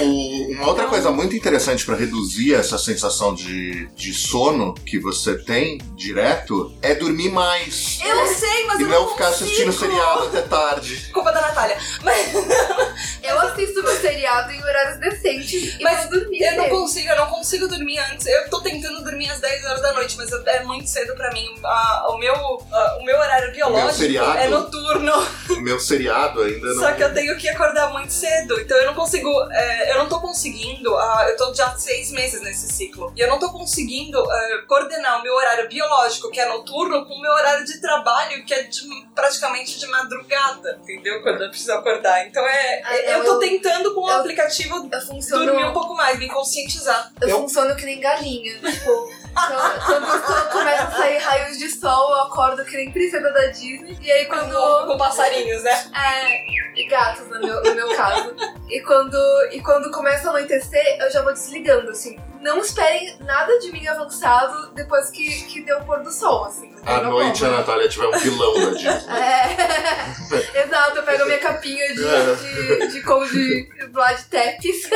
O- 0.00 0.52
uma 0.52 0.68
outra 0.68 0.86
coisa 0.86 1.10
muito 1.10 1.34
interessante 1.34 1.84
para 1.84 1.96
reduzir 1.96 2.54
essa 2.54 2.78
sensação 2.78 3.34
de, 3.34 3.86
de 3.88 4.12
sono 4.12 4.74
que 4.74 4.98
você 4.98 5.36
tem 5.36 5.78
direto 5.96 6.74
é 6.82 6.94
dormir 6.94 7.30
mais. 7.30 7.98
Eu 8.04 8.26
sei, 8.26 8.64
mas 8.66 8.78
E 8.78 8.82
eu 8.82 8.88
não 8.88 9.00
não 9.04 9.12
ficar 9.12 9.26
consigo. 9.30 9.44
assistindo 9.44 9.72
seriado 9.72 10.24
até 10.28 10.42
tarde. 10.42 11.10
Culpa 11.12 11.32
da 11.32 11.40
Natália. 11.40 11.76
Mas 12.02 12.32
Eu 13.22 13.40
assisto 13.40 13.82
meu 13.82 13.96
seriado 14.00 14.52
em 14.52 14.62
horários 14.62 15.00
decentes 15.00 15.78
Mas 15.80 16.08
dormir. 16.10 16.42
eu 16.42 16.56
não 16.56 16.68
consigo, 16.68 17.08
eu 17.08 17.16
não 17.16 17.26
consigo 17.26 17.66
dormir 17.66 17.98
antes. 17.98 18.26
Eu 18.26 18.48
tô 18.50 18.60
tentando 18.60 19.02
dormir 19.02 19.30
às 19.30 19.40
10 19.40 19.64
horas 19.64 19.80
da 19.82 19.92
noite, 19.94 20.16
mas 20.16 20.30
é 20.32 20.62
muito 20.62 20.86
cedo 20.88 21.14
pra 21.14 21.32
mim. 21.32 21.48
Ah, 21.64 22.06
o, 22.10 22.18
meu, 22.18 22.34
ah, 22.72 22.96
o 23.00 23.04
meu 23.04 23.16
horário 23.18 23.52
biológico 23.52 23.92
seriado? 23.94 24.38
é 24.38 24.48
noturno. 24.48 25.12
O 25.50 25.60
meu 25.60 25.80
seriado 25.80 26.42
ainda 26.42 26.66
não. 26.74 26.80
Só 26.82 26.92
que 26.92 27.02
eu 27.02 27.12
tenho 27.14 27.36
que 27.38 27.48
acordar 27.48 27.90
muito 27.92 28.12
cedo. 28.12 28.60
Então 28.60 28.76
eu 28.78 28.86
não 28.86 28.94
consigo. 28.94 29.30
é, 29.52 29.92
eu 29.92 29.98
não 29.98 30.08
tô 30.08 30.20
conseguindo. 30.20 30.90
eu 31.28 31.36
tô 31.36 31.52
já 31.54 31.70
seis 31.76 32.10
meses 32.12 32.40
nesse 32.42 32.68
ciclo. 32.72 33.12
E 33.16 33.20
eu 33.20 33.28
não 33.28 33.38
tô 33.38 33.50
conseguindo 33.50 34.18
é, 34.30 34.58
coordenar 34.66 35.20
o 35.20 35.22
meu 35.22 35.34
horário 35.34 35.68
biológico, 35.68 36.30
que 36.30 36.40
é 36.40 36.46
noturno, 36.48 37.06
com 37.06 37.14
o 37.14 37.20
meu 37.20 37.32
horário 37.32 37.64
de 37.64 37.80
trabalho, 37.80 38.44
que 38.44 38.52
é 38.54 38.62
de- 38.64 39.06
praticamente 39.14 39.78
de 39.78 39.86
madrugada. 39.86 40.78
Entendeu? 40.82 41.22
Quando 41.22 41.42
eu 41.42 41.48
preciso 41.50 41.72
acordar. 41.72 42.26
Então 42.26 42.44
é. 42.46 42.82
Ah, 42.84 42.96
eu 42.96 43.18
não, 43.18 43.24
tô 43.24 43.32
eu- 43.34 43.38
tentando 43.38 43.94
com 43.94 44.02
o 44.02 44.08
eu- 44.10 44.18
aplicativo 44.18 44.88
Eu 44.92 45.00
funciono, 45.00 45.46
dormir 45.46 45.64
um 45.64 45.72
pouco 45.72 45.94
mais, 45.94 46.18
me 46.18 46.28
conscientizar. 46.28 47.10
eu 47.20 47.28
Eu- 47.28 47.38
funciono 47.40 47.74
que 47.76 47.84
nem 47.84 48.00
galinha. 48.00 48.54
Tipo, 48.60 49.10
quando, 49.34 49.54
quando 49.86 50.38
eu 50.38 50.50
começa 50.50 50.82
a 50.84 50.90
sair 50.90 51.18
raios 51.18 51.43
de 51.52 51.64
de 51.64 51.70
sol, 51.70 52.10
eu 52.10 52.22
acordo 52.22 52.64
que 52.64 52.76
nem 52.76 52.90
princesa 52.90 53.30
da 53.30 53.46
Disney. 53.46 53.96
E 54.00 54.10
aí 54.10 54.26
quando. 54.26 54.52
Com, 54.54 54.92
com 54.92 54.98
passarinhos, 54.98 55.62
né? 55.62 55.90
É, 55.94 56.80
e 56.80 56.86
gatos 56.86 57.26
no 57.28 57.40
meu, 57.40 57.62
no 57.62 57.74
meu 57.74 57.96
caso. 57.96 58.34
E 58.68 58.80
quando, 58.80 59.16
e 59.52 59.60
quando 59.60 59.90
começa 59.90 60.28
a 60.28 60.30
anoitecer, 60.30 60.98
eu 61.00 61.10
já 61.10 61.22
vou 61.22 61.32
desligando, 61.32 61.90
assim. 61.90 62.18
Não 62.40 62.58
esperem 62.58 63.16
nada 63.20 63.58
de 63.58 63.72
mim 63.72 63.86
avançado 63.86 64.74
depois 64.74 65.08
que, 65.10 65.44
que 65.44 65.62
deu 65.62 65.78
o 65.78 65.84
pôr 65.84 66.02
do 66.02 66.12
sol, 66.12 66.44
assim. 66.44 66.74
À 66.84 67.00
noite 67.00 67.44
a. 67.44 67.50
Natália 67.50 67.88
tiver 67.88 68.06
um 68.06 68.18
vilão 68.18 68.54
da 68.54 68.70
Disney. 68.70 69.04
É, 69.14 70.60
exato, 70.64 70.98
eu 70.98 71.02
pego 71.04 71.22
a 71.22 71.26
minha 71.26 71.38
capinha 71.38 71.86
de, 71.88 72.02
de, 72.02 72.88
de 72.88 73.02
como 73.02 73.26
de 73.26 73.68
Blood 73.90 74.24
Tapes. 74.24 74.88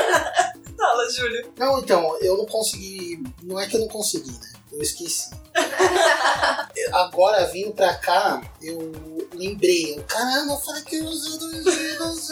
Fala, 0.77 1.11
Júlio. 1.11 1.53
Não, 1.57 1.79
então, 1.79 2.19
eu 2.21 2.37
não 2.37 2.47
consegui. 2.47 3.23
Não 3.43 3.59
é 3.59 3.67
que 3.67 3.77
eu 3.77 3.81
não 3.81 3.89
consegui, 3.89 4.31
né? 4.31 4.53
Eu 4.73 4.83
esqueci. 4.83 5.31
Agora, 6.93 7.47
vindo 7.47 7.73
pra 7.73 7.95
cá, 7.95 8.41
eu 8.63 8.93
lembrei. 9.35 9.95
Eu, 9.99 10.03
Caramba, 10.05 10.53
eu 10.55 10.59
falei 10.59 10.83
que 10.83 10.97
eu 10.97 11.05
usei 11.05 11.39
dois 11.39 11.65
dias. 11.65 12.31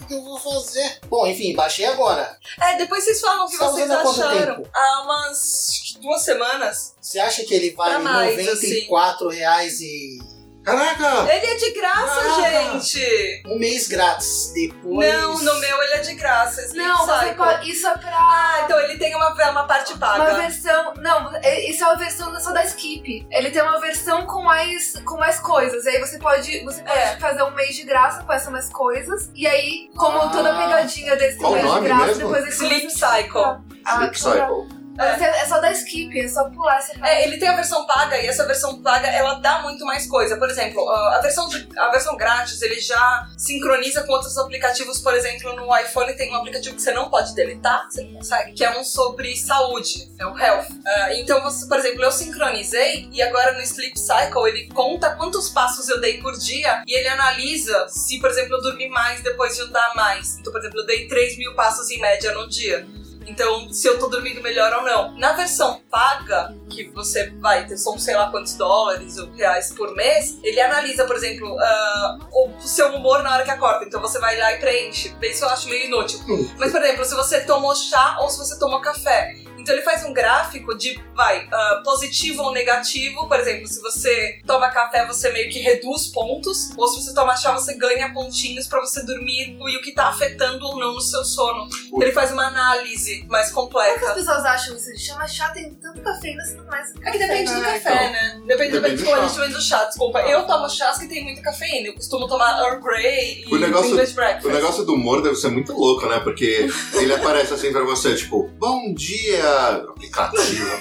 O 0.00 0.06
que 0.06 0.14
eu 0.14 0.22
vou 0.22 0.38
fazer? 0.38 1.00
Bom, 1.08 1.26
enfim, 1.26 1.54
baixei 1.54 1.84
agora. 1.86 2.38
É, 2.60 2.76
depois 2.76 3.02
vocês 3.04 3.20
falam 3.20 3.46
o 3.46 3.48
que 3.48 3.56
Você 3.56 3.58
tá 3.58 3.70
vocês 3.70 3.84
usando 3.86 3.98
há 3.98 4.02
quanto 4.02 4.22
acharam. 4.22 4.56
tempo? 4.56 4.68
Há 4.72 5.02
umas 5.02 5.96
duas 6.00 6.22
semanas. 6.22 6.94
Você 7.00 7.18
acha 7.18 7.44
que 7.44 7.52
ele 7.54 7.70
vale 7.72 7.94
Pra 7.94 7.98
mais, 8.02 8.36
94 8.46 9.28
reais 9.30 9.80
e 9.80 10.18
Caraca! 10.66 11.32
Ele 11.32 11.46
é 11.46 11.54
de 11.54 11.70
graça, 11.74 12.20
Ah. 12.20 12.40
gente! 12.80 13.42
um 13.46 13.56
mês 13.58 13.86
grátis? 13.86 14.50
Depois. 14.52 15.12
Não, 15.14 15.38
no 15.38 15.54
meu 15.60 15.82
ele 15.84 15.94
é 15.94 15.98
de 16.00 16.14
graça. 16.14 16.60
Não, 16.74 17.06
você 17.06 17.18
Cycle. 17.20 17.34
pode. 17.36 17.70
Isso 17.70 17.86
é 17.86 17.96
pra. 17.96 18.10
Ah, 18.18 18.62
então 18.64 18.80
ele 18.80 18.98
tem 18.98 19.14
uma, 19.14 19.32
uma 19.32 19.64
parte 19.66 19.92
Uma 19.92 20.00
paga. 20.00 20.34
versão. 20.34 20.92
Não, 20.96 21.32
é- 21.36 21.70
isso 21.70 21.84
é 21.84 21.86
uma 21.86 21.96
versão 21.96 22.40
só 22.40 22.50
da 22.50 22.64
Skip. 22.64 23.26
Ele 23.30 23.50
tem 23.50 23.62
uma 23.62 23.80
versão 23.80 24.26
com 24.26 24.42
mais, 24.42 24.94
com 25.04 25.16
mais 25.16 25.38
coisas. 25.38 25.84
E 25.84 25.88
aí 25.90 26.00
você 26.00 26.18
pode, 26.18 26.64
você 26.64 26.82
pode 26.82 26.98
É. 26.98 27.16
fazer 27.20 27.42
um 27.44 27.52
mês 27.52 27.76
de 27.76 27.84
graça 27.84 28.24
com 28.24 28.32
essas 28.32 28.50
mais 28.50 28.68
coisas. 28.68 29.30
E 29.36 29.46
aí, 29.46 29.88
como 29.96 30.18
Ah. 30.20 30.28
toda 30.30 30.52
a 30.52 30.58
pegadinha 30.58 31.14
desse 31.16 31.38
Qual 31.38 31.52
mês 31.52 31.72
de 31.72 31.80
graça, 31.82 32.06
mesmo? 32.06 32.22
depois 32.24 32.42
ele 32.42 32.50
Sleep 32.52 32.90
Cycle. 32.90 33.40
Ah, 33.84 33.94
Sleep 33.94 34.18
Cycle. 34.18 34.75
É 34.98 35.42
é 35.42 35.46
só 35.46 35.60
da 35.60 35.70
Skip, 35.72 36.18
é 36.18 36.28
só 36.28 36.48
pular 36.50 36.78
essa 36.78 36.92
É, 37.06 37.24
ele 37.26 37.38
tem 37.38 37.48
a 37.48 37.54
versão 37.56 37.86
paga 37.86 38.18
e 38.18 38.26
essa 38.26 38.46
versão 38.46 38.80
paga 38.82 39.06
ela 39.08 39.34
dá 39.34 39.62
muito 39.62 39.84
mais 39.84 40.06
coisa. 40.06 40.36
Por 40.36 40.48
exemplo, 40.48 40.88
a 40.88 41.20
versão, 41.20 41.48
de- 41.48 41.68
a 41.76 41.90
versão 41.90 42.16
grátis 42.16 42.60
ele 42.62 42.80
já 42.80 43.26
sincroniza 43.36 44.02
com 44.04 44.12
outros 44.12 44.36
aplicativos. 44.38 44.98
Por 45.00 45.14
exemplo, 45.14 45.54
no 45.54 45.76
iPhone 45.78 46.12
tem 46.14 46.32
um 46.32 46.36
aplicativo 46.36 46.74
que 46.76 46.82
você 46.82 46.92
não 46.92 47.08
pode 47.10 47.34
deletar, 47.34 47.86
você 47.90 48.02
não 48.04 48.14
consegue, 48.14 48.52
que 48.52 48.64
é 48.64 48.78
um 48.78 48.84
sobre 48.84 49.36
saúde, 49.36 50.10
é 50.18 50.26
o 50.26 50.38
Health. 50.38 50.66
Ah, 50.86 51.14
então, 51.14 51.42
você, 51.42 51.66
por 51.66 51.78
exemplo, 51.78 52.02
eu 52.02 52.10
sincronizei 52.12 53.08
e 53.12 53.20
agora 53.22 53.52
no 53.52 53.60
Sleep 53.62 53.98
Cycle 53.98 54.48
ele 54.48 54.68
conta 54.68 55.10
quantos 55.16 55.48
passos 55.50 55.88
eu 55.88 56.00
dei 56.00 56.20
por 56.20 56.32
dia 56.38 56.82
e 56.86 56.98
ele 56.98 57.08
analisa 57.08 57.86
se, 57.88 58.18
por 58.20 58.30
exemplo, 58.30 58.56
eu 58.56 58.62
dormi 58.62 58.88
mais 58.88 59.20
depois 59.22 59.54
de 59.56 59.62
andar 59.62 59.92
mais. 59.94 60.38
Então, 60.38 60.52
por 60.52 60.60
exemplo, 60.60 60.80
eu 60.80 60.86
dei 60.86 61.06
3 61.08 61.36
mil 61.38 61.54
passos 61.54 61.90
em 61.90 62.00
média 62.00 62.32
no 62.32 62.48
dia. 62.48 62.86
Então, 63.26 63.72
se 63.72 63.88
eu 63.88 63.98
tô 63.98 64.08
dormindo 64.08 64.42
melhor 64.42 64.72
ou 64.72 64.82
não. 64.82 65.16
Na 65.18 65.32
versão 65.32 65.80
paga, 65.90 66.54
que 66.70 66.88
você 66.90 67.30
vai 67.40 67.66
ter 67.66 67.76
são 67.76 67.98
sei 67.98 68.14
lá 68.16 68.30
quantos 68.30 68.54
dólares 68.54 69.18
ou 69.18 69.30
reais 69.32 69.72
por 69.72 69.94
mês, 69.94 70.38
ele 70.42 70.60
analisa, 70.60 71.04
por 71.04 71.16
exemplo, 71.16 71.56
ah, 71.58 72.18
o 72.32 72.60
seu 72.60 72.94
humor 72.94 73.22
na 73.22 73.34
hora 73.34 73.44
que 73.44 73.50
acorda. 73.50 73.84
Então 73.84 74.00
você 74.00 74.18
vai 74.18 74.38
lá 74.38 74.52
e 74.52 74.58
preenche. 74.58 75.14
Isso 75.22 75.44
eu 75.44 75.48
acho 75.48 75.68
meio 75.68 75.86
inútil. 75.86 76.20
Mas, 76.58 76.72
por 76.72 76.82
exemplo, 76.82 77.04
se 77.04 77.14
você 77.14 77.40
tomou 77.40 77.74
chá 77.74 78.18
ou 78.20 78.30
se 78.30 78.38
você 78.38 78.58
tomou 78.58 78.80
café. 78.80 79.45
Então 79.66 79.74
ele 79.74 79.82
faz 79.84 80.04
um 80.04 80.12
gráfico 80.12 80.76
de, 80.78 80.96
vai, 81.12 81.48
ah, 81.52 81.82
positivo 81.84 82.40
ou 82.44 82.52
negativo. 82.52 83.26
Por 83.26 83.40
exemplo, 83.40 83.66
se 83.66 83.82
você 83.82 84.38
toma 84.46 84.68
café, 84.70 85.04
você 85.04 85.28
meio 85.32 85.50
que 85.50 85.58
reduz 85.58 86.06
pontos. 86.06 86.70
Ou 86.76 86.86
se 86.86 87.02
você 87.02 87.12
toma 87.12 87.36
chá, 87.36 87.50
você 87.52 87.74
ganha 87.74 88.12
pontinhos 88.12 88.68
pra 88.68 88.78
você 88.80 89.04
dormir 89.04 89.56
e 89.58 89.76
o 89.76 89.82
que 89.82 89.90
tá 89.92 90.06
afetando 90.06 90.64
ou 90.64 90.78
não 90.78 90.92
no 90.94 91.00
seu 91.00 91.24
sono. 91.24 91.66
Então, 91.86 92.00
ele 92.00 92.12
faz 92.12 92.30
uma 92.30 92.46
análise 92.46 93.26
mais 93.28 93.50
Como 93.50 93.68
é 93.80 93.94
que 93.94 94.04
as 94.04 94.04
completa. 94.04 94.14
pessoas 94.14 94.44
acham 94.44 94.76
isso? 94.76 94.96
Chama 95.04 95.26
chá, 95.26 95.48
tem 95.50 95.74
tanto 95.74 96.00
cafeína, 96.00 96.44
você 96.44 96.54
não 96.54 96.66
mais. 96.66 96.94
É 97.02 97.10
que 97.10 97.18
depende 97.18 97.52
do 97.52 97.60
café, 97.60 98.10
né? 98.10 98.40
Depende, 98.46 98.46
Depende 98.46 98.72
depende 98.80 98.96
do 99.02 99.04
do 99.04 99.12
a 99.12 99.16
chá. 99.16 99.22
gente 99.26 99.34
depende 99.36 99.54
do 99.54 99.62
chá, 99.62 99.84
desculpa. 99.84 100.20
Eu 100.20 100.46
tomo 100.46 100.68
chás 100.70 100.96
que 100.98 101.08
tem 101.08 101.24
muita 101.24 101.42
cafeína. 101.42 101.88
Eu 101.88 101.94
costumo 101.94 102.28
tomar 102.28 102.56
Earl 102.62 102.80
Grey 102.80 103.44
e 103.48 103.52
O 103.52 103.58
negócio- 103.58 103.90
English 103.90 104.12
Breakfast. 104.14 104.46
O 104.46 104.52
negócio 104.52 104.84
do 104.84 104.94
humor 104.94 105.22
deve 105.22 105.34
ser 105.34 105.48
muito 105.48 105.72
louco, 105.72 106.06
né? 106.06 106.20
Porque 106.20 106.68
ele 106.94 107.12
aparece 107.12 107.52
assim 107.52 107.72
pra 107.72 107.82
você, 107.82 108.14
tipo, 108.14 108.48
bom 108.58 108.94
dia, 108.94 109.55
aplicativo. 109.56 110.76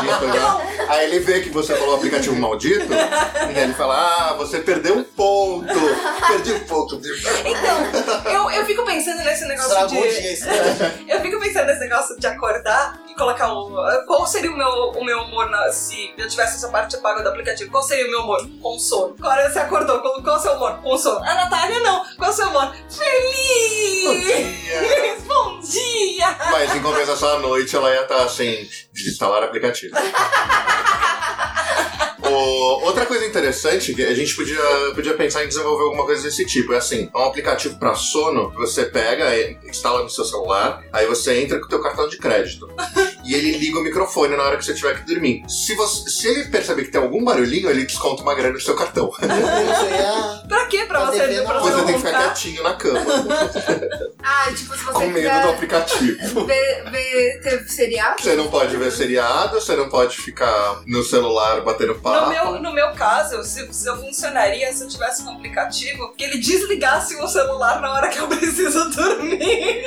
Dia, 0.00 0.16
coisa- 0.18 0.58
Aí 0.88 1.04
ele 1.06 1.20
vê 1.20 1.40
que 1.40 1.50
você 1.50 1.74
falou 1.76 1.96
aplicativo 1.96 2.34
maldito, 2.36 2.86
e 2.92 3.56
aí 3.56 3.58
ele 3.64 3.74
fala, 3.74 3.96
ah, 3.96 4.34
você 4.34 4.58
perdeu 4.60 4.96
um 4.96 5.04
ponto. 5.04 5.66
Perdi 6.28 6.52
um 6.52 6.60
ponto. 6.60 6.96
Então, 7.44 8.32
eu, 8.32 8.50
eu 8.50 8.66
fico 8.66 8.84
pensando 8.84 9.22
nesse 9.22 9.44
negócio 9.46 9.70
Estragou 9.72 10.02
de. 10.02 10.20
dia, 10.20 10.32
estragou. 10.32 10.90
Eu 11.08 11.20
fico 11.20 11.40
pensando 11.40 11.66
nesse 11.66 11.80
negócio 11.80 12.18
de 12.18 12.26
acordar 12.26 12.98
colocar 13.18 13.52
o. 13.52 13.70
Qual 14.06 14.26
seria 14.26 14.50
o 14.50 14.56
meu, 14.56 14.68
o 14.68 15.04
meu 15.04 15.18
humor 15.22 15.50
na- 15.50 15.70
se 15.72 16.14
eu 16.16 16.26
tivesse 16.28 16.56
essa 16.56 16.68
parte 16.68 16.96
paga 16.98 17.22
do 17.22 17.28
aplicativo? 17.28 17.70
Qual 17.70 17.82
seria 17.82 18.06
o 18.06 18.10
meu 18.10 18.20
humor? 18.20 18.48
Com 18.62 18.78
sono. 18.78 19.14
Agora 19.18 19.50
você 19.50 19.58
acordou, 19.58 19.98
qual, 20.00 20.22
qual 20.22 20.36
é 20.36 20.38
o 20.38 20.42
seu 20.42 20.52
humor? 20.52 20.78
Com 20.82 20.96
sono. 20.96 21.18
A 21.24 21.34
Natália 21.34 21.80
não. 21.80 22.04
Qual 22.16 22.30
é 22.30 22.32
o 22.32 22.36
seu 22.36 22.48
humor? 22.48 22.72
Feliz! 22.88 24.38
Bom 25.26 25.60
dia! 25.60 26.36
Mas 26.50 26.74
em 26.74 26.80
compensação 26.82 27.36
à 27.36 27.38
noite 27.40 27.74
ela 27.76 27.90
ia 27.92 28.02
estar 28.02 28.22
assim, 28.22 28.66
de 28.92 29.08
instalar 29.10 29.42
aplicativo. 29.42 29.94
O- 32.30 32.84
outra 32.86 33.06
coisa 33.06 33.24
interessante 33.26 33.94
que 33.94 34.02
a 34.04 34.14
gente 34.14 34.34
podia, 34.34 34.58
podia 34.94 35.14
pensar 35.14 35.44
em 35.44 35.48
desenvolver 35.48 35.84
alguma 35.84 36.04
coisa 36.04 36.22
desse 36.22 36.44
tipo. 36.46 36.72
É 36.72 36.78
assim, 36.78 37.10
é 37.14 37.18
um 37.18 37.24
aplicativo 37.24 37.78
para 37.78 37.94
sono 37.94 38.50
que 38.50 38.56
você 38.58 38.84
pega, 38.84 39.26
instala 39.68 40.02
no 40.02 40.10
seu 40.10 40.24
celular, 40.24 40.82
aí 40.92 41.06
você 41.06 41.40
entra 41.40 41.58
com 41.58 41.66
o 41.66 41.68
teu 41.68 41.80
cartão 41.82 42.08
de 42.08 42.18
crédito. 42.18 42.68
E 43.24 43.34
ele 43.34 43.58
liga 43.58 43.78
o 43.78 43.82
microfone 43.82 44.36
na 44.36 44.42
hora 44.42 44.56
que 44.56 44.64
você 44.64 44.72
tiver 44.72 44.94
que 44.96 45.06
dormir. 45.12 45.42
Se, 45.48 45.74
você, 45.74 46.08
se 46.08 46.28
ele 46.28 46.44
perceber 46.46 46.84
que 46.84 46.90
tem 46.90 47.00
algum 47.00 47.22
barulhinho, 47.22 47.68
ele 47.68 47.84
desconta 47.84 48.22
uma 48.22 48.34
grana 48.34 48.54
do 48.54 48.60
seu 48.60 48.74
cartão. 48.74 49.10
É- 49.20 50.48
Pra 50.48 50.64
quê? 50.66 50.84
Pra 50.88 51.00
Tá 51.00 51.06
você, 51.12 51.42
pra 51.42 51.58
a 51.58 51.60
você 51.60 51.70
Você 51.70 51.76
não 51.76 51.84
tem 51.86 51.94
que 52.00 52.06
ficar 52.06 52.18
quietinho 52.24 52.62
na 52.62 52.74
cama, 52.74 53.00
Ah, 54.22 54.50
tipo, 54.54 54.76
se 54.76 54.84
você 54.84 54.92
com 54.92 55.06
medo 55.08 55.42
do 55.42 55.48
aplicativo. 55.50 56.44
ver, 56.46 56.84
ver 56.90 57.40
ter 57.42 57.68
seriado. 57.68 58.22
Você 58.22 58.34
não 58.34 58.48
pode 58.48 58.76
ver 58.76 58.90
seriado, 58.90 59.60
você 59.60 59.76
não 59.76 59.88
pode 59.88 60.16
ficar 60.16 60.80
no 60.86 61.02
celular 61.04 61.60
batendo 61.62 61.94
No 62.22 62.28
meu, 62.28 62.60
no 62.62 62.72
meu 62.72 62.92
caso, 62.92 63.42
se, 63.44 63.72
se 63.72 63.88
eu 63.88 63.96
funcionaria 63.96 64.72
se 64.72 64.82
eu 64.84 64.88
tivesse 64.88 65.22
um 65.22 65.30
aplicativo 65.32 66.12
que 66.16 66.24
ele 66.24 66.38
desligasse 66.38 67.16
o 67.16 67.28
celular 67.28 67.80
na 67.80 67.92
hora 67.92 68.08
que 68.08 68.18
eu 68.18 68.26
preciso 68.28 68.90
dormir. 68.90 69.84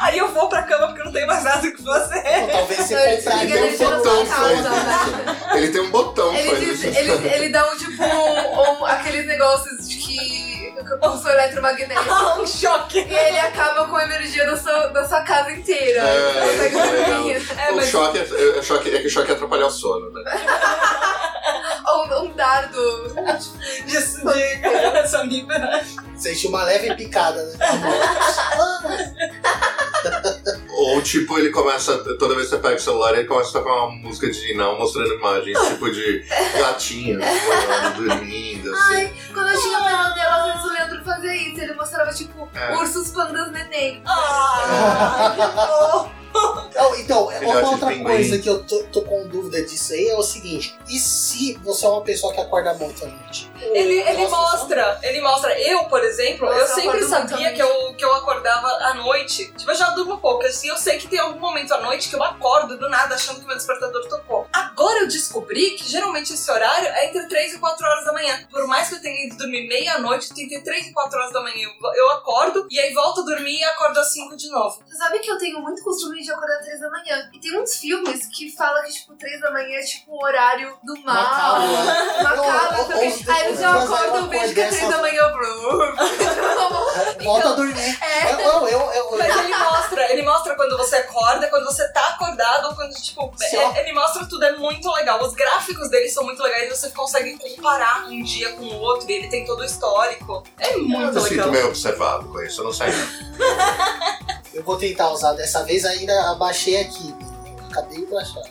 Aí 0.00 0.18
eu 0.18 0.28
vou 0.28 0.48
pra 0.48 0.62
cama 0.62 0.88
porque 0.88 1.00
eu 1.02 1.06
não 1.06 1.12
tenho 1.12 1.26
mais 1.26 1.44
nada 1.44 1.70
que 1.70 1.82
fazer. 1.82 2.22
Ou 2.42 2.48
talvez 2.48 2.80
você 2.80 2.94
Ele 2.94 3.16
comprar 3.16 3.34
desliga 3.36 3.54
tem 3.54 3.62
um 3.62 3.66
ele 3.66 3.76
botão, 3.96 4.26
casa, 4.26 4.70
né? 4.70 5.36
Ele 5.54 5.68
tem 5.68 5.80
um 5.80 5.90
botão 5.90 6.34
Ele, 6.34 6.56
diz- 6.66 6.84
isso. 6.84 6.98
ele, 6.98 7.28
ele 7.34 7.48
dá 7.50 7.70
um 7.70 7.76
tipo 7.76 8.02
um, 8.04 8.80
um- 8.80 8.84
aqueles 8.86 9.26
negócios 9.26 9.88
de 9.88 9.96
que 9.96 10.58
pulso 11.00 11.28
eletromagnético. 11.28 12.10
Ah, 12.10 12.38
um 12.40 12.46
choque. 12.46 12.98
E 13.00 13.14
ele 13.14 13.38
acaba 13.40 13.86
com 13.88 13.96
a 13.96 14.04
energia 14.04 14.46
da 14.46 14.56
sua, 14.56 14.86
da 14.88 15.06
sua 15.06 15.20
casa 15.22 15.52
inteira. 15.52 16.00
É, 16.00 16.68
Você 16.70 17.62
é. 17.62 17.66
É, 17.68 17.72
o 17.72 17.76
mas 17.76 17.88
choque 17.88 18.18
é, 18.18 18.58
é, 18.58 18.62
choque 18.62 18.94
é 18.94 19.00
que 19.00 19.06
o 19.06 19.10
choque 19.10 19.30
é 19.30 19.34
atrapalhar 19.34 19.66
o 19.66 19.70
sono, 19.70 20.10
né? 20.12 20.22
Ou 21.86 22.24
um 22.24 22.32
dardo. 22.34 23.14
de, 23.86 23.96
de. 23.96 25.46
Sente 26.16 26.46
uma 26.48 26.64
leve 26.64 26.94
picada, 26.96 27.42
né? 27.44 27.56
Ou 30.70 31.02
tipo, 31.02 31.38
ele 31.38 31.50
começa, 31.50 31.98
toda 32.18 32.34
vez 32.34 32.48
que 32.48 32.56
você 32.56 32.62
pega 32.62 32.76
o 32.76 32.80
celular, 32.80 33.12
ele 33.14 33.26
começa 33.26 33.50
a 33.50 33.60
tocar 33.60 33.74
uma 33.74 33.90
música 33.96 34.30
de 34.30 34.54
não, 34.54 34.78
mostrando 34.78 35.14
imagens, 35.14 35.58
tipo 35.68 35.90
de 35.90 36.24
gatinhos 36.58 37.22
voando, 37.24 38.04
dormindo, 38.04 38.72
assim. 38.74 38.94
Ai, 38.94 39.12
quando 39.32 39.48
eu 39.48 39.60
tinha 39.60 39.78
pesadelo, 39.82 40.30
às 40.34 40.44
vezes 40.46 40.64
o 40.64 40.72
Leandro 40.72 41.04
fazia 41.04 41.36
isso. 41.36 41.60
Ele 41.60 41.74
mostrava, 41.74 42.12
tipo, 42.12 42.48
É. 42.54 42.76
ursos 42.76 43.10
pandas 43.10 43.50
neném. 43.52 44.02
Ah, 44.06 45.34
que 45.34 45.42
bom. 45.56 46.17
Então, 46.68 46.96
então 46.96 47.30
Filhote 47.30 47.44
uma 47.44 47.70
outra 47.70 47.98
coisa 47.98 48.38
que 48.38 48.48
eu 48.48 48.62
tô, 48.64 48.82
tô 48.84 49.02
com 49.02 49.26
dúvida 49.26 49.62
disso 49.62 49.92
aí 49.92 50.08
é 50.08 50.16
o 50.16 50.22
seguinte: 50.22 50.78
e 50.88 50.98
se 50.98 51.54
você 51.64 51.86
é 51.86 51.88
uma 51.88 52.02
pessoa 52.02 52.32
que 52.32 52.40
acorda 52.40 52.74
muito 52.74 53.04
à 53.04 53.08
noite? 53.08 53.47
Ele, 53.60 54.00
ele 54.00 54.22
Nossa, 54.22 54.36
mostra, 54.36 55.00
ele 55.02 55.20
mostra. 55.20 55.60
Eu, 55.60 55.84
por 55.84 56.02
exemplo, 56.02 56.46
Nossa, 56.46 56.58
eu 56.58 56.62
eu 56.62 56.74
sempre 56.74 56.98
muito 57.00 57.08
sabia 57.08 57.52
que 57.52 57.62
eu, 57.62 57.94
que 57.94 58.04
eu 58.04 58.14
acordava 58.14 58.66
à 58.66 58.94
noite. 58.94 59.52
Tipo, 59.52 59.70
eu 59.70 59.76
já 59.76 59.90
durmo 59.90 60.18
pouco, 60.18 60.44
assim, 60.44 60.68
eu 60.68 60.76
sei 60.76 60.98
que 60.98 61.08
tem 61.08 61.18
algum 61.18 61.38
momento 61.38 61.72
à 61.74 61.80
noite 61.80 62.08
que 62.08 62.16
eu 62.16 62.22
acordo 62.22 62.78
do 62.78 62.88
nada 62.88 63.14
achando 63.14 63.40
que 63.40 63.46
meu 63.46 63.56
despertador 63.56 64.06
tocou. 64.08 64.46
Agora 64.52 65.00
eu 65.00 65.08
descobri 65.08 65.72
que 65.72 65.88
geralmente 65.90 66.32
esse 66.32 66.50
horário 66.50 66.88
é 66.88 67.06
entre 67.06 67.26
3 67.26 67.54
e 67.54 67.58
4 67.58 67.86
horas 67.86 68.04
da 68.04 68.12
manhã. 68.12 68.46
Por 68.50 68.66
mais 68.66 68.88
que 68.88 68.96
eu 68.96 69.02
tenha 69.02 69.26
ido 69.26 69.36
dormir 69.36 69.68
meia-noite, 69.68 70.34
tem 70.34 70.44
entre 70.44 70.60
3 70.60 70.88
e 70.88 70.92
4 70.92 71.18
horas 71.18 71.32
da 71.32 71.42
manhã. 71.42 71.68
Eu, 71.68 71.94
eu 71.94 72.10
acordo 72.10 72.66
e 72.70 72.78
aí 72.78 72.92
volto 72.92 73.22
a 73.22 73.24
dormir 73.24 73.58
e 73.58 73.64
acordo 73.64 73.98
às 73.98 74.12
5 74.12 74.36
de 74.36 74.48
novo. 74.50 74.82
Você 74.86 74.96
sabe 74.96 75.18
que 75.18 75.30
eu 75.30 75.38
tenho 75.38 75.60
muito 75.60 75.82
costume 75.82 76.22
de 76.22 76.30
acordar 76.30 76.58
às 76.58 76.64
3 76.66 76.80
da 76.80 76.90
manhã. 76.90 77.30
E 77.32 77.40
tem 77.40 77.60
uns 77.60 77.76
filmes 77.76 78.26
que 78.26 78.54
falam 78.54 78.82
que, 78.84 78.92
tipo, 78.92 79.14
3 79.14 79.40
da 79.40 79.50
manhã 79.50 79.78
é 79.78 79.82
tipo 79.82 80.12
o 80.12 80.24
horário 80.24 80.76
do 80.82 80.96
mal. 81.02 81.58
Macabro? 82.22 82.22
Macabro 82.22 82.98
Aí 83.28 83.47
já 83.56 83.76
ou- 83.76 83.82
acordam, 83.84 84.22
ou- 84.24 84.28
vejo 84.28 84.54
que 84.54 84.60
é 84.60 84.68
3 84.68 84.88
da 84.88 84.98
manhã, 84.98 85.22
eu 85.22 85.32
bro. 85.32 85.94
Volta 87.24 87.48
a 87.48 87.52
dormir. 87.52 87.98
É. 88.02 88.32
Eu, 88.34 88.38
eu, 88.38 88.66
eu, 88.68 88.92
eu- 88.92 89.18
Mas 89.18 89.36
ele 89.36 89.56
mostra, 89.56 90.12
ele 90.12 90.22
mostra 90.22 90.54
quando 90.54 90.76
você 90.76 90.96
acorda, 90.96 91.48
quando 91.48 91.64
você 91.64 91.86
tá 91.88 92.08
acordado, 92.10 92.68
ou 92.68 92.74
quando, 92.74 92.92
tipo, 92.94 93.32
é- 93.42 93.80
ele 93.80 93.92
mostra 93.92 94.24
tudo, 94.26 94.44
é 94.44 94.56
muito 94.56 94.90
legal. 94.92 95.22
Os 95.22 95.34
gráficos 95.34 95.88
dele 95.90 96.08
são 96.08 96.24
muito 96.24 96.42
legais, 96.42 96.68
você 96.70 96.90
consegue 96.90 97.36
comparar 97.38 98.06
um 98.06 98.22
dia 98.22 98.52
com 98.52 98.64
o 98.64 98.80
outro, 98.80 99.10
e 99.10 99.14
ele 99.14 99.28
tem 99.28 99.44
todo 99.44 99.60
o 99.60 99.64
histórico. 99.64 100.42
É 100.58 100.74
Eu 100.74 100.82
muito 100.84 101.14
me 101.14 101.20
sinto 101.20 101.30
legal. 101.30 101.50
meio 101.50 101.66
observado 101.68 102.28
com 102.28 102.40
isso, 102.42 102.60
eu 102.60 102.64
não 102.66 102.72
sei 102.72 102.88
não. 102.88 103.08
eu 104.54 104.62
vou 104.62 104.76
tentar 104.76 105.10
usar 105.10 105.32
dessa 105.32 105.62
vez, 105.64 105.84
ainda 105.84 106.30
abaixei 106.30 106.80
aqui. 106.80 107.14
Acabei 107.70 107.98
de 107.98 108.06
baixar. 108.06 108.42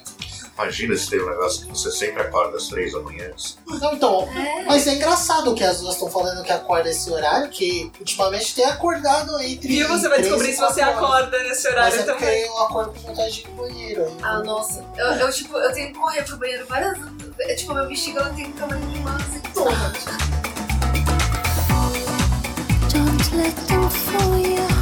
Imagina 0.57 0.95
se 0.95 1.09
tem 1.09 1.21
um 1.21 1.29
negócio 1.29 1.65
que 1.67 1.69
você 1.71 1.91
sempre 1.91 2.21
acorda 2.23 2.57
às 2.57 2.67
três 2.67 2.91
da 2.93 2.99
manhã. 2.99 3.29
Não, 3.67 3.93
então, 3.93 4.27
mas 4.65 4.87
é 4.87 4.95
engraçado 4.95 5.53
que 5.53 5.63
as 5.63 5.81
duas 5.81 5.93
estão 5.93 6.09
falando 6.09 6.43
que 6.43 6.51
acorda 6.51 6.89
esse 6.89 7.11
horário, 7.11 7.47
que 7.49 7.91
ultimamente 7.99 8.55
tem 8.55 8.65
acordado 8.65 9.39
entre. 9.39 9.67
Viu? 9.67 9.87
Você 9.87 10.09
vai 10.09 10.19
descobrir 10.19 10.53
se 10.53 10.59
você 10.59 10.81
horas. 10.81 10.97
acorda 10.97 11.43
nesse 11.43 11.63
Mas 11.63 11.73
horário 11.73 11.95
é 11.99 12.03
porque 12.03 12.25
também. 12.25 12.41
eu 12.41 12.57
acordo 12.57 12.91
com 12.93 12.99
vontade 13.07 13.31
de 13.33 13.41
ir 13.41 13.47
no 13.49 13.55
banheiro. 13.55 14.17
Ah, 14.23 14.39
nossa. 14.39 14.83
Eu, 14.97 15.05
eu, 15.05 15.31
tipo, 15.31 15.57
eu 15.57 15.71
tenho 15.73 15.93
que 15.93 15.99
correr 15.99 16.23
pro 16.23 16.37
banheiro 16.37 16.65
várias 16.67 16.97
vezes. 16.97 17.13
É, 17.39 17.53
tipo, 17.53 17.73
meu 17.75 17.87
bexiga 17.87 18.19
ela 18.21 18.29
tem 18.33 18.51
tamanho 18.53 18.81
de 18.87 18.97
uma. 18.99 19.17
Don't 22.89 23.35
let 23.35 23.55
them 23.67 23.89
fool 23.89 24.37
you. 24.39 24.76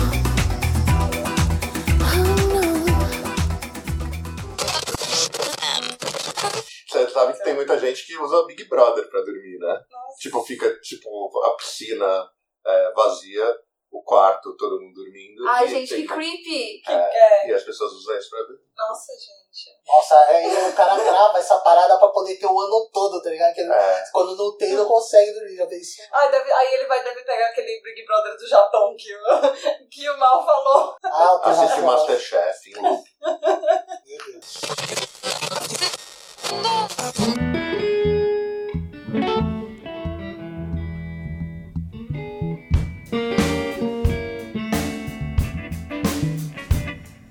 Você 7.08 7.14
sabe 7.14 7.34
que 7.34 7.44
tem 7.44 7.54
muita 7.54 7.78
gente 7.78 8.06
que 8.06 8.18
usa 8.18 8.46
Big 8.46 8.64
Brother 8.66 9.10
pra 9.10 9.22
dormir, 9.22 9.58
né? 9.60 9.80
Tipo, 10.20 10.44
fica 10.44 10.80
tipo 10.82 11.10
a 11.46 11.56
piscina 11.56 12.30
é, 12.66 12.92
vazia, 12.94 13.56
o 13.92 14.04
quarto, 14.04 14.56
todo 14.58 14.82
mundo 14.82 14.94
dormindo. 14.94 15.48
Ai, 15.48 15.66
e 15.66 15.70
gente, 15.70 15.90
tem- 15.90 16.02
que 16.02 16.14
creepy. 16.14 16.82
É, 16.88 17.50
E 17.50 17.54
as 17.54 17.64
pessoas 17.64 17.92
usam 17.94 18.18
isso 18.18 18.30
pra 18.30 18.40
dormir. 18.40 18.66
nossa, 18.78 19.12
gente. 19.14 19.46
Nossa, 19.88 20.20
aí 20.26 20.70
o 20.70 20.74
cara 20.74 21.02
grava 21.02 21.38
essa 21.40 21.58
parada 21.60 21.98
pra 21.98 22.10
poder 22.10 22.36
ter 22.38 22.46
o 22.46 22.60
ano 22.60 22.90
todo, 22.92 23.22
tá 23.22 23.30
ligado? 23.30 23.54
Que 23.54 23.62
ele- 23.62 23.72
É, 23.72 24.04
quando 24.12 24.36
não 24.36 24.58
tem, 24.58 24.74
não 24.74 24.86
consegue 24.86 25.32
dormir. 25.34 25.56
Já 25.56 25.66
pensei. 25.68 26.06
Ai, 26.12 26.30
deve- 26.32 26.52
aí 26.52 26.74
ele 26.74 26.86
vai 26.88 27.02
deve 27.04 27.24
pegar 27.24 27.48
aquele 27.48 27.82
Big 27.82 28.06
Brother 28.06 28.36
do 28.36 28.48
Japão 28.48 28.94
que 28.98 29.16
o, 29.16 29.20
que 29.90 30.10
o 30.10 30.18
Mal 30.18 30.46
falou. 30.46 30.96
Ah, 31.06 31.40
tem 31.42 31.54
assiste. 31.54 31.82
Masterchef 31.82 32.70
em 32.72 32.82
loop. 32.82 33.06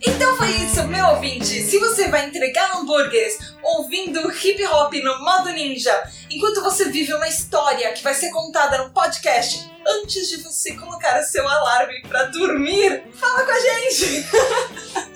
Então 0.00 0.36
foi 0.36 0.50
isso, 0.50 0.86
meu 0.88 1.06
ouvinte. 1.06 1.62
Se 1.62 1.78
você 1.78 2.08
vai 2.08 2.26
entregar 2.26 2.76
hambúrgueres 2.76 3.38
ouvindo 3.62 4.30
hip 4.32 4.64
hop 4.66 4.92
no 4.94 5.18
modo 5.20 5.50
ninja, 5.50 5.92
enquanto 6.30 6.62
você 6.62 6.86
vive 6.86 7.14
uma 7.14 7.28
história 7.28 7.92
que 7.92 8.02
vai 8.02 8.14
ser 8.14 8.30
contada 8.30 8.78
no 8.78 8.90
podcast 8.90 9.70
antes 9.86 10.28
de 10.28 10.42
você 10.42 10.74
colocar 10.74 11.20
o 11.20 11.24
seu 11.24 11.46
alarme 11.46 12.02
pra 12.02 12.24
dormir, 12.24 13.04
fala 13.14 13.44
com 13.44 13.52
a 13.52 13.60
gente. 13.60 14.26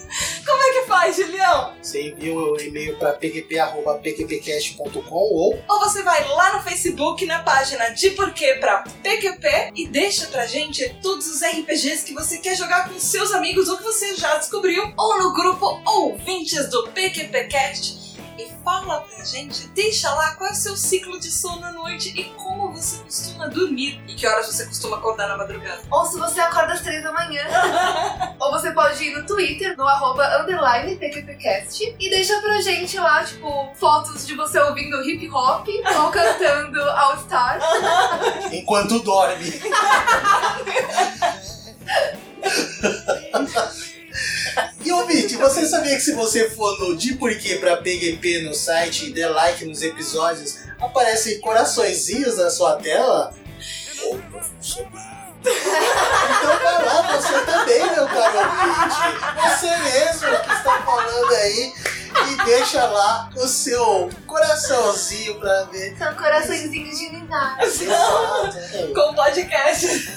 Como 0.48 0.62
é 0.62 0.72
que 0.72 0.86
faz, 0.86 1.16
Julião? 1.16 1.74
Você 1.82 2.08
envia 2.08 2.32
o 2.32 2.58
e-mail 2.58 2.96
pra 2.96 3.12
pqp.pqpcast.com 3.12 5.14
ou 5.14 5.62
Ou 5.68 5.80
você 5.80 6.02
vai 6.02 6.26
lá 6.26 6.56
no 6.56 6.62
Facebook, 6.62 7.26
na 7.26 7.42
página 7.42 7.90
de 7.90 8.12
Porquê 8.12 8.54
pra 8.54 8.82
PQP 9.02 9.72
e 9.76 9.86
deixa 9.86 10.26
pra 10.28 10.46
gente 10.46 10.88
todos 11.02 11.26
os 11.26 11.42
RPGs 11.42 12.06
que 12.06 12.14
você 12.14 12.38
quer 12.38 12.56
jogar 12.56 12.88
com 12.88 12.98
seus 12.98 13.30
amigos 13.32 13.68
ou 13.68 13.76
que 13.76 13.82
você 13.82 14.16
já 14.16 14.38
descobriu, 14.38 14.90
ou 14.96 15.18
no 15.18 15.34
grupo 15.34 15.82
Ouvintes 15.84 16.70
do 16.70 16.88
PQPcast. 16.88 18.07
E 18.38 18.52
fala 18.64 19.00
pra 19.00 19.24
gente, 19.24 19.66
deixa 19.70 20.08
lá 20.14 20.36
qual 20.36 20.48
é 20.48 20.52
o 20.52 20.54
seu 20.54 20.76
ciclo 20.76 21.18
de 21.18 21.28
sono 21.28 21.64
à 21.64 21.72
noite 21.72 22.12
e 22.16 22.22
como 22.22 22.72
você 22.72 23.02
costuma 23.02 23.48
dormir. 23.48 24.00
E 24.06 24.14
que 24.14 24.24
horas 24.28 24.46
você 24.46 24.64
costuma 24.64 24.96
acordar 24.98 25.26
na 25.26 25.36
madrugada. 25.36 25.82
Ou 25.90 26.06
se 26.06 26.16
você 26.16 26.38
acorda 26.40 26.74
às 26.74 26.80
3 26.80 27.02
da 27.02 27.12
manhã. 27.12 27.42
Ou 28.38 28.52
você 28.52 28.70
pode 28.70 29.02
ir 29.02 29.16
no 29.16 29.26
Twitter, 29.26 29.76
no 29.76 29.82
arroba 29.88 30.24
underline 30.40 30.94
PQPcast, 30.94 31.96
e 31.98 32.10
deixa 32.10 32.40
pra 32.40 32.60
gente 32.60 32.96
lá, 32.98 33.24
tipo, 33.24 33.72
fotos 33.74 34.24
de 34.24 34.36
você 34.36 34.60
ouvindo 34.60 35.02
hip 35.02 35.28
hop 35.28 35.66
ou 36.00 36.10
cantando 36.10 36.80
All 36.90 37.18
Star. 37.18 37.58
enquanto 38.52 39.00
dorme. 39.00 39.50
você 45.48 45.66
sabia 45.66 45.96
que 45.96 46.02
se 46.02 46.12
você 46.12 46.50
for 46.50 46.78
no 46.78 46.94
De 46.94 47.14
Porquê 47.14 47.56
pra 47.56 47.78
PGP 47.78 48.42
no 48.42 48.52
site 48.52 49.06
e 49.06 49.12
der 49.12 49.28
like 49.28 49.64
nos 49.64 49.82
episódios, 49.82 50.58
aparecem 50.78 51.40
coraçõezinhos 51.40 52.36
na 52.36 52.50
sua 52.50 52.76
tela? 52.76 53.32
Ou. 54.04 54.20
Então 55.40 56.58
vai 56.62 56.84
lá, 56.84 57.16
você 57.16 57.40
também, 57.46 57.80
meu 57.92 58.06
caro 58.06 58.38
ouvinte. 58.38 58.96
Você 59.42 59.68
mesmo 59.68 60.28
que 60.42 60.52
está 60.52 60.82
falando 60.82 61.34
aí 61.34 61.72
e 62.32 62.44
deixa 62.44 62.84
lá 62.84 63.30
o 63.36 63.46
seu 63.46 64.10
coraçãozinho 64.26 65.38
pra 65.40 65.64
ver. 65.64 65.96
São 65.96 66.14
coraçõezinhos 66.14 66.98
de 66.98 67.10
ninar. 67.10 67.58
Exato. 67.62 68.58
Com 68.94 69.14
podcast 69.14 70.12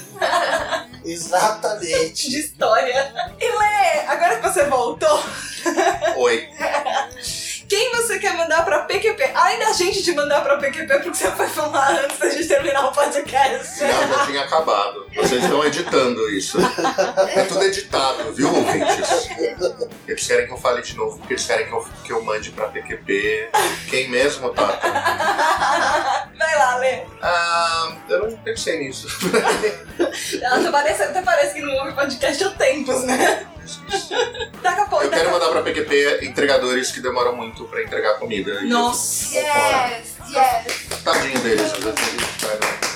Exatamente. 1.04 2.30
de 2.30 2.38
história. 2.38 3.12
E 3.40 3.58
Lê, 3.58 4.06
agora 4.06 4.36
que 4.36 4.48
você 4.48 4.64
voltou, 4.64 5.22
Oi. 6.16 6.48
Quem 7.72 7.90
você 7.92 8.18
quer 8.18 8.36
mandar 8.36 8.66
pra 8.66 8.80
PQP? 8.80 9.30
Além 9.34 9.58
da 9.58 9.72
gente 9.72 10.02
te 10.02 10.12
mandar 10.12 10.42
pra 10.42 10.58
PQP, 10.58 10.92
porque 10.92 11.14
você 11.14 11.30
foi 11.30 11.48
falar 11.48 12.04
antes 12.04 12.18
da 12.18 12.28
gente 12.28 12.46
terminar 12.46 12.84
o 12.84 12.92
podcast. 12.92 13.82
Não, 13.82 14.08
já 14.08 14.26
tinha 14.26 14.42
acabado. 14.42 15.06
Vocês 15.14 15.42
estão 15.42 15.64
editando 15.64 16.28
isso. 16.28 16.58
É 17.34 17.44
tudo 17.44 17.64
editado, 17.64 18.30
viu, 18.34 18.54
ouvintes? 18.54 19.30
Eles 20.06 20.26
querem 20.26 20.46
que 20.46 20.52
eu 20.52 20.58
fale 20.58 20.82
de 20.82 20.94
novo, 20.94 21.16
porque 21.16 21.32
eles 21.32 21.46
querem 21.46 21.66
que 21.66 21.72
eu, 21.72 21.88
que 22.04 22.12
eu 22.12 22.22
mande 22.22 22.50
pra 22.50 22.68
PQP. 22.68 23.48
Quem 23.88 24.10
mesmo, 24.10 24.50
tá? 24.50 26.28
Vai 26.38 26.58
lá, 26.58 26.76
Lê. 26.76 27.04
Ah, 27.22 27.96
eu 28.10 28.28
não 28.28 28.36
pensei 28.36 28.80
nisso. 28.80 29.08
Até 30.44 30.70
parece, 30.70 31.02
até 31.04 31.22
parece 31.22 31.54
que 31.54 31.62
não 31.62 31.72
ouve 31.76 31.94
podcast 31.94 32.44
há 32.44 32.50
tempos, 32.50 33.02
né? 33.04 33.46
Daqui 34.62 34.80
a 34.80 34.84
pouco. 34.86 35.04
Eu 35.04 35.10
quero 35.10 35.30
mandar 35.30 35.48
pra 35.50 35.62
PQP 35.62 36.20
entregadores 36.24 36.90
que 36.92 37.00
demoram 37.00 37.34
muito 37.36 37.64
pra 37.64 37.82
entregar 37.82 38.14
comida. 38.18 38.60
E 38.62 38.68
Nossa. 38.68 39.34
Yes, 39.36 40.14
yes. 40.28 41.02
Tadinho 41.04 41.38
deles, 41.40 41.72
às 41.72 41.78
vezes 41.78 42.08
eles. 42.08 42.92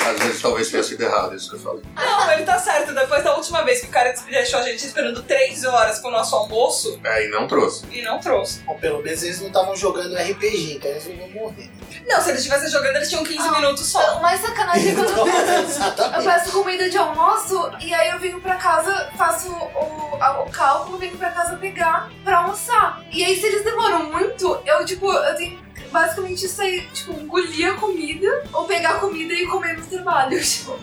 Às 0.00 0.18
vezes 0.22 0.40
talvez 0.40 0.70
tenha 0.70 0.82
sido 0.82 1.02
errado 1.02 1.34
isso 1.36 1.50
que 1.50 1.56
eu 1.56 1.60
falei. 1.60 1.82
Não, 1.94 2.32
ele 2.32 2.42
tá 2.44 2.58
certo. 2.58 2.94
Depois 2.94 3.22
da 3.22 3.36
última 3.36 3.62
vez 3.62 3.80
que 3.82 3.88
o 3.88 3.90
cara 3.90 4.14
deixou 4.30 4.58
a 4.58 4.62
gente 4.62 4.86
esperando 4.86 5.22
três 5.22 5.64
horas 5.64 5.98
pro 5.98 6.10
nosso 6.10 6.34
almoço 6.34 6.98
É, 7.04 7.26
e 7.26 7.28
não 7.28 7.46
trouxe. 7.46 7.84
e 7.92 8.00
não 8.00 8.18
trouxe. 8.18 8.60
Bom, 8.60 8.78
pelo 8.78 9.02
menos 9.02 9.22
eles 9.22 9.38
não 9.40 9.48
estavam 9.48 9.76
jogando 9.76 10.14
RPG, 10.16 10.76
então 10.76 10.90
eles 10.90 11.06
não 11.08 11.16
vão 11.16 11.28
morrer. 11.30 11.68
Não, 12.08 12.20
se 12.22 12.30
eles 12.30 12.40
estivessem 12.40 12.70
jogando, 12.70 12.96
eles 12.96 13.08
tinham 13.10 13.22
15 13.22 13.38
Ah. 13.48 13.52
minutos 13.60 13.86
só. 13.86 14.16
O 14.18 14.22
mais 14.22 14.40
sacanagem 14.40 14.92
é 14.92 14.94
quando 14.94 15.10
eu 15.10 15.24
peço, 15.26 15.82
eu 15.82 16.22
peço 16.24 16.52
comida 16.52 16.88
de 16.88 16.96
almoço 16.96 17.70
e 17.80 17.92
aí 17.92 18.10
eu 18.10 18.18
venho 18.18 18.40
pra 18.40 18.56
casa, 18.56 19.10
faço 19.16 19.50
o, 19.52 20.16
a- 20.20 20.40
o 20.42 20.50
cálculo, 20.50 20.96
venho 20.98 21.16
pra 21.18 21.30
casa 21.30 21.56
pegar 21.56 22.10
pra 22.24 22.38
almoçar. 22.38 23.02
E 23.12 23.22
aí 23.22 23.38
se 23.38 23.46
eles 23.46 23.62
demoram 23.64 24.04
muito, 24.10 24.58
eu 24.64 24.84
tipo, 24.86 25.12
eu 25.12 25.36
tenho 25.36 25.58
que 25.74 25.82
basicamente 25.88 26.48
sair, 26.48 26.88
tipo, 26.92 27.12
engolir 27.12 27.70
a 27.72 27.74
comida 27.76 28.44
ou 28.52 28.64
pegar 28.64 28.90
a 28.92 28.98
comida 29.00 29.34
e 29.34 29.46
comer 29.46 29.76
no 29.78 29.86
trabalho. 29.86 30.42
Tipo, 30.42 30.78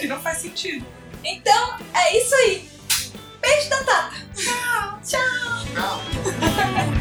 Que 0.00 0.06
não 0.06 0.20
faz 0.20 0.38
sentido. 0.38 0.84
Então, 1.24 1.76
é 1.94 2.16
isso 2.18 2.34
aí. 2.34 2.68
Beijo 3.40 3.70
da 3.70 3.76
Tata. 3.78 4.16
Don't 5.06 5.14
you 5.14 5.20
ever 6.58 6.95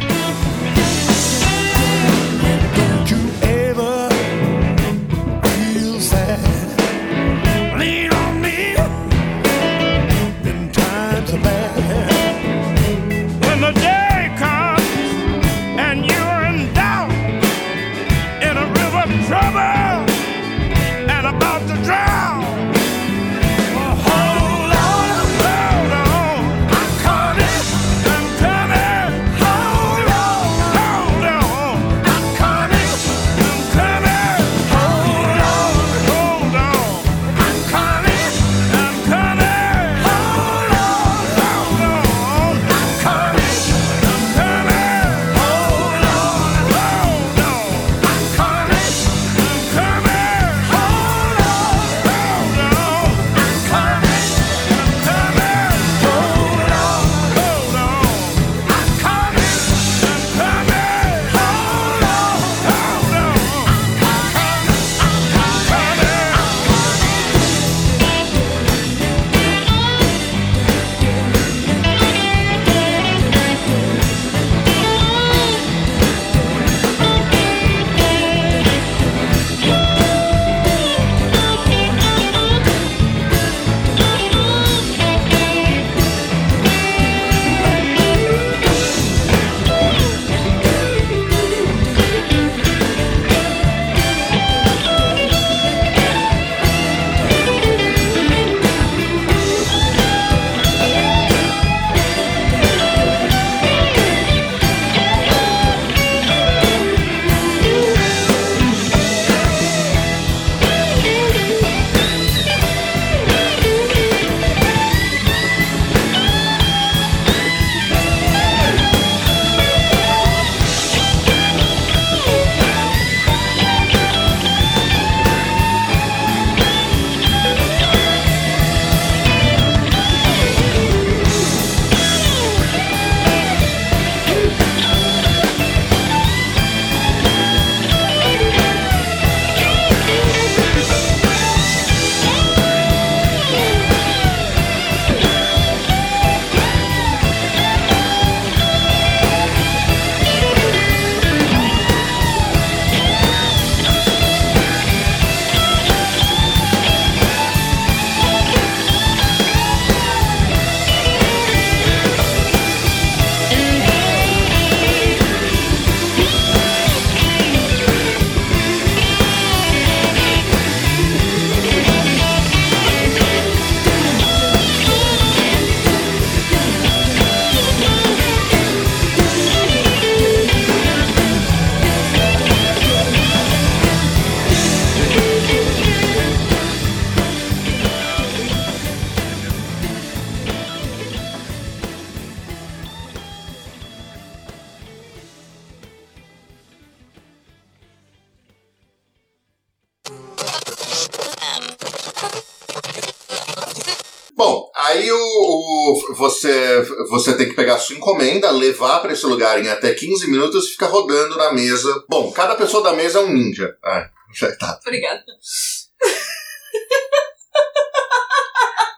sua 207.86 207.96
encomenda, 207.96 208.52
levar 208.52 209.00
pra 209.00 209.14
esse 209.14 209.26
lugar 209.26 209.64
em 209.64 209.70
até 209.70 209.94
15 209.94 210.30
minutos 210.30 210.68
e 210.68 210.72
ficar 210.72 210.88
rodando 210.88 211.38
na 211.38 211.54
mesa. 211.54 212.04
Bom, 212.10 212.32
cada 212.32 212.56
pessoa 212.56 212.84
da 212.84 212.94
mesa 212.94 213.20
é 213.20 213.22
um 213.22 213.32
ninja. 213.32 213.78
Ah, 213.84 214.10
já 214.34 214.56
tá. 214.56 214.80
Obrigada. 214.82 215.24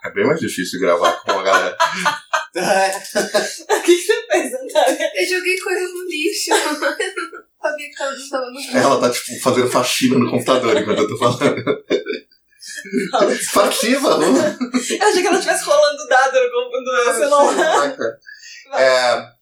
É 0.06 0.14
bem 0.14 0.26
mais 0.26 0.40
difícil 0.40 0.80
gravar 0.80 1.12
com 1.24 1.32
a 1.32 1.44
galera. 1.44 1.78
O 2.58 3.82
que 3.82 3.96
que 3.96 4.02
você 4.02 4.28
fez, 4.32 4.52
Natália? 4.52 5.12
Eu 5.16 5.28
joguei 5.28 5.60
coisas 5.60 5.94
no 5.94 6.04
lixo. 6.06 6.50
Sabia 7.62 7.90
que 7.90 7.96
tava, 7.96 8.12
não 8.12 8.30
tava 8.30 8.46
no 8.46 8.58
lixo. 8.58 8.78
Ela 8.78 9.00
tá, 9.00 9.10
tipo, 9.12 9.40
fazendo 9.42 9.70
faxina 9.70 10.18
no 10.18 10.32
computador 10.32 10.76
enquanto 10.76 11.00
eu 11.00 11.08
tô 11.08 11.18
falando. 11.18 11.64
Fativa, 13.52 14.18
não? 14.18 14.38
Eu 14.38 15.08
achei 15.08 15.22
que 15.22 15.28
ela 15.28 15.38
estivesse 15.38 15.64
rolando 15.66 16.08
dado 16.08 16.38
no, 16.52 16.82
no 16.82 17.14
celular. 17.14 17.98
É, 18.74 19.37